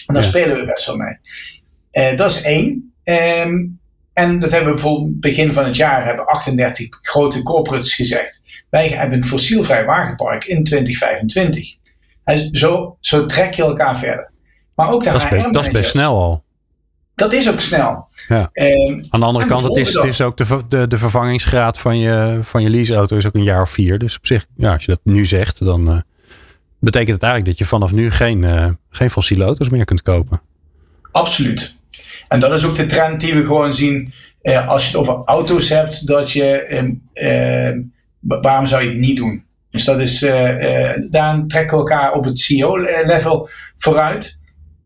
En 0.06 0.14
daar 0.14 0.22
ja. 0.22 0.28
spelen 0.28 0.56
we 0.56 0.64
best 0.64 0.86
wel 0.86 0.96
mee. 0.96 2.16
dat 2.16 2.30
is 2.30 2.42
één. 2.42 2.92
Um, 3.04 3.78
en 4.18 4.38
dat 4.38 4.50
hebben 4.50 4.68
we 4.68 4.74
bijvoorbeeld 4.74 5.20
begin 5.20 5.52
van 5.52 5.64
het 5.64 5.76
jaar 5.76 6.04
hebben 6.04 6.26
38 6.26 6.98
grote 7.02 7.42
corporates 7.42 7.94
gezegd. 7.94 8.42
Wij 8.70 8.88
hebben 8.88 9.18
een 9.18 9.24
fossielvrij 9.24 9.84
wagenpark 9.84 10.44
in 10.44 10.64
2025. 10.64 11.76
Zo, 12.52 12.96
zo 13.00 13.24
trek 13.24 13.54
je 13.54 13.62
elkaar 13.62 13.98
verder. 13.98 14.30
Maar 14.74 14.90
ook 14.90 15.02
de 15.02 15.10
dat, 15.10 15.22
is 15.22 15.28
best, 15.28 15.52
dat 15.52 15.66
is 15.66 15.72
best 15.72 15.90
snel 15.90 16.16
al. 16.16 16.44
Dat 17.14 17.32
is 17.32 17.50
ook 17.50 17.60
snel. 17.60 18.08
Ja. 18.28 18.50
Um, 18.52 19.04
Aan 19.10 19.20
de 19.20 19.26
andere 19.26 19.46
kant, 19.46 19.64
het 19.64 19.76
is, 19.76 19.94
het 19.94 20.04
is 20.04 20.20
ook 20.20 20.36
de, 20.36 20.62
de, 20.68 20.88
de 20.88 20.98
vervangingsgraad 20.98 21.78
van 21.78 21.98
je, 21.98 22.38
van 22.42 22.62
je 22.62 22.70
leaseauto 22.70 23.16
is 23.16 23.26
ook 23.26 23.34
een 23.34 23.42
jaar 23.42 23.62
of 23.62 23.70
vier. 23.70 23.98
Dus 23.98 24.16
op 24.16 24.26
zich, 24.26 24.46
ja, 24.56 24.72
als 24.72 24.84
je 24.84 24.90
dat 24.90 25.00
nu 25.02 25.26
zegt, 25.26 25.64
dan 25.64 25.88
uh, 25.88 26.00
betekent 26.78 27.14
het 27.14 27.22
eigenlijk 27.22 27.50
dat 27.50 27.58
je 27.58 27.74
vanaf 27.74 27.92
nu 27.92 28.10
geen, 28.10 28.42
uh, 28.42 28.68
geen 28.90 29.10
fossiele 29.10 29.44
auto's 29.44 29.68
meer 29.68 29.84
kunt 29.84 30.02
kopen. 30.02 30.40
Absoluut. 31.12 31.76
En 32.28 32.40
dat 32.40 32.52
is 32.52 32.64
ook 32.64 32.74
de 32.74 32.86
trend 32.86 33.20
die 33.20 33.34
we 33.34 33.44
gewoon 33.44 33.72
zien. 33.72 34.12
Uh, 34.42 34.68
als 34.68 34.82
je 34.82 34.88
het 34.88 34.96
over 34.96 35.22
auto's 35.24 35.68
hebt, 35.68 36.06
dat 36.06 36.32
je, 36.32 36.96
waarom 38.20 38.66
zou 38.66 38.82
je 38.82 38.88
het 38.88 38.98
niet 38.98 39.16
doen? 39.16 39.44
Dus 39.70 39.84
dat 39.84 39.98
is, 39.98 40.22
uh, 40.22 40.92
daar 41.10 41.44
trekken 41.46 41.76
we 41.76 41.82
elkaar 41.82 42.12
op 42.12 42.24
het 42.24 42.38
CEO-level 42.38 43.48
vooruit. 43.76 44.40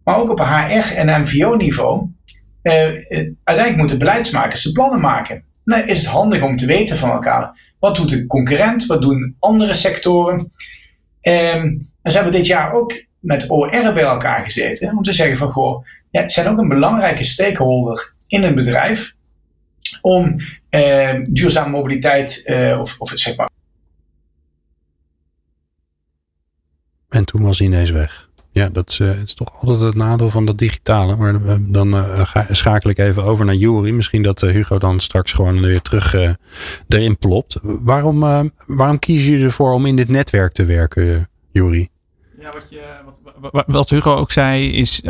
Maar 0.05 0.17
ook 0.17 0.31
op 0.31 0.39
HR- 0.39 0.97
en 0.97 1.21
MVO-niveau. 1.21 2.07
Uh, 2.63 2.73
uiteindelijk 3.45 3.77
moeten 3.77 3.99
beleidsmakers 3.99 4.63
de 4.63 4.73
plannen 4.73 5.01
maken. 5.01 5.45
Dan 5.65 5.87
is 5.87 5.99
het 5.99 6.07
handig 6.07 6.43
om 6.43 6.57
te 6.57 6.67
weten 6.67 6.97
van 6.97 7.11
elkaar. 7.11 7.75
Wat 7.79 7.97
doet 7.97 8.09
de 8.09 8.27
concurrent? 8.27 8.87
Wat 8.87 9.03
doen 9.03 9.37
andere 9.39 9.75
sectoren? 9.75 10.39
Um, 10.39 11.91
en 12.03 12.11
ze 12.11 12.17
hebben 12.17 12.33
dit 12.33 12.47
jaar 12.47 12.73
ook 12.73 13.05
met 13.21 13.51
OR 13.51 13.71
bij 13.71 14.03
elkaar 14.03 14.45
gezeten. 14.45 14.97
Om 14.97 15.03
te 15.03 15.13
zeggen 15.13 15.37
van, 15.37 15.51
goh, 15.51 15.85
ja, 16.11 16.29
zijn 16.29 16.49
ook 16.49 16.59
een 16.59 16.69
belangrijke 16.69 17.25
stakeholder 17.25 18.15
in 18.27 18.43
een 18.43 18.55
bedrijf. 18.55 19.15
Om 20.01 20.37
duurzame 21.29 21.71
mobiliteit, 21.71 22.43
uh, 22.45 22.79
of, 22.81 22.99
of 22.99 23.13
zeg 23.15 23.37
maar, 23.37 23.51
En 27.13 27.25
toen 27.25 27.43
was 27.43 27.59
hij 27.59 27.67
ineens 27.67 27.91
weg. 27.91 28.31
Ja, 28.51 28.69
dat 28.69 28.91
is, 28.91 28.99
het 28.99 29.17
is 29.25 29.35
toch 29.35 29.61
altijd 29.61 29.81
het 29.81 29.95
nadeel 29.95 30.31
van 30.31 30.47
dat 30.47 30.59
digitale. 30.59 31.17
Maar 31.17 31.35
uh, 31.35 31.55
dan 31.61 31.95
ga, 32.27 32.47
schakel 32.51 32.91
ik 32.91 32.99
even 32.99 33.25
over 33.25 33.45
naar 33.45 33.55
Jury. 33.55 33.91
Misschien 33.91 34.23
dat 34.23 34.41
Hugo 34.41 34.79
dan 34.79 35.01
straks 35.01 35.33
gewoon 35.33 35.61
weer 35.61 35.81
terug 35.81 36.15
erin 36.89 37.19
plopt. 37.19 37.59
Waarom, 37.63 38.51
waarom 38.67 38.99
kiezen 38.99 39.31
jullie 39.31 39.47
ervoor 39.47 39.73
om 39.73 39.87
in 39.87 39.97
dit 39.97 40.09
netwerk 40.09 40.53
te 40.53 40.65
werken, 40.65 41.29
Juri. 41.51 41.89
Ja, 42.39 42.51
wat, 42.53 42.65
je, 42.69 42.83
wat, 43.51 43.65
wat, 43.67 43.91
Hugo 43.91 44.15
ook 44.15 44.31
zei 44.31 44.73
is... 44.73 45.03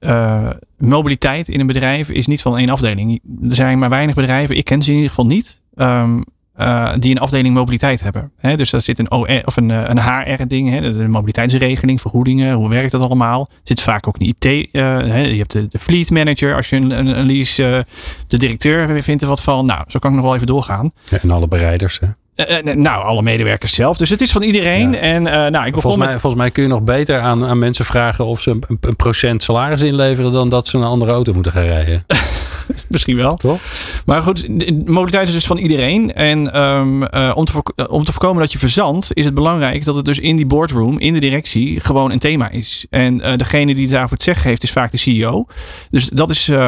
Uh, 0.00 0.50
mobiliteit 0.78 1.48
in 1.48 1.60
een 1.60 1.66
bedrijf 1.66 2.10
is 2.10 2.26
niet 2.26 2.42
van 2.42 2.58
één 2.58 2.68
afdeling. 2.68 3.20
Er 3.42 3.54
zijn 3.54 3.78
maar 3.78 3.88
weinig 3.88 4.14
bedrijven, 4.14 4.56
ik 4.56 4.64
ken 4.64 4.82
ze 4.82 4.88
in 4.90 4.96
ieder 4.96 5.10
geval 5.10 5.26
niet... 5.26 5.60
Um, 5.74 6.24
uh, 6.60 6.92
die 6.98 7.10
een 7.10 7.18
afdeling 7.18 7.54
mobiliteit 7.54 8.00
hebben. 8.00 8.30
He, 8.36 8.56
dus 8.56 8.70
daar 8.70 8.80
zit 8.80 8.98
een, 8.98 9.10
OR, 9.10 9.42
of 9.44 9.56
een, 9.56 9.68
een 9.68 10.00
HR-ding, 10.00 10.80
de 10.80 11.08
mobiliteitsregeling, 11.08 12.00
vergoedingen, 12.00 12.54
hoe 12.54 12.68
werkt 12.68 12.92
dat 12.92 13.00
allemaal? 13.00 13.48
Er 13.50 13.58
zit 13.62 13.80
vaak 13.80 14.08
ook 14.08 14.16
een 14.18 14.26
IT, 14.26 14.44
uh, 14.44 14.66
je 14.72 15.38
hebt 15.38 15.52
de, 15.52 15.66
de, 15.66 15.78
fleet 15.78 16.10
manager, 16.10 16.54
als 16.54 16.70
je 16.70 16.76
een, 16.76 16.98
een, 16.98 17.18
een 17.18 17.26
lease, 17.26 17.62
uh, 17.62 17.78
de 18.26 18.36
directeur 18.36 19.02
vindt 19.02 19.22
er 19.22 19.28
wat 19.28 19.42
van. 19.42 19.66
Nou, 19.66 19.84
zo 19.88 19.98
kan 19.98 20.10
ik 20.10 20.16
nog 20.16 20.24
wel 20.24 20.34
even 20.34 20.46
doorgaan. 20.46 20.92
Ja, 21.04 21.18
en 21.22 21.30
alle 21.30 21.48
bereiders. 21.48 22.00
Hè? 22.00 22.06
Uh, 22.48 22.74
nou, 22.74 23.04
alle 23.04 23.22
medewerkers 23.22 23.74
zelf. 23.74 23.96
Dus 23.96 24.10
het 24.10 24.20
is 24.20 24.32
van 24.32 24.42
iedereen. 24.42 24.92
Ja. 24.92 24.98
En, 24.98 25.22
uh, 25.26 25.32
nou, 25.32 25.66
ik 25.66 25.72
volgens, 25.72 25.96
mij, 25.96 26.10
volgens 26.18 26.42
mij 26.42 26.50
kun 26.50 26.62
je 26.62 26.68
nog 26.68 26.82
beter 26.82 27.20
aan, 27.20 27.46
aan 27.46 27.58
mensen 27.58 27.84
vragen 27.84 28.24
of 28.24 28.40
ze 28.40 28.50
een, 28.50 28.78
een, 28.80 28.96
procent 28.96 29.42
salaris 29.42 29.82
inleveren 29.82 30.32
dan 30.32 30.48
dat 30.48 30.68
ze 30.68 30.76
een 30.76 30.84
andere 30.84 31.12
auto 31.12 31.32
moeten 31.32 31.52
gaan 31.52 31.64
rijden. 31.64 32.04
Misschien 32.88 33.16
wel. 33.16 33.36
Toch? 33.36 33.60
Maar 34.06 34.22
goed, 34.22 34.48
mobiliteit 34.86 35.28
is 35.28 35.34
dus 35.34 35.46
van 35.46 35.56
iedereen. 35.56 36.14
En 36.14 36.60
um, 36.60 37.02
uh, 37.02 37.32
om, 37.34 37.44
te 37.44 37.88
om 37.88 38.04
te 38.04 38.12
voorkomen 38.12 38.40
dat 38.42 38.52
je 38.52 38.58
verzandt, 38.58 39.08
is 39.12 39.24
het 39.24 39.34
belangrijk 39.34 39.84
dat 39.84 39.94
het 39.94 40.04
dus 40.04 40.18
in 40.18 40.36
die 40.36 40.46
boardroom, 40.46 40.98
in 40.98 41.12
de 41.12 41.20
directie, 41.20 41.80
gewoon 41.80 42.12
een 42.12 42.18
thema 42.18 42.50
is. 42.50 42.86
En 42.90 43.20
uh, 43.20 43.36
degene 43.36 43.74
die 43.74 43.88
daarvoor 43.88 44.16
het 44.16 44.22
zeggen 44.22 44.48
heeft, 44.48 44.62
is 44.62 44.72
vaak 44.72 44.90
de 44.90 44.96
CEO. 44.96 45.46
Dus 45.90 46.08
dat 46.08 46.30
is 46.30 46.48
uh, 46.48 46.58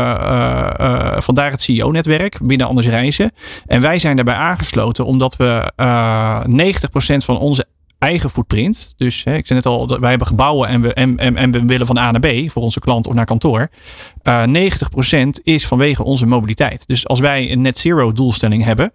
vandaar 1.19 1.51
het 1.51 1.63
CEO-netwerk 1.63 2.39
binnen 2.43 2.67
Anders 2.67 2.87
Reizen. 2.87 3.31
En 3.67 3.81
wij 3.81 3.99
zijn 3.99 4.17
daarbij 4.17 4.35
aangesloten 4.35 5.05
omdat 5.05 5.37
we 5.37 5.73
90% 7.13 7.25
van 7.25 7.39
onze 7.39 7.67
eigen 8.03 8.31
footprint. 8.31 8.95
Dus 8.97 9.25
hè, 9.25 9.35
ik 9.35 9.47
zei 9.47 9.59
net 9.59 9.73
al, 9.73 10.01
wij 10.01 10.09
hebben 10.11 10.27
gebouwen 10.27 10.69
en 10.69 10.81
we, 10.81 10.93
en, 10.95 11.19
en, 11.19 11.37
en 11.37 11.51
we 11.51 11.65
willen 11.65 11.87
van 11.87 11.99
A 11.99 12.11
naar 12.11 12.21
B 12.21 12.51
voor 12.51 12.63
onze 12.63 12.81
klant 12.81 13.07
of 13.07 13.15
naar 13.15 13.25
kantoor. 13.25 13.69
Uh, 14.23 14.45
90% 14.47 15.29
is 15.43 15.67
vanwege 15.67 16.03
onze 16.03 16.27
mobiliteit. 16.27 16.87
Dus 16.87 17.09
als 17.09 17.21
wij 17.21 17.53
een 17.53 17.61
net 17.61 17.79
zero 17.79 18.13
doelstelling 18.13 18.65
hebben, 18.65 18.93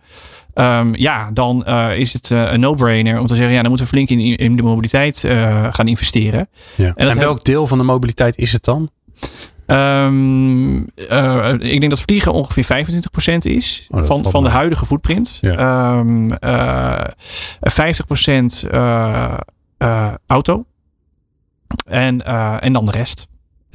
um, 0.55 0.95
ja, 0.95 1.31
dan 1.31 1.63
uh, 1.67 1.97
is 1.97 2.13
het 2.13 2.29
uh, 2.29 2.51
een 2.51 2.59
no-brainer 2.59 3.19
om 3.19 3.27
te 3.27 3.35
zeggen, 3.35 3.53
ja, 3.53 3.61
dan 3.61 3.69
moeten 3.69 3.87
we 3.87 3.93
flink 3.93 4.09
in, 4.09 4.19
in 4.37 4.55
de 4.55 4.63
mobiliteit 4.63 5.25
gaan 5.71 5.87
investeren. 5.87 6.49
Ja. 6.75 6.93
En, 6.95 7.09
en 7.09 7.19
welk 7.19 7.43
deel 7.43 7.67
van 7.67 7.77
de 7.77 7.83
mobiliteit 7.83 8.37
is 8.37 8.51
het 8.51 8.63
dan? 8.63 8.89
Um, 9.71 10.77
uh, 10.95 11.53
ik 11.59 11.79
denk 11.79 11.89
dat 11.89 12.01
vliegen 12.01 12.33
ongeveer 12.33 12.85
25% 13.33 13.37
is 13.37 13.87
oh, 13.89 14.05
van, 14.05 14.23
van 14.23 14.43
de 14.43 14.49
huidige 14.49 14.85
footprint. 14.85 15.37
Ja. 15.41 15.97
Um, 15.97 16.31
uh, 16.31 17.03
50% 18.65 18.69
uh, 18.71 19.37
auto. 20.27 20.65
En, 21.85 22.25
en 22.59 22.73
dan 22.73 22.85
de 22.85 22.91
rest. 22.91 23.27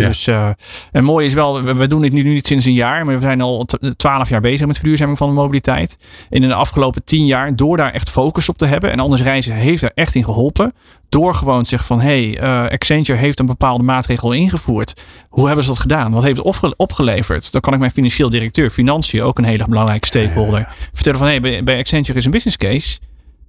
Ja. 0.03 0.09
Dus, 0.09 0.29
uh, 0.29 0.49
en 0.93 1.05
mooi 1.05 1.27
is 1.27 1.35
wel, 1.35 1.62
we, 1.62 1.75
we, 1.75 1.87
doen 1.87 2.01
dit 2.01 2.12
nu 2.12 2.23
niet 2.23 2.47
sinds 2.47 2.67
een 2.67 2.73
jaar, 2.73 3.05
maar 3.05 3.15
we 3.15 3.21
zijn 3.21 3.41
al 3.41 3.67
twaalf 3.97 4.29
jaar 4.29 4.41
bezig 4.41 4.67
met 4.67 4.77
verduurzaming 4.77 5.19
van 5.19 5.29
de 5.29 5.35
mobiliteit. 5.35 5.99
En 6.31 6.43
in 6.43 6.49
de 6.49 6.55
afgelopen 6.55 7.05
tien 7.05 7.27
jaar, 7.27 7.57
door 7.57 7.77
daar 7.77 7.91
echt 7.91 8.11
focus 8.11 8.49
op 8.49 8.59
te 8.59 8.67
hebben, 8.67 8.91
en 8.91 9.01
anders 9.01 9.23
reizen 9.23 9.55
heeft 9.55 9.83
er 9.83 9.91
echt 9.95 10.15
in 10.15 10.25
geholpen. 10.25 10.73
Door 11.09 11.35
gewoon 11.35 11.62
te 11.62 11.69
zeggen 11.69 11.88
van, 11.88 12.01
hé, 12.01 12.33
hey, 12.33 12.65
uh, 12.65 12.71
Accenture 12.71 13.19
heeft 13.19 13.41
een 13.41 13.47
bepaalde 13.47 13.85
maatregel 13.85 14.33
ingevoerd. 14.33 15.01
Hoe 15.29 15.47
hebben 15.47 15.65
ze 15.65 15.71
dat 15.71 15.81
gedaan? 15.81 16.12
Wat 16.12 16.23
heeft 16.23 16.37
het 16.37 16.47
opge 16.47 16.75
opgeleverd? 16.77 17.53
Dan 17.53 17.61
kan 17.61 17.73
ik 17.73 17.79
mijn 17.79 17.91
financieel 17.91 18.31
directeur, 18.31 18.71
financiën, 18.71 19.23
ook 19.23 19.38
een 19.38 19.45
hele 19.45 19.65
belangrijke 19.69 20.07
stakeholder, 20.07 20.59
ja. 20.59 20.69
vertellen 20.93 21.19
van, 21.19 21.29
hé, 21.29 21.33
hey, 21.33 21.43
bij, 21.43 21.65
bij 21.65 21.79
Accenture 21.79 22.19
is 22.19 22.25
een 22.25 22.31
business 22.31 22.57
case. 22.57 22.99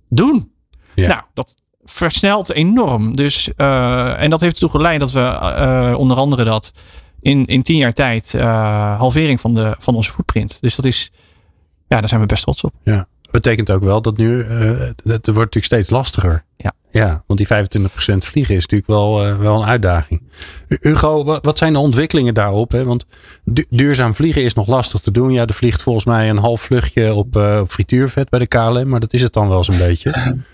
Doen. 0.10 0.52
Ja. 0.94 1.08
Nou, 1.08 1.22
dat, 1.34 1.63
versnelt 1.86 2.52
enorm. 2.52 3.16
Dus, 3.16 3.50
uh, 3.58 4.22
en 4.22 4.30
dat 4.30 4.40
heeft 4.40 4.54
ertoe 4.54 4.70
geleid 4.70 5.00
dat 5.00 5.12
we 5.12 5.20
uh, 5.20 5.94
onder 5.98 6.18
andere 6.18 6.44
dat 6.44 6.74
in, 7.22 7.46
in 7.46 7.62
tien 7.62 7.78
jaar 7.78 7.94
tijd 7.94 8.34
uh, 8.36 8.98
halvering 8.98 9.42
van, 9.42 9.54
de, 9.54 9.76
van 9.80 9.96
onze 9.96 10.12
footprint. 10.12 10.62
Dus 10.62 10.76
dat 10.76 10.86
is, 10.86 11.12
ja, 11.88 12.00
daar 12.00 12.10
zijn 12.10 12.22
we 12.22 12.26
best 12.26 12.44
trots 12.44 12.64
op. 12.64 12.74
Ja, 12.84 13.08
betekent 13.32 13.72
ook 13.72 13.84
wel 13.84 14.02
dat 14.02 14.18
nu, 14.18 14.44
het 14.44 15.02
wordt 15.04 15.26
natuurlijk 15.26 15.66
steeds 15.66 15.90
lastiger. 15.90 16.44
Ja. 16.58 16.72
Ja, 16.92 17.24
want 17.28 17.40
die 17.40 17.48
25% 17.48 18.18
vliegen 18.18 18.56
is 18.56 18.62
natuurlijk 18.62 18.90
wel, 18.90 19.38
wel 19.38 19.62
een 19.62 19.68
uitdaging. 19.68 20.22
Hugo, 20.68 21.40
wat 21.42 21.58
zijn 21.58 21.74
de 21.74 21.80
ontwikkelingen 21.80 22.34
daarop? 22.34 22.72
Hè? 22.72 22.84
Want 22.86 23.06
duurzaam 23.70 24.16
vliegen 24.16 24.44
is 24.44 24.54
nog 24.54 24.68
lastig 24.68 25.02
te 25.02 25.12
doen. 25.12 25.32
Ja, 25.32 25.46
er 25.46 25.54
vliegt 25.54 25.82
volgens 25.82 26.06
mij 26.06 26.30
een 26.30 26.38
half 26.38 26.62
vluchtje 26.62 27.14
op, 27.14 27.36
op 27.36 27.72
frituurvet 27.72 28.30
bij 28.30 28.40
de 28.40 28.48
KLM, 28.48 28.88
maar 28.88 29.00
dat 29.00 29.14
is 29.14 29.22
het 29.22 29.34
dan 29.34 29.50
wel 29.50 29.64
zo'n 29.64 29.78
beetje. 29.78 30.12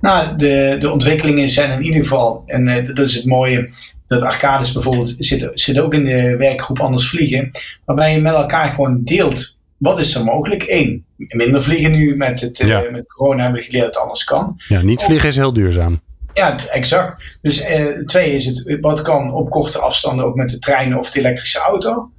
Nou, 0.00 0.36
de, 0.36 0.76
de 0.78 0.92
ontwikkelingen 0.92 1.48
zijn 1.48 1.70
in 1.70 1.84
ieder 1.84 2.02
geval, 2.02 2.42
en 2.46 2.66
uh, 2.66 2.86
dat 2.86 2.98
is 2.98 3.14
het 3.14 3.24
mooie, 3.24 3.70
dat 4.06 4.22
Arcades 4.22 4.72
bijvoorbeeld 4.72 5.14
zit, 5.18 5.48
zit 5.52 5.78
ook 5.78 5.94
in 5.94 6.04
de 6.04 6.36
werkgroep 6.36 6.80
Anders 6.80 7.08
Vliegen, 7.08 7.50
waarbij 7.84 8.12
je 8.12 8.20
met 8.20 8.34
elkaar 8.34 8.68
gewoon 8.68 9.00
deelt. 9.04 9.58
Wat 9.76 9.98
is 9.98 10.14
er 10.14 10.24
mogelijk? 10.24 10.64
Eén, 10.66 11.04
minder 11.16 11.62
vliegen 11.62 11.92
nu 11.92 12.16
met, 12.16 12.40
het, 12.40 12.58
ja. 12.58 12.84
uh, 12.84 12.92
met 12.92 13.12
corona 13.12 13.42
hebben 13.42 13.60
we 13.60 13.66
geleerd 13.66 13.84
dat 13.84 13.94
het 13.94 14.02
anders 14.02 14.24
kan. 14.24 14.60
Ja, 14.68 14.82
niet 14.82 15.02
vliegen 15.02 15.28
is 15.28 15.36
heel 15.36 15.52
duurzaam. 15.52 16.00
Ja, 16.34 16.68
exact. 16.68 17.38
Dus 17.42 17.68
uh, 17.68 18.04
twee 18.04 18.34
is 18.34 18.44
het, 18.44 18.78
wat 18.80 19.02
kan 19.02 19.32
op 19.32 19.50
korte 19.50 19.78
afstanden 19.78 20.24
ook 20.24 20.34
met 20.34 20.48
de 20.48 20.58
trein 20.58 20.98
of 20.98 21.10
de 21.10 21.18
elektrische 21.18 21.58
auto. 21.58 22.10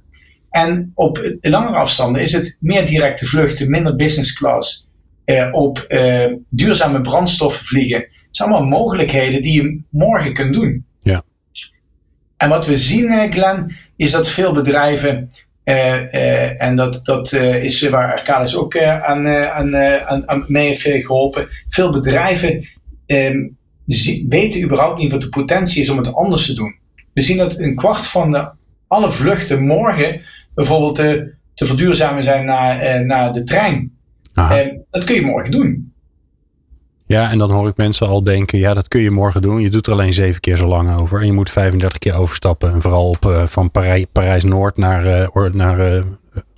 En 0.50 0.92
op 0.94 1.34
langere 1.40 1.76
afstanden 1.76 2.22
is 2.22 2.32
het 2.32 2.56
meer 2.60 2.86
directe 2.86 3.26
vluchten, 3.26 3.70
minder 3.70 3.96
business 3.96 4.32
class 4.32 4.88
op 5.50 5.84
uh, 5.88 6.24
duurzame 6.48 7.00
brandstoffen 7.00 7.64
vliegen. 7.64 7.98
Het 7.98 8.36
zijn 8.36 8.50
allemaal 8.50 8.68
mogelijkheden 8.78 9.42
die 9.42 9.62
je 9.62 9.80
morgen 9.90 10.32
kunt 10.32 10.54
doen. 10.54 10.84
Ja. 11.00 11.22
En 12.36 12.48
wat 12.48 12.66
we 12.66 12.78
zien, 12.78 13.12
uh, 13.12 13.30
Glenn, 13.30 13.76
is 13.96 14.10
dat 14.10 14.28
veel 14.28 14.52
bedrijven, 14.52 15.30
en 16.58 16.76
dat, 16.76 17.00
dat 17.02 17.32
is 17.32 17.88
waar 17.88 18.12
Arcadis 18.12 18.56
ook 18.56 18.78
aan, 18.78 19.28
aan, 19.28 19.76
aan, 19.76 20.28
aan, 20.28 20.44
mee 20.46 20.66
heeft 20.66 21.06
geholpen, 21.06 21.48
veel 21.68 21.92
bedrijven 21.92 22.66
um, 23.06 23.56
weten 24.28 24.62
überhaupt 24.62 25.00
niet 25.00 25.12
wat 25.12 25.20
de 25.20 25.28
potentie 25.28 25.82
is 25.82 25.88
om 25.88 25.96
het 25.96 26.14
anders 26.14 26.46
te 26.46 26.54
doen. 26.54 26.74
We 27.12 27.22
zien 27.22 27.36
dat 27.36 27.58
een 27.58 27.74
kwart 27.74 28.06
van 28.06 28.32
de, 28.32 28.48
alle 28.86 29.10
vluchten 29.10 29.62
morgen 29.62 30.20
bijvoorbeeld 30.54 30.94
te, 30.94 31.32
te 31.54 31.66
verduurzamen 31.66 32.22
zijn 32.22 32.44
naar, 32.44 33.04
naar 33.06 33.32
de 33.32 33.44
trein. 33.44 33.92
En 34.34 34.79
dat 34.90 35.04
kun 35.04 35.14
je 35.14 35.22
morgen 35.22 35.50
doen. 35.50 35.92
Ja, 37.10 37.30
en 37.30 37.38
dan 37.38 37.50
hoor 37.50 37.68
ik 37.68 37.76
mensen 37.76 38.06
al 38.06 38.22
denken, 38.22 38.58
ja, 38.58 38.74
dat 38.74 38.88
kun 38.88 39.00
je 39.00 39.10
morgen 39.10 39.42
doen. 39.42 39.60
Je 39.60 39.70
doet 39.70 39.86
er 39.86 39.92
alleen 39.92 40.12
zeven 40.12 40.40
keer 40.40 40.56
zo 40.56 40.66
lang 40.66 40.98
over. 40.98 41.20
En 41.20 41.26
je 41.26 41.32
moet 41.32 41.50
35 41.50 41.98
keer 41.98 42.14
overstappen. 42.14 42.72
En 42.72 42.82
vooral 42.82 43.08
op, 43.08 43.24
uh, 43.24 43.46
van 43.46 43.70
Parij, 43.70 44.06
Parijs-Noord 44.12 44.76
naar, 44.76 45.06
uh, 45.06 45.26
or, 45.32 45.50
naar 45.52 45.92
uh, 45.94 46.02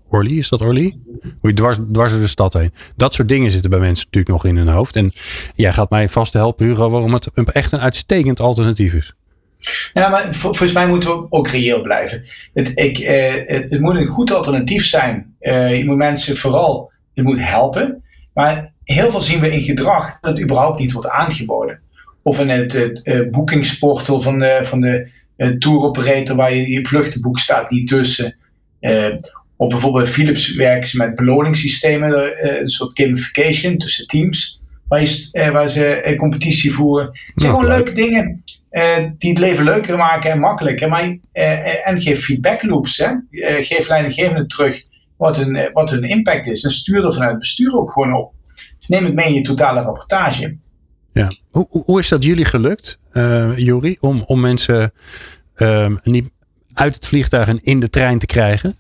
Orly. 0.09 0.39
Is 0.39 0.49
dat 0.49 0.61
Orly? 0.61 0.97
Moet 1.23 1.37
je 1.41 1.55
dwars, 1.55 1.77
dwars 1.93 2.13
door 2.13 2.21
de 2.21 2.27
stad 2.27 2.53
heen. 2.53 2.73
Dat 2.97 3.15
soort 3.15 3.29
dingen 3.29 3.51
zitten 3.51 3.71
bij 3.71 3.79
mensen 3.79 4.05
natuurlijk 4.05 4.35
nog 4.35 4.45
in 4.45 4.57
hun 4.57 4.69
hoofd. 4.69 4.97
En 4.97 5.13
jij 5.55 5.73
gaat 5.73 5.91
mij 5.91 6.09
vast 6.09 6.33
helpen, 6.33 6.67
Hugo, 6.67 6.91
waarom 6.91 7.13
het 7.13 7.31
echt 7.53 7.73
een 7.73 7.81
uitstekend 7.81 8.41
alternatief 8.41 8.95
is. 8.95 9.15
Ja, 9.93 10.09
maar 10.09 10.35
volgens 10.35 10.73
mij 10.73 10.89
moeten 10.89 11.09
we 11.09 11.27
ook 11.29 11.49
reëel 11.49 11.83
blijven. 11.83 12.25
Het, 12.55 12.73
ik, 12.75 12.97
het, 12.97 13.71
het 13.71 13.81
moet 13.81 13.97
een 13.97 14.07
goed 14.07 14.33
alternatief 14.33 14.85
zijn. 14.85 15.35
je 15.41 15.83
moet 15.87 15.97
mensen 15.97 16.37
vooral 16.37 16.93
het 17.15 17.25
moet 17.25 17.39
helpen. 17.41 18.03
Maar 18.35 18.73
heel 18.85 19.11
veel 19.11 19.21
zien 19.21 19.41
we 19.41 19.51
in 19.51 19.63
gedrag 19.63 20.19
dat 20.21 20.31
het 20.31 20.43
überhaupt 20.43 20.79
niet 20.79 20.93
wordt 20.93 21.09
aangeboden. 21.09 21.81
Of 22.23 22.41
in 22.41 22.49
het, 22.49 22.73
het, 22.73 23.01
het 23.03 23.31
boekingsportal 23.31 24.21
van 24.21 24.39
de, 24.39 24.59
van 24.63 24.81
de 24.81 25.11
uh, 25.37 25.49
tour 25.49 25.83
operator 25.83 26.37
waar 26.37 26.55
je, 26.55 26.71
je 26.71 26.87
vluchtenboek 26.87 27.39
staat 27.39 27.71
niet 27.71 27.89
tussen. 27.89 28.37
Uh, 28.81 29.15
of 29.57 29.69
bijvoorbeeld 29.69 30.09
Philips 30.09 30.55
werken 30.55 30.89
ze 30.89 30.97
met 30.97 31.15
beloningssystemen, 31.15 32.11
uh, 32.11 32.61
een 32.61 32.69
soort 32.69 33.01
gamification 33.01 33.79
tussen 33.79 34.07
teams. 34.07 34.61
Waar, 34.89 35.01
je, 35.01 35.51
waar 35.53 35.69
ze 35.69 36.15
competitie 36.17 36.73
voeren. 36.73 37.07
Het 37.07 37.33
zijn 37.35 37.53
gewoon 37.53 37.69
leuke 37.69 37.93
dingen 37.93 38.43
die 39.19 39.31
het 39.31 39.39
leven 39.39 39.65
leuker 39.65 39.97
maken 39.97 40.31
en 40.31 40.39
makkelijker. 40.39 40.89
Maar, 40.89 41.17
en 41.85 42.01
geef 42.01 42.25
feedback 42.25 42.63
loops. 42.63 42.97
Hè? 42.97 43.09
geef 43.65 43.89
leidinggevenden 43.89 44.47
terug 44.47 44.83
wat 45.23 45.37
hun, 45.37 45.57
eh, 45.57 45.73
wat 45.73 45.91
hun 45.91 46.03
impact 46.03 46.47
is. 46.47 46.65
En 46.65 46.71
stuur 46.71 47.05
er 47.05 47.13
vanuit 47.13 47.31
het 47.31 47.39
bestuur 47.39 47.73
ook 47.79 47.91
gewoon 47.91 48.15
op. 48.15 48.33
neem 48.87 49.05
het 49.05 49.15
mee 49.15 49.27
in 49.27 49.35
je 49.35 49.43
totale 49.43 49.83
rapportage. 49.83 50.57
Ja. 51.13 51.29
Hoe, 51.51 51.67
hoe 51.71 51.99
is 51.99 52.09
dat 52.09 52.25
jullie 52.25 52.45
gelukt, 52.45 52.99
uh, 53.13 53.59
Jori, 53.59 53.97
om, 54.01 54.23
om 54.27 54.41
mensen 54.41 54.93
uh, 55.57 55.87
niet 56.03 56.31
uit 56.75 56.95
het 56.95 57.07
vliegtuig 57.07 57.49
en 57.49 57.63
in 57.63 57.81
de 57.81 57.91
trein 57.91 58.19
te 58.19 58.27
krijgen? 58.27 58.75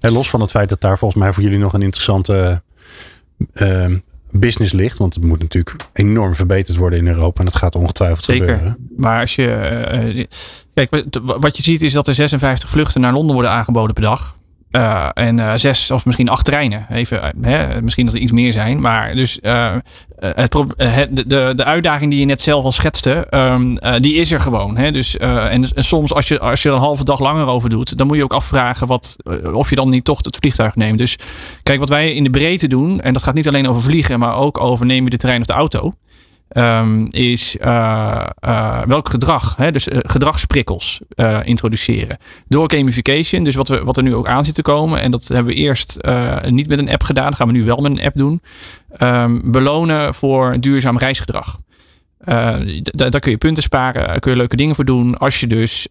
En 0.00 0.12
los 0.12 0.30
van 0.30 0.40
het 0.40 0.50
feit 0.50 0.68
dat 0.68 0.80
daar 0.80 0.98
volgens 0.98 1.22
mij 1.22 1.32
voor 1.32 1.42
jullie 1.42 1.58
nog 1.58 1.72
een 1.72 1.82
interessante 1.82 2.62
uh, 3.52 3.86
business 4.30 4.72
ligt. 4.72 4.98
Want 4.98 5.14
het 5.14 5.24
moet 5.24 5.38
natuurlijk 5.38 5.76
enorm 5.92 6.34
verbeterd 6.34 6.76
worden 6.76 6.98
in 6.98 7.06
Europa. 7.06 7.38
En 7.38 7.44
dat 7.44 7.56
gaat 7.56 7.74
ongetwijfeld 7.74 8.24
Zeker. 8.24 8.48
gebeuren. 8.48 8.76
Maar 8.96 9.20
als 9.20 9.34
je. 9.34 10.14
Uh, 10.16 10.24
kijk, 10.74 11.04
wat 11.20 11.56
je 11.56 11.62
ziet 11.62 11.82
is 11.82 11.92
dat 11.92 12.06
er 12.06 12.14
56 12.14 12.70
vluchten 12.70 13.00
naar 13.00 13.12
Londen 13.12 13.34
worden 13.34 13.52
aangeboden 13.52 13.94
per 13.94 14.02
dag. 14.02 14.36
Uh, 14.70 15.08
en 15.14 15.38
uh, 15.38 15.52
zes 15.56 15.90
of 15.90 16.06
misschien 16.06 16.28
acht 16.28 16.44
treinen. 16.44 16.86
Even, 16.90 17.22
uh, 17.22 17.28
hè, 17.40 17.82
misschien 17.82 18.06
dat 18.06 18.14
er 18.14 18.20
iets 18.20 18.32
meer 18.32 18.52
zijn. 18.52 18.80
Maar 18.80 19.14
dus 19.14 19.38
de, 19.40 19.82
de, 21.56 21.64
uitdaging 21.64 22.10
die 22.10 22.20
je 22.20 22.26
net 22.26 22.40
zelf 22.40 22.64
al 22.64 22.72
schetste, 22.72 23.26
um, 23.30 23.78
die 23.98 24.14
is 24.14 24.32
er 24.32 24.40
gewoon. 24.40 24.76
Hè? 24.76 24.92
Dus, 24.92 25.16
en, 25.16 25.50
en, 25.74 25.84
soms 25.84 26.14
als 26.14 26.28
je, 26.28 26.40
als 26.40 26.62
je 26.62 26.68
er 26.68 26.74
een 26.74 26.80
halve 26.80 27.04
dag 27.04 27.20
langer 27.20 27.46
over 27.46 27.68
doet, 27.68 27.98
dan 27.98 28.06
moet 28.06 28.16
je 28.16 28.22
ook 28.22 28.32
afvragen 28.32 28.86
wat, 28.86 29.16
of 29.52 29.70
je 29.70 29.76
dan 29.76 29.88
niet 29.88 30.04
toch 30.04 30.24
het 30.24 30.36
vliegtuig 30.36 30.74
neemt. 30.74 30.98
Dus 30.98 31.18
kijk, 31.62 31.78
wat 31.78 31.88
wij 31.88 32.12
in 32.12 32.24
de 32.24 32.30
breedte 32.30 32.68
doen, 32.68 33.00
en 33.00 33.12
dat 33.12 33.22
gaat 33.22 33.34
niet 33.34 33.48
alleen 33.48 33.68
over 33.68 33.82
vliegen, 33.82 34.18
maar 34.18 34.36
ook 34.36 34.60
over 34.60 34.86
neem 34.86 35.04
je 35.04 35.10
de 35.10 35.16
trein 35.16 35.40
of 35.40 35.46
de 35.46 35.52
auto. 35.52 35.92
Um, 36.56 37.08
is 37.10 37.56
uh, 37.60 38.26
uh, 38.44 38.82
welk 38.82 39.08
gedrag, 39.08 39.56
hè, 39.56 39.72
dus 39.72 39.88
uh, 39.88 39.98
gedragsprikkels 40.02 41.00
introduceren. 41.42 42.18
Door 42.48 42.70
gamification, 42.70 43.44
dus 43.44 43.54
wat, 43.54 43.68
we, 43.68 43.84
wat 43.84 43.96
er 43.96 44.02
nu 44.02 44.14
ook 44.14 44.28
aan 44.28 44.44
zit 44.44 44.54
te 44.54 44.62
komen. 44.62 45.00
En 45.00 45.10
dat 45.10 45.28
hebben 45.28 45.54
we 45.54 45.58
eerst 45.60 45.96
niet 46.48 46.68
met 46.68 46.78
een 46.78 46.90
app 46.90 47.02
gedaan, 47.02 47.28
dat 47.28 47.34
gaan 47.34 47.46
we 47.46 47.52
nu 47.52 47.64
wel 47.64 47.80
met 47.80 47.90
een 47.90 48.04
app 48.04 48.16
doen. 48.16 48.40
Um, 49.02 49.50
belonen 49.52 50.14
voor 50.14 50.60
duurzaam 50.60 50.98
reisgedrag. 50.98 51.58
daar 52.80 53.20
kun 53.20 53.30
je 53.30 53.38
punten 53.38 53.62
sparen, 53.62 54.20
kun 54.20 54.30
je 54.30 54.36
leuke 54.36 54.56
dingen 54.56 54.74
voor 54.74 54.84
doen. 54.84 55.18
Als 55.18 55.40
je 55.40 55.46
dus 55.46 55.86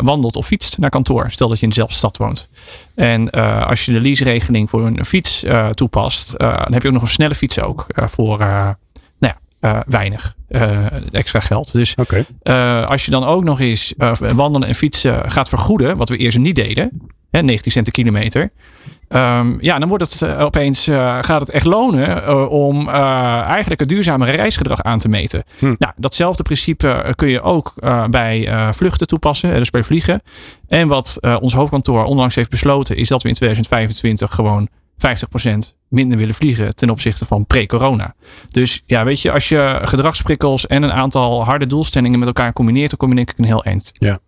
wandelt 0.00 0.36
of 0.36 0.46
fietst 0.46 0.78
naar 0.78 0.90
kantoor. 0.90 1.30
Stel 1.30 1.48
dat 1.48 1.56
je 1.56 1.62
in 1.62 1.68
dezelfde 1.68 1.94
stad 1.94 2.16
woont. 2.16 2.48
En 2.94 3.30
als 3.66 3.84
je 3.84 3.92
de 3.92 4.00
lease-regeling 4.00 4.70
voor 4.70 4.86
een 4.86 5.04
fiets 5.04 5.44
toepast, 5.74 6.38
dan 6.38 6.72
heb 6.72 6.82
je 6.82 6.88
ook 6.88 6.94
nog 6.94 7.02
een 7.02 7.08
snelle 7.08 7.34
fiets 7.34 7.60
ook 7.60 7.86
voor 7.94 8.38
uh, 9.60 9.80
weinig 9.86 10.34
uh, 10.48 11.14
extra 11.14 11.40
geld. 11.40 11.72
Dus 11.72 11.94
okay. 11.94 12.24
uh, 12.42 12.88
als 12.88 13.04
je 13.04 13.10
dan 13.10 13.24
ook 13.24 13.44
nog 13.44 13.60
eens 13.60 13.94
wandelen 14.18 14.68
en 14.68 14.74
fietsen 14.74 15.30
gaat 15.30 15.48
vergoeden, 15.48 15.96
wat 15.96 16.08
we 16.08 16.16
eerst 16.16 16.38
niet 16.38 16.56
deden, 16.56 17.10
hè, 17.30 17.42
19 17.42 17.72
cent 17.72 17.90
kilometer. 17.90 18.50
Um, 19.08 19.58
ja, 19.60 19.78
dan 19.78 19.88
wordt 19.88 20.10
het 20.10 20.38
opeens 20.38 20.84
gaat 21.20 21.40
het 21.40 21.50
echt 21.50 21.66
lonen 21.66 22.50
om 22.50 22.88
eigenlijk 22.88 23.80
het 23.80 23.88
duurzame 23.88 24.30
reisgedrag 24.30 24.82
aan 24.82 24.98
te 24.98 25.08
meten. 25.08 25.44
Hm. 25.58 25.74
Nou, 25.78 25.92
datzelfde 25.96 26.42
principe 26.42 27.12
kun 27.16 27.28
je 27.28 27.40
ook 27.40 27.74
bij 28.10 28.48
vluchten 28.74 29.06
toepassen, 29.06 29.54
dus 29.54 29.70
bij 29.70 29.84
vliegen. 29.84 30.22
En 30.68 30.88
wat 30.88 31.18
ons 31.40 31.54
hoofdkantoor 31.54 32.04
onlangs 32.04 32.34
heeft 32.34 32.50
besloten, 32.50 32.96
is 32.96 33.08
dat 33.08 33.22
we 33.22 33.28
in 33.28 33.34
2025 33.34 34.34
gewoon 34.34 34.68
50% 35.00 35.78
minder 35.88 36.18
willen 36.18 36.34
vliegen 36.34 36.74
ten 36.74 36.90
opzichte 36.90 37.26
van 37.26 37.46
pre-corona. 37.46 38.14
Dus 38.48 38.82
ja, 38.86 39.04
weet 39.04 39.20
je, 39.20 39.32
als 39.32 39.48
je 39.48 39.78
gedragsprikkels 39.82 40.66
en 40.66 40.82
een 40.82 40.92
aantal 40.92 41.44
harde 41.44 41.66
doelstellingen 41.66 42.18
met 42.18 42.28
elkaar 42.28 42.52
combineert, 42.52 42.90
dan 42.90 42.98
kom 42.98 43.08
je 43.08 43.14
denk 43.14 43.30
ik 43.30 43.38
een 43.38 43.44
heel 43.44 43.64
eind. 43.64 43.92
Ja. 43.94 44.18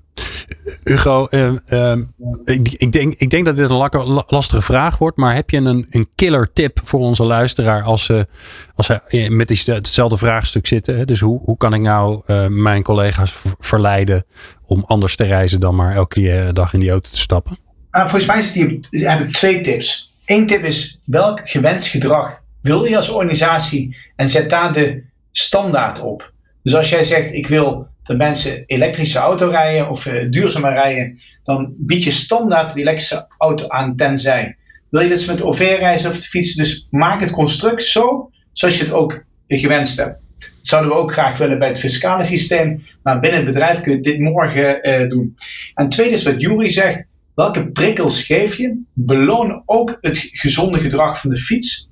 Hugo, 0.84 1.26
uh, 1.30 1.52
uh, 1.68 1.96
ik, 2.44 2.68
ik, 2.68 2.92
denk, 2.92 3.14
ik 3.16 3.30
denk 3.30 3.44
dat 3.44 3.56
dit 3.56 3.70
een 3.70 4.24
lastige 4.26 4.62
vraag 4.62 4.98
wordt, 4.98 5.16
maar 5.16 5.34
heb 5.34 5.50
je 5.50 5.56
een, 5.56 5.86
een 5.90 6.08
killer 6.14 6.52
tip 6.52 6.80
voor 6.84 7.00
onze 7.00 7.24
luisteraar 7.24 7.82
als 7.82 8.04
ze, 8.04 8.26
als 8.74 8.86
ze 8.86 9.28
met 9.30 9.66
hetzelfde 9.66 10.16
vraagstuk 10.16 10.66
zitten? 10.66 11.06
Dus 11.06 11.20
hoe, 11.20 11.40
hoe 11.44 11.56
kan 11.56 11.74
ik 11.74 11.80
nou 11.80 12.22
uh, 12.26 12.46
mijn 12.46 12.82
collega's 12.82 13.34
verleiden 13.58 14.24
om 14.64 14.84
anders 14.86 15.16
te 15.16 15.24
reizen 15.24 15.60
dan 15.60 15.74
maar 15.74 15.94
elke 15.94 16.50
dag 16.52 16.72
in 16.72 16.80
die 16.80 16.90
auto 16.90 17.10
te 17.10 17.18
stappen? 17.18 17.58
Ah, 17.90 18.08
volgens 18.08 18.26
mij 18.26 18.70
heb 18.90 19.20
ik 19.20 19.32
twee 19.32 19.60
tips. 19.60 20.11
Eén 20.32 20.46
tip 20.46 20.64
is, 20.64 20.98
welk 21.04 21.40
gewenst 21.44 21.86
gedrag 21.86 22.40
wil 22.62 22.84
je 22.84 22.96
als 22.96 23.08
organisatie 23.08 23.96
en 24.16 24.28
zet 24.28 24.50
daar 24.50 24.72
de 24.72 25.02
standaard 25.30 26.00
op. 26.00 26.32
Dus 26.62 26.74
als 26.74 26.88
jij 26.88 27.04
zegt, 27.04 27.32
ik 27.32 27.46
wil 27.46 27.86
dat 28.02 28.16
mensen 28.16 28.64
elektrische 28.66 29.18
auto 29.18 29.48
rijden 29.48 29.88
of 29.88 30.06
uh, 30.06 30.30
duurzamer 30.30 30.72
rijden, 30.72 31.18
dan 31.42 31.74
bied 31.78 32.04
je 32.04 32.10
standaard 32.10 32.74
de 32.74 32.80
elektrische 32.80 33.26
auto 33.38 33.68
aan 33.68 33.96
tenzij. 33.96 34.56
Wil 34.90 35.00
je 35.00 35.08
dat 35.08 35.20
ze 35.20 35.30
met 35.30 35.42
OV 35.42 35.58
reizen 35.58 36.10
of 36.10 36.16
fietsen, 36.16 36.62
dus 36.62 36.86
maak 36.90 37.20
het 37.20 37.30
construct 37.30 37.82
zo, 37.82 38.30
zoals 38.52 38.78
je 38.78 38.84
het 38.84 38.92
ook 38.92 39.24
gewenst 39.48 39.96
hebt. 39.96 40.20
Dat 40.38 40.50
zouden 40.60 40.90
we 40.90 40.96
ook 40.96 41.12
graag 41.12 41.38
willen 41.38 41.58
bij 41.58 41.68
het 41.68 41.78
fiscale 41.78 42.24
systeem, 42.24 42.82
maar 43.02 43.20
binnen 43.20 43.40
het 43.40 43.48
bedrijf 43.48 43.80
kun 43.80 43.92
je 43.92 44.00
dit 44.00 44.18
morgen 44.18 44.88
uh, 44.88 45.08
doen. 45.08 45.36
En 45.74 45.88
tweede 45.88 46.14
is 46.14 46.24
wat 46.24 46.40
Jury 46.40 46.70
zegt, 46.70 47.06
Welke 47.34 47.70
prikkels 47.70 48.22
geef 48.22 48.56
je? 48.56 48.86
Beloon 48.94 49.62
ook 49.66 49.98
het 50.00 50.28
gezonde 50.32 50.78
gedrag 50.78 51.20
van 51.20 51.30
de 51.30 51.36
fiets. 51.36 51.90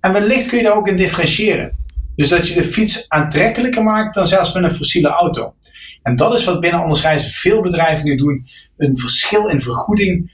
En 0.00 0.12
wellicht 0.12 0.48
kun 0.48 0.58
je 0.58 0.64
daar 0.64 0.76
ook 0.76 0.88
in 0.88 0.96
differentiëren. 0.96 1.76
Dus 2.16 2.28
dat 2.28 2.48
je 2.48 2.54
de 2.54 2.62
fiets 2.62 3.08
aantrekkelijker 3.08 3.82
maakt 3.82 4.14
dan 4.14 4.26
zelfs 4.26 4.52
met 4.52 4.62
een 4.62 4.70
fossiele 4.70 5.08
auto. 5.08 5.54
En 6.02 6.16
dat 6.16 6.34
is 6.34 6.44
wat 6.44 6.60
binnen 6.60 6.80
Anders 6.80 7.36
veel 7.36 7.62
bedrijven 7.62 8.08
nu 8.08 8.16
doen. 8.16 8.44
Een 8.76 8.96
verschil 8.96 9.48
in 9.48 9.60
vergoeding, 9.60 10.32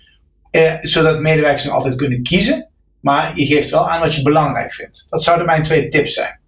eh, 0.51 0.75
zodat 0.81 1.21
medewerkers 1.21 1.69
altijd 1.69 1.95
kunnen 1.95 2.23
kiezen. 2.23 2.69
Maar 3.01 3.39
je 3.39 3.47
geeft 3.47 3.71
wel 3.71 3.91
aan 3.91 4.01
wat 4.01 4.15
je 4.15 4.23
belangrijk 4.23 4.73
vindt. 4.73 5.07
Dat 5.09 5.23
zouden 5.23 5.47
mijn 5.47 5.63
twee 5.63 5.89
tips 5.89 6.15
zijn. 6.15 6.41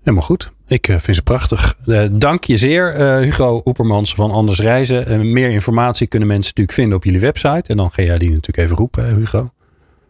Helemaal 0.00 0.26
goed. 0.26 0.52
Ik 0.70 0.88
uh, 0.88 0.96
vind 0.98 1.16
ze 1.16 1.22
prachtig. 1.22 1.76
Uh, 1.86 2.02
dank 2.12 2.44
je 2.44 2.56
zeer, 2.56 3.00
uh, 3.00 3.16
Hugo 3.16 3.62
Oepermans 3.64 4.14
van 4.14 4.30
Anders 4.30 4.58
Reizen. 4.58 5.32
meer 5.32 5.50
informatie 5.50 6.06
kunnen 6.06 6.28
mensen 6.28 6.48
natuurlijk 6.48 6.78
vinden 6.78 6.96
op 6.96 7.04
jullie 7.04 7.20
website. 7.20 7.70
En 7.70 7.76
dan 7.76 7.90
ga 7.92 8.02
jij 8.02 8.18
die 8.18 8.28
natuurlijk 8.28 8.58
even 8.58 8.76
roepen, 8.76 9.14
Hugo. 9.14 9.50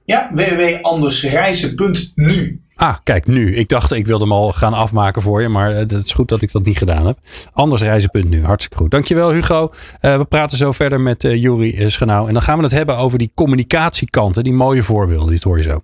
Ja, 0.04 0.30
www.andersreizen.nu. 0.34 2.60
Ah, 2.74 2.94
kijk, 3.04 3.26
nu. 3.26 3.56
Ik 3.56 3.68
dacht, 3.68 3.92
ik 3.92 4.06
wilde 4.06 4.24
hem 4.24 4.32
al 4.32 4.52
gaan 4.52 4.72
afmaken 4.72 5.22
voor 5.22 5.42
je. 5.42 5.48
Maar 5.48 5.74
het 5.74 5.92
is 5.92 6.12
goed 6.12 6.28
dat 6.28 6.42
ik 6.42 6.52
dat 6.52 6.64
niet 6.64 6.78
gedaan 6.78 7.06
heb. 7.06 7.18
Andersreizen.nu. 7.52 8.44
Hartstikke 8.44 8.76
goed. 8.76 8.90
Dankjewel, 8.90 9.32
Hugo. 9.32 9.72
we 10.00 10.26
praten 10.28 10.58
zo 10.58 10.72
verder 10.72 11.00
met 11.00 11.24
uh, 11.24 11.42
Juri 11.42 11.90
Schenau. 11.90 12.26
En 12.26 12.32
dan 12.32 12.42
gaan 12.42 12.56
we 12.56 12.62
het 12.62 12.72
hebben 12.72 12.96
over 12.96 13.18
die 13.18 13.30
communicatiekanten. 13.34 14.44
Die 14.44 14.52
mooie 14.52 14.82
voorbeelden. 14.82 15.30
Die 15.30 15.40
hoor 15.42 15.56
je 15.56 15.62
zo. 15.62 15.82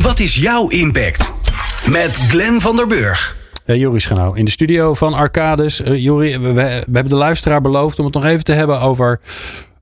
Wat 0.00 0.18
is 0.18 0.36
jouw 0.36 0.68
impact? 0.68 1.32
Met 1.90 2.16
Glenn 2.16 2.60
van 2.60 2.76
der 2.76 2.86
Burg. 2.86 3.37
Joris 3.76 4.02
Schanau 4.02 4.36
in 4.38 4.44
de 4.44 4.50
studio 4.50 4.94
van 4.94 5.14
Arcades. 5.14 5.80
Uh, 5.80 6.02
Jori, 6.02 6.38
we, 6.38 6.60
hebben 6.60 7.08
de 7.08 7.14
luisteraar 7.14 7.60
beloofd 7.60 7.98
om 7.98 8.04
het 8.04 8.14
nog 8.14 8.24
even 8.24 8.44
te 8.44 8.52
hebben 8.52 8.80
over 8.80 9.20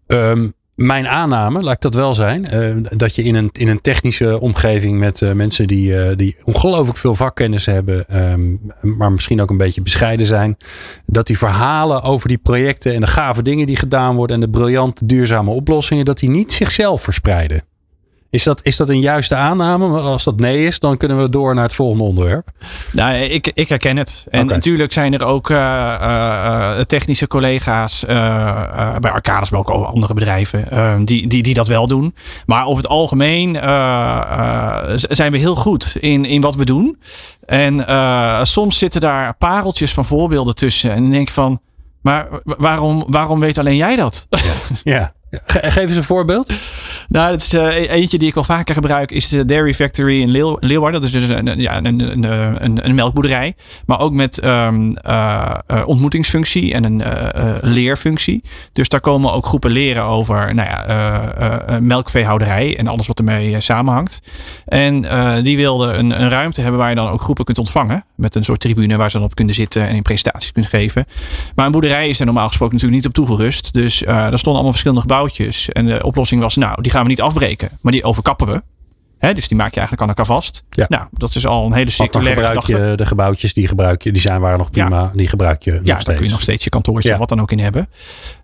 um, 0.07 0.55
mijn 0.75 1.09
aanname, 1.09 1.63
laat 1.63 1.75
ik 1.75 1.81
dat 1.81 1.95
wel 1.95 2.15
zijn. 2.15 2.55
Uh, 2.55 2.77
dat 2.97 3.15
je 3.15 3.23
in 3.23 3.35
een, 3.35 3.51
in 3.53 3.69
een 3.69 3.81
technische 3.81 4.41
omgeving 4.41 4.99
met 4.99 5.21
uh, 5.21 5.33
mensen 5.33 5.67
die, 5.67 6.17
die 6.17 6.37
ongelooflijk 6.45 6.99
veel 6.99 7.15
vakkennis 7.15 7.67
hebben, 7.67 8.17
um, 8.33 8.61
maar 8.81 9.13
misschien 9.13 9.41
ook 9.41 9.51
een 9.51 9.57
beetje 9.57 9.83
bescheiden 9.83 10.27
zijn. 10.27 10.57
Dat 11.07 11.27
die 11.27 11.39
verhalen 11.39 12.03
over 12.03 12.29
die 12.29 12.39
projecten 12.39 12.95
en 12.95 13.01
de 13.01 13.07
gave 13.07 13.43
dingen 13.43 13.67
die 13.67 13.77
gedaan 13.77 14.17
worden 14.17 14.37
en 14.37 14.43
de 14.43 14.59
briljante 14.59 15.07
duurzame 15.07 15.51
oplossingen, 15.51 16.05
dat 16.05 16.19
die 16.19 16.31
niet 16.31 16.53
zichzelf 16.53 17.03
verspreiden. 17.03 17.63
Is 18.37 18.43
dat, 18.43 18.61
is 18.63 18.77
dat 18.77 18.89
een 18.89 19.01
juiste 19.01 19.35
aanname? 19.35 20.01
Als 20.01 20.25
dat 20.25 20.37
nee 20.37 20.67
is, 20.67 20.79
dan 20.79 20.97
kunnen 20.97 21.19
we 21.19 21.29
door 21.29 21.55
naar 21.55 21.65
het 21.65 21.75
volgende 21.75 22.05
onderwerp. 22.05 22.51
Nou, 22.93 23.15
ik, 23.15 23.51
ik 23.55 23.69
herken 23.69 23.97
het. 23.97 24.27
En 24.31 24.47
natuurlijk 24.47 24.93
zijn 24.93 25.15
er 25.15 25.25
ook 25.25 25.51
uh, 25.51 25.57
uh, 25.57 26.71
technische 26.79 27.27
collega's 27.27 28.05
uh, 28.05 28.97
bij 28.99 29.11
Arcades, 29.11 29.51
maar 29.51 29.61
ook 29.61 29.71
andere 29.71 30.15
bedrijven, 30.15 31.05
die, 31.05 31.27
die, 31.27 31.43
die 31.43 31.55
dat 31.55 31.67
wel 31.67 31.87
doen. 31.87 32.15
Maar 32.47 32.67
over 32.67 32.83
het 32.83 32.93
algemeen 32.93 33.55
zijn 34.93 35.33
we 35.33 35.39
heel 35.39 35.55
goed 35.55 35.97
in, 36.01 36.25
in 36.25 36.41
wat 36.41 36.55
we 36.55 36.65
doen. 36.65 36.99
En 37.47 37.85
soms 38.47 38.79
zitten 38.79 39.01
daar 39.01 39.37
pareltjes 39.37 39.95
van 39.95 40.05
voorbeelden 40.05 40.55
tussen. 40.55 40.91
En 40.91 41.03
dan 41.03 41.11
denk 41.11 41.29
ik 41.29 41.35
van, 41.35 41.61
maar 42.03 42.29
waarom, 42.43 43.05
waarom 43.09 43.41
weet 43.41 43.59
alleen 43.59 43.77
jij 43.77 43.97
dat? 43.97 44.27
Ja. 44.31 44.39
ja. 44.93 45.15
Geef 45.47 45.77
eens 45.77 45.97
een 45.97 46.05
voorbeeld. 46.05 46.53
Nou, 47.09 47.31
dat 47.31 47.41
is 47.41 47.55
uh, 47.55 47.91
eentje 47.91 48.19
die 48.19 48.29
ik 48.29 48.35
wel 48.35 48.45
vaker 48.45 48.75
gebruik, 48.75 49.11
is 49.11 49.29
de 49.29 49.45
Dairy 49.45 49.75
Factory 49.75 50.21
in 50.21 50.29
Leeuw 50.29 50.57
Leeuwarden. 50.61 51.01
Dat 51.01 51.11
is 51.11 51.27
dus 51.27 51.39
een, 51.39 51.61
ja, 51.61 51.77
een, 51.77 52.01
een, 52.01 52.23
een, 52.65 52.87
een 52.89 52.95
melkboerderij. 52.95 53.55
Maar 53.87 54.01
ook 54.01 54.13
met 54.13 54.45
um, 54.45 54.97
uh, 55.07 55.55
ontmoetingsfunctie 55.85 56.75
en 56.75 56.85
een 56.85 57.03
leerfunctie. 57.61 58.43
Dus 58.73 58.89
daar 58.89 59.01
komen 59.01 59.33
ook 59.33 59.47
groepen 59.47 59.71
leren 59.71 60.03
over 60.03 60.55
nou 60.55 60.69
ja, 60.69 61.79
melkveehouderij 61.81 62.79
en 62.79 62.87
alles 62.87 63.07
wat 63.07 63.19
ermee 63.19 63.61
samenhangt. 63.61 64.21
En 64.67 65.07
die 65.43 65.57
wilden 65.57 65.99
een, 65.99 66.23
een 66.23 66.31
ruimte 66.31 66.61
hebben 66.61 66.81
waar 66.81 66.91
je 66.91 66.97
dan 66.97 67.09
ook 67.09 67.23
groepen 67.23 67.45
kunt 67.45 67.59
ontvangen. 67.59 68.05
Met 68.15 68.35
een 68.35 68.45
soort 68.45 68.61
tribune 68.61 68.97
waar 68.97 69.11
ze 69.11 69.17
dan 69.17 69.27
op 69.27 69.35
kunnen 69.35 69.55
zitten 69.55 69.89
en 69.89 69.95
in 69.95 70.03
presentaties 70.03 70.53
kunnen 70.53 70.71
geven. 70.71 71.05
Maar 71.55 71.67
een 71.67 71.73
boerderij 71.73 72.09
is 72.09 72.19
er 72.21 72.25
normaal 72.27 72.49
gesproken 72.49 72.75
natuurlijk 72.75 73.03
niet 73.03 73.17
op 73.17 73.27
toegerust. 73.27 73.73
Dus 73.73 74.03
er 74.03 74.27
stonden 74.27 74.53
allemaal 74.53 74.71
verschillende 74.71 75.03
gebouwtjes. 75.17 75.69
En 75.69 75.87
de 75.87 76.03
oplossing 76.03 76.41
was, 76.41 76.57
nou, 76.57 76.83
die 76.83 76.91
gaan 76.91 77.03
we 77.03 77.09
niet 77.09 77.21
afbreken, 77.21 77.79
maar 77.81 77.93
die 77.93 78.05
overkappen 78.05 78.47
we. 78.47 78.63
He, 79.19 79.35
dus 79.35 79.49
die 79.49 79.57
maak 79.57 79.75
je 79.75 79.81
eigenlijk 79.81 80.03
aan 80.03 80.17
elkaar 80.17 80.37
vast. 80.37 80.65
Ja. 80.71 80.87
Nou, 80.89 81.07
dat 81.13 81.35
is 81.35 81.47
al 81.47 81.67
een 81.67 81.73
hele 81.73 81.91
circulaire 81.91 82.41
gebruik 82.41 82.67
je 82.67 82.97
de 82.97 83.07
gebouwtjes 83.07 83.55
die 83.55 83.69
gebruik 83.69 84.03
je, 84.03 84.13
die 84.13 84.21
zijn 84.21 84.41
waren 84.41 84.59
nog 84.59 84.71
prima. 84.71 85.01
Ja. 85.01 85.13
Die 85.15 85.29
gebruik 85.29 85.63
je 85.63 85.71
nog 85.71 85.81
ja, 85.81 85.87
steeds. 85.87 86.05
daar 86.05 86.15
kun 86.15 86.25
je 86.25 86.31
nog 86.31 86.41
steeds 86.41 86.65
je 86.65 86.71
kantoortje 86.71 87.09
ja. 87.09 87.19
wat 87.19 87.29
dan 87.29 87.41
ook 87.41 87.53
in 87.53 87.59
hebben. 87.59 87.89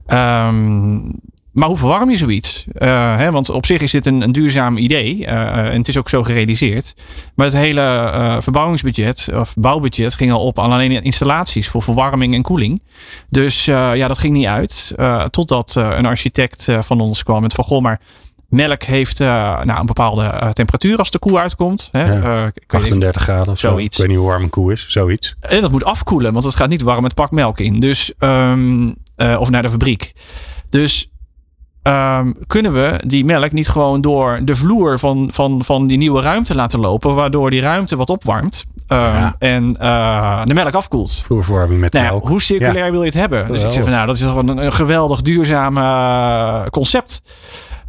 Um, 0.07 1.21
maar 1.53 1.69
hoe 1.69 1.77
verwarm 1.77 2.11
je 2.11 2.17
zoiets? 2.17 2.65
Uh, 2.79 3.17
hè, 3.17 3.31
want 3.31 3.51
op 3.51 3.67
zich 3.67 3.81
is 3.81 3.91
dit 3.91 4.07
een, 4.07 4.21
een 4.21 4.33
duurzaam 4.33 4.77
idee. 4.77 5.19
Uh, 5.19 5.57
en 5.57 5.79
het 5.79 5.89
is 5.89 5.97
ook 5.97 6.09
zo 6.09 6.23
gerealiseerd. 6.23 6.95
Maar 7.35 7.47
het 7.47 7.55
hele 7.55 7.81
uh, 7.81 8.37
verbouwingsbudget 8.41 9.29
of 9.35 9.55
bouwbudget 9.57 10.15
ging 10.15 10.33
al 10.33 10.45
op 10.45 10.59
aan 10.59 10.73
alleen 10.73 11.03
installaties 11.03 11.69
voor 11.69 11.83
verwarming 11.83 12.35
en 12.35 12.43
koeling. 12.43 12.83
Dus 13.29 13.65
ja, 13.65 14.09
dat 14.09 14.19
ging 14.19 14.33
niet 14.33 14.47
uit. 14.47 14.95
totdat 15.31 15.75
een 15.75 16.07
architect 16.07 16.69
van 16.81 17.01
ons 17.01 17.23
kwam 17.23 17.43
met 17.43 17.53
van 17.53 17.65
goh, 17.65 17.83
maar 17.83 18.01
Melk 18.49 18.83
heeft 18.83 19.19
nou, 19.19 19.79
een 19.79 19.87
bepaalde 19.87 20.51
temperatuur 20.53 20.99
als 20.99 21.11
de 21.11 21.19
koe 21.19 21.39
uitkomt. 21.39 21.89
Hè. 21.93 22.13
Ja, 22.13 22.53
38 22.67 23.23
graden 23.23 23.53
of 23.53 23.59
zoiets. 23.59 23.97
Ik 23.97 24.03
weet 24.03 24.11
niet 24.11 24.19
hoe 24.19 24.29
warm 24.29 24.43
een 24.43 24.51
koe 24.51 24.73
is, 24.73 24.87
zoiets. 24.89 25.35
En 25.41 25.61
dat 25.61 25.71
moet 25.71 25.85
afkoelen, 25.85 26.33
want 26.33 26.45
het 26.45 26.57
gaat 26.57 26.69
niet 26.69 26.83
warm 26.83 27.03
met 27.03 27.15
pak 27.15 27.31
melk 27.31 27.61
in. 27.61 27.81
Dus, 27.81 28.13
um, 28.19 28.97
of 29.39 29.51
naar 29.51 29.63
de 29.63 29.71
fabriek. 29.71 30.13
Dus 30.69 31.12
Um, 31.83 32.37
kunnen 32.47 32.73
we 32.73 33.01
die 33.07 33.25
melk 33.25 33.53
niet 33.53 33.69
gewoon 33.69 34.01
door 34.01 34.41
de 34.43 34.57
vloer 34.57 34.99
van, 34.99 35.29
van, 35.33 35.65
van 35.65 35.87
die 35.87 35.99
nieuwe 35.99 36.21
ruimte 36.21 36.55
laten 36.55 36.81
lopen, 36.81 37.15
waardoor 37.15 37.51
die 37.51 37.61
ruimte 37.61 37.97
wat 37.97 38.11
opwarmt 38.11 38.65
um, 38.89 39.33
en 39.39 39.77
uh, 39.81 40.45
de 40.45 40.55
melk 40.55 40.75
afkoelt. 40.75 41.13
Vloerverwarming 41.25 41.81
met 41.81 41.93
nou, 41.93 42.05
melk. 42.05 42.29
Hoe 42.29 42.43
circulair 42.43 42.91
wil 42.91 43.01
je 43.01 43.07
het 43.07 43.15
hebben? 43.15 43.49
Dus 43.49 43.63
ik 43.63 43.73
zeg 43.73 43.83
van 43.83 43.93
nou, 43.93 44.07
dat 44.07 44.17
is 44.17 44.23
gewoon 44.23 44.49
een, 44.49 44.59
een 44.59 44.73
geweldig 44.73 45.23
duurzaam 45.23 45.77
uh, 45.77 46.67
concept. 46.71 47.23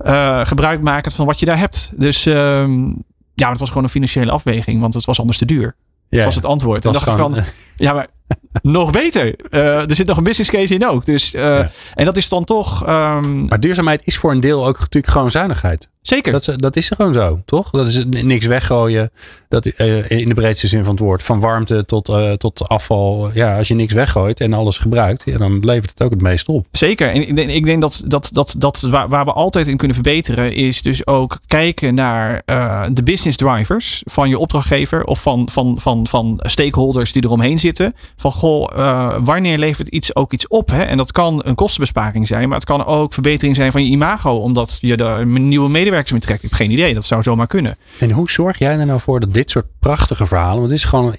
Uh, 0.05 0.45
gebruik 0.45 0.81
maken 0.81 1.11
van 1.11 1.25
wat 1.25 1.39
je 1.39 1.45
daar 1.45 1.57
hebt. 1.57 1.93
Dus 1.95 2.25
um, 2.25 3.03
ja, 3.33 3.49
het 3.49 3.59
was 3.59 3.67
gewoon 3.67 3.83
een 3.83 3.89
financiële 3.89 4.31
afweging, 4.31 4.81
want 4.81 4.93
het 4.93 5.05
was 5.05 5.19
anders 5.19 5.37
te 5.37 5.45
duur. 5.45 5.75
Ja, 6.07 6.25
was 6.25 6.35
het 6.35 6.45
antwoord. 6.45 6.85
En 6.85 6.91
dacht 6.93 7.07
ik 7.07 7.17
van, 7.17 7.37
ja, 7.75 7.93
maar 7.93 8.07
nog 8.61 8.91
beter. 8.91 9.35
Uh, 9.49 9.89
er 9.89 9.95
zit 9.95 10.07
nog 10.07 10.17
een 10.17 10.23
business 10.23 10.49
case 10.49 10.73
in 10.73 10.87
ook. 10.87 11.05
Dus, 11.05 11.35
uh, 11.35 11.41
ja. 11.41 11.69
En 11.93 12.05
dat 12.05 12.17
is 12.17 12.29
dan 12.29 12.43
toch. 12.43 12.89
Um... 12.89 13.45
Maar 13.45 13.59
duurzaamheid 13.59 14.01
is 14.05 14.17
voor 14.17 14.31
een 14.31 14.39
deel 14.39 14.67
ook 14.67 14.79
natuurlijk 14.79 15.13
gewoon 15.13 15.31
zuinigheid. 15.31 15.89
Zeker. 16.03 16.31
Dat, 16.31 16.53
dat 16.55 16.75
is 16.75 16.89
er 16.89 16.95
gewoon 16.95 17.13
zo, 17.13 17.41
toch? 17.45 17.69
Dat 17.69 17.87
is 17.87 18.03
niks 18.05 18.45
weggooien. 18.45 19.11
Dat, 19.49 19.65
uh, 19.65 20.09
in 20.09 20.27
de 20.27 20.33
breedste 20.33 20.67
zin 20.67 20.83
van 20.83 20.93
het 20.93 21.03
woord. 21.03 21.23
Van 21.23 21.39
warmte 21.39 21.85
tot, 21.85 22.09
uh, 22.09 22.31
tot 22.31 22.67
afval. 22.67 23.31
Ja, 23.33 23.57
als 23.57 23.67
je 23.67 23.73
niks 23.73 23.93
weggooit 23.93 24.39
en 24.39 24.53
alles 24.53 24.77
gebruikt, 24.77 25.21
ja, 25.25 25.37
dan 25.37 25.59
levert 25.59 25.89
het 25.89 26.01
ook 26.01 26.11
het 26.11 26.21
meest 26.21 26.47
op. 26.47 26.65
Zeker. 26.71 27.09
En 27.09 27.27
ik 27.27 27.35
denk, 27.35 27.49
ik 27.49 27.65
denk 27.65 27.81
dat, 27.81 28.03
dat, 28.07 28.29
dat, 28.31 28.55
dat 28.57 28.81
waar, 28.81 29.09
waar, 29.09 29.25
we 29.25 29.31
altijd 29.31 29.67
in 29.67 29.77
kunnen 29.77 29.95
verbeteren, 29.95 30.53
is 30.53 30.81
dus 30.81 31.07
ook 31.07 31.39
kijken 31.47 31.95
naar 31.95 32.41
uh, 32.45 32.83
de 32.91 33.03
business 33.03 33.37
drivers 33.37 34.01
van 34.05 34.29
je 34.29 34.37
opdrachtgever 34.37 35.03
of 35.03 35.21
van, 35.21 35.49
van, 35.51 35.79
van, 35.79 36.07
van 36.07 36.39
stakeholders 36.41 37.11
die 37.11 37.23
eromheen 37.23 37.59
zitten. 37.59 37.93
Van 38.15 38.31
goh, 38.31 39.17
wanneer 39.23 39.57
levert 39.57 39.87
iets 39.87 40.15
ook 40.15 40.33
iets 40.33 40.47
op? 40.47 40.69
Hè? 40.69 40.83
En 40.83 40.97
dat 40.97 41.11
kan 41.11 41.41
een 41.45 41.55
kostenbesparing 41.55 42.27
zijn, 42.27 42.47
maar 42.47 42.57
het 42.57 42.67
kan 42.67 42.85
ook 42.85 43.13
verbetering 43.13 43.55
zijn 43.55 43.71
van 43.71 43.83
je 43.83 43.89
imago, 43.89 44.35
omdat 44.35 44.77
je 44.81 44.97
de 44.97 45.21
nieuwe 45.25 45.69
medewerkers 45.69 45.91
trekken. 46.01 46.35
Ik 46.35 46.41
heb 46.41 46.53
geen 46.53 46.71
idee. 46.71 46.93
Dat 46.93 47.05
zou 47.05 47.23
zomaar 47.23 47.47
kunnen. 47.47 47.77
En 47.99 48.11
hoe 48.11 48.31
zorg 48.31 48.57
jij 48.57 48.79
er 48.79 48.85
nou 48.85 48.99
voor 48.99 49.19
dat 49.19 49.33
dit 49.33 49.49
soort 49.49 49.65
prachtige 49.79 50.27
verhalen. 50.27 50.57
Want 50.57 50.69
het 50.69 50.79
is 50.79 50.85
gewoon. 50.85 51.15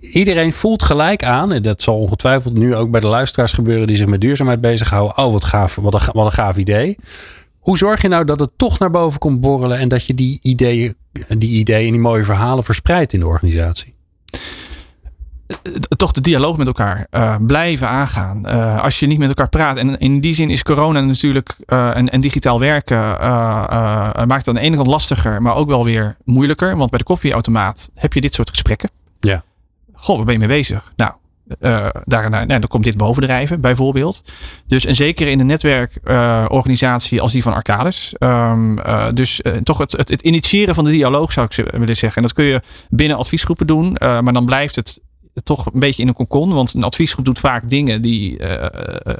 Iedereen 0.00 0.52
voelt 0.52 0.82
gelijk 0.82 1.24
aan. 1.24 1.52
En 1.52 1.62
dat 1.62 1.82
zal 1.82 1.98
ongetwijfeld 1.98 2.58
nu 2.58 2.74
ook 2.74 2.90
bij 2.90 3.00
de 3.00 3.06
luisteraars 3.06 3.52
gebeuren. 3.52 3.86
die 3.86 3.96
zich 3.96 4.06
met 4.06 4.20
duurzaamheid 4.20 4.60
bezighouden. 4.60 5.18
Oh, 5.18 5.32
wat 5.32 5.44
gaaf. 5.44 5.74
Wat 5.74 5.94
een, 5.94 6.00
wat 6.12 6.26
een 6.26 6.32
gaaf 6.32 6.56
idee. 6.56 6.96
Hoe 7.58 7.78
zorg 7.78 8.02
je 8.02 8.08
nou 8.08 8.24
dat 8.24 8.40
het 8.40 8.50
toch 8.56 8.78
naar 8.78 8.90
boven 8.90 9.18
komt 9.18 9.40
borrelen. 9.40 9.78
en 9.78 9.88
dat 9.88 10.06
je 10.06 10.14
die 10.14 10.38
ideeën, 10.42 10.94
die 11.28 11.50
ideeën 11.50 11.86
en 11.86 11.92
die 11.92 12.00
mooie 12.00 12.24
verhalen 12.24 12.64
verspreidt 12.64 13.12
in 13.12 13.20
de 13.20 13.26
organisatie? 13.26 13.94
Toch 15.96 16.12
de 16.12 16.20
dialoog 16.20 16.56
met 16.56 16.66
elkaar 16.66 17.06
uh, 17.10 17.36
blijven 17.46 17.88
aangaan. 17.88 18.42
Uh, 18.46 18.82
als 18.82 18.98
je 18.98 19.06
niet 19.06 19.18
met 19.18 19.28
elkaar 19.28 19.48
praat. 19.48 19.76
En 19.76 19.98
in 19.98 20.20
die 20.20 20.34
zin 20.34 20.50
is 20.50 20.62
corona 20.62 21.00
natuurlijk 21.00 21.56
uh, 21.66 21.96
en, 21.96 22.10
en, 22.10 22.20
digitaal 22.20 22.60
werken 22.60 22.98
maakt 24.26 24.46
het 24.46 24.48
aan 24.48 24.54
de 24.54 24.60
ene 24.60 24.76
kant 24.76 24.88
lastiger, 24.88 25.42
maar 25.42 25.54
ook 25.54 25.68
wel 25.68 25.84
weer 25.84 26.16
moeilijker. 26.24 26.76
Want 26.76 26.90
bij 26.90 26.98
de 26.98 27.04
koffieautomaat 27.04 27.90
heb 27.94 28.12
je 28.12 28.20
dit 28.20 28.34
soort 28.34 28.50
gesprekken. 28.50 28.90
Ja. 29.20 29.42
Goh, 29.92 30.16
waar 30.16 30.24
ben 30.24 30.34
je 30.34 30.40
mee 30.40 30.48
bezig? 30.48 30.92
Nou, 30.96 31.12
daar, 32.04 32.30
nou, 32.30 32.46
dan 32.46 32.66
komt 32.68 32.84
dit 32.84 32.96
bovendrijven, 32.96 33.60
bijvoorbeeld. 33.60 34.22
Dus 34.66 34.84
en 34.84 34.94
zeker 34.94 35.28
in 35.28 35.40
een 35.40 35.46
netwerkorganisatie 35.46 37.20
als 37.20 37.32
die 37.32 37.42
van 37.42 37.54
Arcades. 37.54 38.14
Um, 38.18 38.80
dus 39.14 39.40
toch 39.62 39.78
het, 39.78 39.92
het, 39.92 40.08
het, 40.08 40.22
initiëren 40.22 40.74
van 40.74 40.84
de 40.84 40.90
dialoog 40.90 41.32
zou 41.32 41.46
ik 41.50 41.70
willen 41.70 41.96
zeggen. 41.96 42.16
En 42.16 42.22
dat 42.22 42.32
kun 42.32 42.44
je 42.44 42.60
binnen 42.90 43.16
adviesgroepen 43.16 43.66
doen. 43.66 43.96
maar 43.98 44.32
dan 44.32 44.44
blijft 44.44 44.76
het 44.76 45.00
toch 45.42 45.66
een 45.66 45.80
beetje 45.80 46.02
in 46.02 46.08
een 46.08 46.14
kokon. 46.14 46.52
Want 46.52 46.74
een 46.74 46.82
adviesgroep 46.82 47.24
doet 47.24 47.38
vaak 47.38 47.68
dingen 47.68 48.02
die. 48.02 48.40
Uh, 48.40 48.50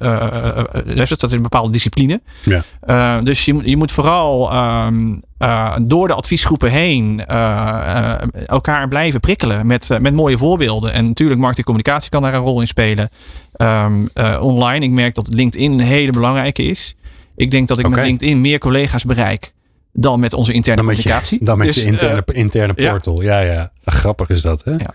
uh, 0.03 0.59
uh, 0.87 1.07
dat 1.07 1.31
in 1.31 1.37
een 1.37 1.43
bepaalde 1.43 1.71
discipline. 1.71 2.21
Ja. 2.43 3.21
dus 3.21 3.45
je, 3.45 3.61
je 3.65 3.77
moet 3.77 3.93
vooral 3.93 4.55
um, 4.87 5.23
door 5.83 6.09
de 6.09 6.15
adviesgroepen 6.15 6.71
heen 6.71 7.27
elkaar 8.47 8.89
blijven 8.89 9.21
prikkelen 9.21 9.67
met, 9.67 9.89
met 10.01 10.15
mooie 10.15 10.39
voorbeelden. 10.39 10.93
En 10.93 11.05
natuurlijk, 11.05 11.41
marketingcommunicatie 11.41 12.11
kan 12.11 12.23
daar 12.23 12.35
een 12.35 12.41
rol 12.41 12.61
in 12.61 12.67
spelen. 12.67 13.09
Um, 13.57 14.09
online. 14.41 14.85
Ik 14.85 14.91
merk 14.91 15.15
dat 15.15 15.29
LinkedIn 15.29 15.73
een 15.73 15.81
hele 15.81 16.13
belangrijke 16.13 16.63
is. 16.63 16.97
Ik 17.37 17.51
denk 17.51 17.69
dat 17.69 17.79
ik 17.79 17.87
okay. 17.87 17.99
met 17.99 18.07
LinkedIn 18.07 18.41
meer 18.41 18.59
collega's 18.59 19.05
bereik 19.05 19.53
dan 19.93 20.21
met 20.21 20.33
onze 20.33 20.53
interne 20.53 20.83
dan 20.83 20.91
communicatie. 20.91 21.39
Je, 21.39 21.45
dan 21.45 21.59
met 21.59 21.67
dus, 21.67 21.77
je 21.77 21.85
interne, 21.85 22.25
interne 22.33 22.75
portal. 22.75 23.23
Ja. 23.23 23.41
ja, 23.41 23.53
ja. 23.53 23.71
Grappig 23.85 24.29
is 24.29 24.43
dat, 24.43 24.65
hè? 24.65 24.71
Ja. 24.71 24.95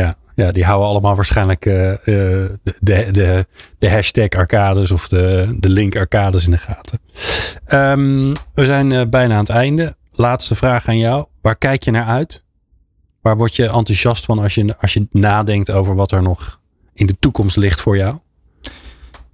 Ja. 0.00 0.16
Ja, 0.36 0.52
die 0.52 0.64
houden 0.64 0.88
allemaal 0.88 1.14
waarschijnlijk 1.14 1.66
uh, 1.66 1.74
de, 2.02 2.48
de, 2.80 3.46
de 3.78 3.90
hashtag 3.90 4.28
arcades 4.28 4.90
of 4.90 5.08
de, 5.08 5.56
de 5.60 5.68
link 5.68 5.96
arcades 5.96 6.44
in 6.44 6.50
de 6.50 6.58
gaten. 6.58 6.98
Um, 7.68 8.32
we 8.54 8.64
zijn 8.64 8.90
uh, 8.90 9.02
bijna 9.10 9.34
aan 9.34 9.40
het 9.40 9.50
einde. 9.50 9.96
Laatste 10.12 10.54
vraag 10.54 10.88
aan 10.88 10.98
jou. 10.98 11.26
Waar 11.40 11.56
kijk 11.56 11.82
je 11.82 11.90
naar 11.90 12.06
uit? 12.06 12.44
Waar 13.20 13.36
word 13.36 13.56
je 13.56 13.66
enthousiast 13.66 14.24
van 14.24 14.38
als 14.38 14.54
je, 14.54 14.76
als 14.78 14.92
je 14.92 15.06
nadenkt 15.10 15.70
over 15.70 15.94
wat 15.94 16.12
er 16.12 16.22
nog 16.22 16.60
in 16.92 17.06
de 17.06 17.16
toekomst 17.18 17.56
ligt 17.56 17.80
voor 17.80 17.96
jou? 17.96 18.18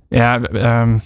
Ja, 0.09 0.41
um, 0.81 1.01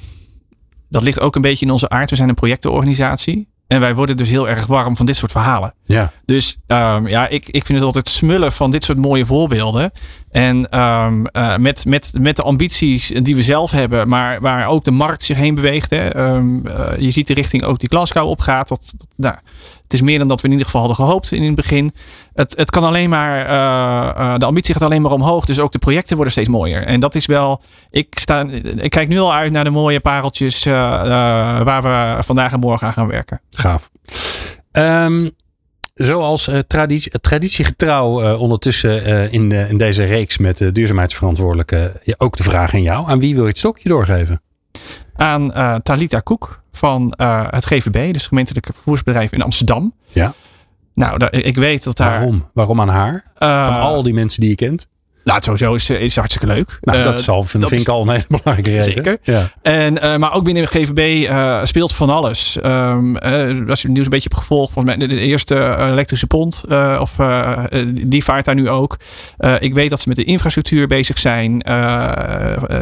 dat 0.88 1.02
ligt 1.02 1.20
ook 1.20 1.36
een 1.36 1.42
beetje 1.42 1.64
in 1.64 1.72
onze 1.72 1.88
aard. 1.88 2.10
We 2.10 2.16
zijn 2.16 2.28
een 2.28 2.34
projectenorganisatie. 2.34 3.48
En 3.66 3.80
wij 3.80 3.94
worden 3.94 4.16
dus 4.16 4.28
heel 4.28 4.48
erg 4.48 4.66
warm 4.66 4.96
van 4.96 5.06
dit 5.06 5.16
soort 5.16 5.32
verhalen. 5.32 5.74
Ja. 5.84 6.12
Dus 6.24 6.58
um, 6.66 7.08
ja, 7.08 7.28
ik, 7.28 7.46
ik 7.46 7.66
vind 7.66 7.78
het 7.78 7.82
altijd 7.82 8.08
smullen 8.08 8.52
van 8.52 8.70
dit 8.70 8.84
soort 8.84 8.98
mooie 8.98 9.26
voorbeelden. 9.26 9.92
En 10.34 10.80
um, 10.80 11.26
uh, 11.32 11.56
met, 11.56 11.84
met, 11.86 12.12
met 12.20 12.36
de 12.36 12.42
ambities 12.42 13.12
die 13.22 13.36
we 13.36 13.42
zelf 13.42 13.70
hebben, 13.70 14.08
maar 14.08 14.40
waar 14.40 14.66
ook 14.66 14.84
de 14.84 14.90
markt 14.90 15.24
zich 15.24 15.36
heen 15.36 15.54
beweegt. 15.54 15.90
Hè. 15.90 16.34
Um, 16.34 16.62
uh, 16.66 16.86
je 16.98 17.10
ziet 17.10 17.26
de 17.26 17.34
richting 17.34 17.62
ook 17.62 17.78
die 17.78 17.88
Glasgow 17.88 18.28
opgaat. 18.28 18.68
Dat, 18.68 18.94
dat, 18.96 19.08
nou, 19.16 19.34
het 19.82 19.92
is 19.92 20.02
meer 20.02 20.18
dan 20.18 20.28
dat 20.28 20.40
we 20.40 20.46
in 20.46 20.52
ieder 20.52 20.66
geval 20.66 20.86
hadden 20.86 21.06
gehoopt 21.06 21.32
in 21.32 21.42
het 21.42 21.54
begin. 21.54 21.92
Het, 22.32 22.54
het 22.56 22.70
kan 22.70 22.84
alleen 22.84 23.08
maar, 23.08 23.48
uh, 23.48 24.34
de 24.38 24.44
ambitie 24.44 24.74
gaat 24.74 24.82
alleen 24.82 25.02
maar 25.02 25.12
omhoog. 25.12 25.44
Dus 25.44 25.60
ook 25.60 25.72
de 25.72 25.78
projecten 25.78 26.14
worden 26.14 26.32
steeds 26.32 26.48
mooier. 26.48 26.84
En 26.84 27.00
dat 27.00 27.14
is 27.14 27.26
wel, 27.26 27.62
ik, 27.90 28.18
sta, 28.18 28.46
ik 28.76 28.90
kijk 28.90 29.08
nu 29.08 29.18
al 29.18 29.34
uit 29.34 29.52
naar 29.52 29.64
de 29.64 29.70
mooie 29.70 30.00
pareltjes 30.00 30.64
waar 30.64 31.82
we 31.82 32.22
vandaag 32.22 32.52
en 32.52 32.60
morgen 32.60 32.86
aan 32.86 32.92
gaan 32.92 33.08
werken. 33.08 33.40
Gaaf. 33.50 33.90
Um, 34.72 35.30
zoals 35.94 36.48
uh, 36.48 36.58
traditie, 36.58 37.20
traditiegetrouw 37.20 38.22
uh, 38.22 38.40
ondertussen 38.40 39.08
uh, 39.08 39.32
in, 39.32 39.52
in 39.52 39.78
deze 39.78 40.04
reeks 40.04 40.38
met 40.38 40.58
de 40.58 40.72
duurzaamheidsverantwoordelijke, 40.72 41.92
ook 42.18 42.36
de 42.36 42.42
vraag 42.42 42.74
aan 42.74 42.82
jou. 42.82 43.08
Aan 43.08 43.20
wie 43.20 43.34
wil 43.34 43.42
je 43.42 43.48
het 43.48 43.58
stokje 43.58 43.88
doorgeven? 43.88 44.42
Aan 45.16 45.52
Talita 45.82 46.20
Koek 46.20 46.62
van 46.72 47.14
het 47.50 47.64
GVB, 47.64 48.12
dus 48.12 48.26
gemeentelijke 48.26 48.72
vervoersbedrijf 48.72 49.32
in 49.32 49.42
Amsterdam. 49.42 49.94
Ja. 50.12 50.34
Nou, 50.94 51.26
ik 51.30 51.56
weet 51.56 51.84
dat 51.84 51.96
daar. 51.96 52.10
Waarom? 52.10 52.50
Waarom 52.52 52.80
aan 52.80 52.88
haar? 52.88 53.24
Van 53.38 53.80
al 53.80 54.02
die 54.02 54.14
mensen 54.14 54.40
die 54.40 54.50
je 54.50 54.56
kent? 54.56 54.86
Nou, 55.24 55.42
sowieso 55.42 55.74
is, 55.74 55.90
is 55.90 56.16
hartstikke 56.16 56.54
leuk. 56.54 56.78
Nou, 56.80 57.04
dat, 57.04 57.20
zal, 57.20 57.42
vind, 57.42 57.62
dat 57.62 57.72
vind 57.72 57.82
ik 57.82 57.88
al 57.88 58.02
een 58.02 58.08
hele 58.08 58.24
belangrijke 58.28 58.70
reden. 58.70 58.84
Zeker. 58.84 59.18
Ja. 59.22 59.50
En, 59.62 60.04
uh, 60.04 60.16
maar 60.16 60.34
ook 60.34 60.44
binnen 60.44 60.62
de 60.62 60.68
GVB 60.68 61.28
uh, 61.28 61.64
speelt 61.64 61.94
van 61.94 62.10
alles. 62.10 62.58
Um, 62.64 63.16
uh, 63.16 63.22
als 63.68 63.80
je 63.80 63.86
het 63.86 63.86
nieuws 63.86 64.04
een 64.04 64.10
beetje 64.10 64.28
hebt 64.28 64.40
gevolgd, 64.40 64.72
volgens 64.72 64.96
mij 64.96 65.06
de, 65.06 65.14
de 65.14 65.20
eerste 65.20 65.76
elektrische 65.78 66.26
pont, 66.26 66.64
of 67.00 67.16
die 67.92 68.24
vaart 68.24 68.44
daar 68.44 68.54
nu 68.54 68.68
ook. 68.68 68.96
ik 69.58 69.74
weet 69.74 69.90
dat 69.90 70.00
ze 70.00 70.08
met 70.08 70.16
de 70.16 70.24
infrastructuur 70.24 70.86
bezig 70.86 71.18
zijn, 71.18 71.62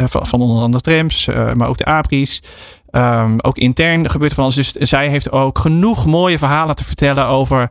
van, 0.09 0.27
van 0.27 0.41
onder 0.41 0.63
andere 0.63 0.83
trams, 0.83 1.29
maar 1.55 1.69
ook 1.69 1.79
de 1.79 1.85
APRI's. 1.85 2.43
Um, 2.91 3.41
ook 3.41 3.59
intern 3.59 4.11
gebeurt 4.11 4.35
van 4.35 4.45
alles. 4.45 4.55
Dus 4.55 4.89
zij 4.89 5.09
heeft 5.09 5.33
ook 5.33 5.59
genoeg 5.59 6.07
mooie 6.07 6.39
verhalen 6.39 6.75
te 6.75 6.85
vertellen 6.85 7.27
over 7.27 7.71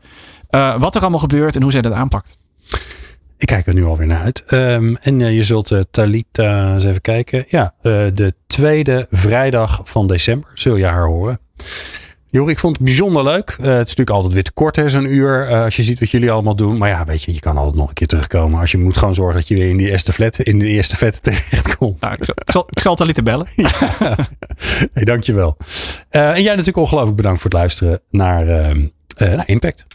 wat 0.77 0.95
er 0.95 1.01
allemaal 1.01 1.19
gebeurt 1.19 1.55
en 1.55 1.61
hoe 1.61 1.71
zij 1.71 1.81
dat 1.81 1.93
aanpakt. 1.93 2.37
Ik 3.41 3.47
kijk 3.47 3.67
er 3.67 3.73
nu 3.73 3.85
alweer 3.85 4.07
naar 4.07 4.21
uit. 4.21 4.43
Um, 4.49 4.97
en 4.97 5.19
uh, 5.19 5.35
je 5.35 5.43
zult 5.43 5.71
uh, 5.71 5.79
Talita 5.91 6.73
eens 6.73 6.85
even 6.85 7.01
kijken. 7.01 7.45
Ja, 7.47 7.73
uh, 7.81 7.93
de 8.13 8.33
tweede 8.47 9.07
vrijdag 9.09 9.81
van 9.83 10.07
december 10.07 10.51
zul 10.53 10.75
je 10.75 10.85
haar 10.85 11.05
horen. 11.05 11.39
Jor, 12.29 12.49
ik 12.49 12.59
vond 12.59 12.75
het 12.77 12.85
bijzonder 12.85 13.23
leuk. 13.23 13.49
het 13.49 13.59
is 13.59 13.75
natuurlijk 13.75 14.09
altijd 14.09 14.33
weer 14.33 14.43
te 14.43 14.51
kort, 14.51 14.75
hè, 14.75 14.89
zo'n 14.89 15.13
uur. 15.13 15.47
als 15.63 15.75
je 15.75 15.83
ziet 15.83 15.99
wat 15.99 16.09
jullie 16.09 16.31
allemaal 16.31 16.55
doen. 16.55 16.77
Maar 16.77 16.89
ja, 16.89 17.05
weet 17.05 17.23
je, 17.23 17.33
je 17.33 17.39
kan 17.39 17.57
altijd 17.57 17.75
nog 17.75 17.87
een 17.87 17.93
keer 17.93 18.07
terugkomen. 18.07 18.59
Als 18.59 18.71
je 18.71 18.77
moet 18.77 18.97
gewoon 18.97 19.13
zorgen 19.13 19.35
dat 19.35 19.47
je 19.47 19.55
weer 19.55 19.69
in, 19.69 19.77
die 19.77 19.89
eerste 19.89 20.13
flat, 20.13 20.39
in 20.39 20.59
de 20.59 20.67
eerste 20.67 20.95
vet 20.95 21.23
terechtkomt. 21.23 22.01
Nou, 22.01 22.13
ik, 22.19 22.33
zal, 22.45 22.67
ik 22.69 22.79
zal 22.79 22.95
Talita 22.95 23.21
bellen. 23.21 23.47
ja. 23.55 23.69
hey, 24.93 25.03
dankjewel. 25.03 25.57
en 26.09 26.41
jij 26.41 26.51
natuurlijk 26.51 26.77
ongelooflijk 26.77 27.17
bedankt 27.17 27.41
voor 27.41 27.49
het 27.49 27.59
luisteren 27.59 28.01
naar, 28.09 28.47
ehm, 28.47 28.87
naar 29.17 29.47
Impact. 29.47 29.85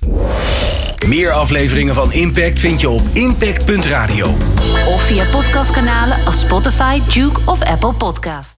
Meer 1.07 1.33
afleveringen 1.33 1.95
van 1.95 2.13
Impact 2.13 2.61
vind 2.61 2.81
je 2.81 2.89
op 2.89 3.03
impact.radio. 3.13 4.27
Of 4.89 5.03
via 5.03 5.25
podcastkanalen 5.31 6.25
als 6.25 6.41
Spotify, 6.41 7.01
Duke 7.01 7.41
of 7.45 7.63
Apple 7.63 7.93
Podcast. 7.93 8.55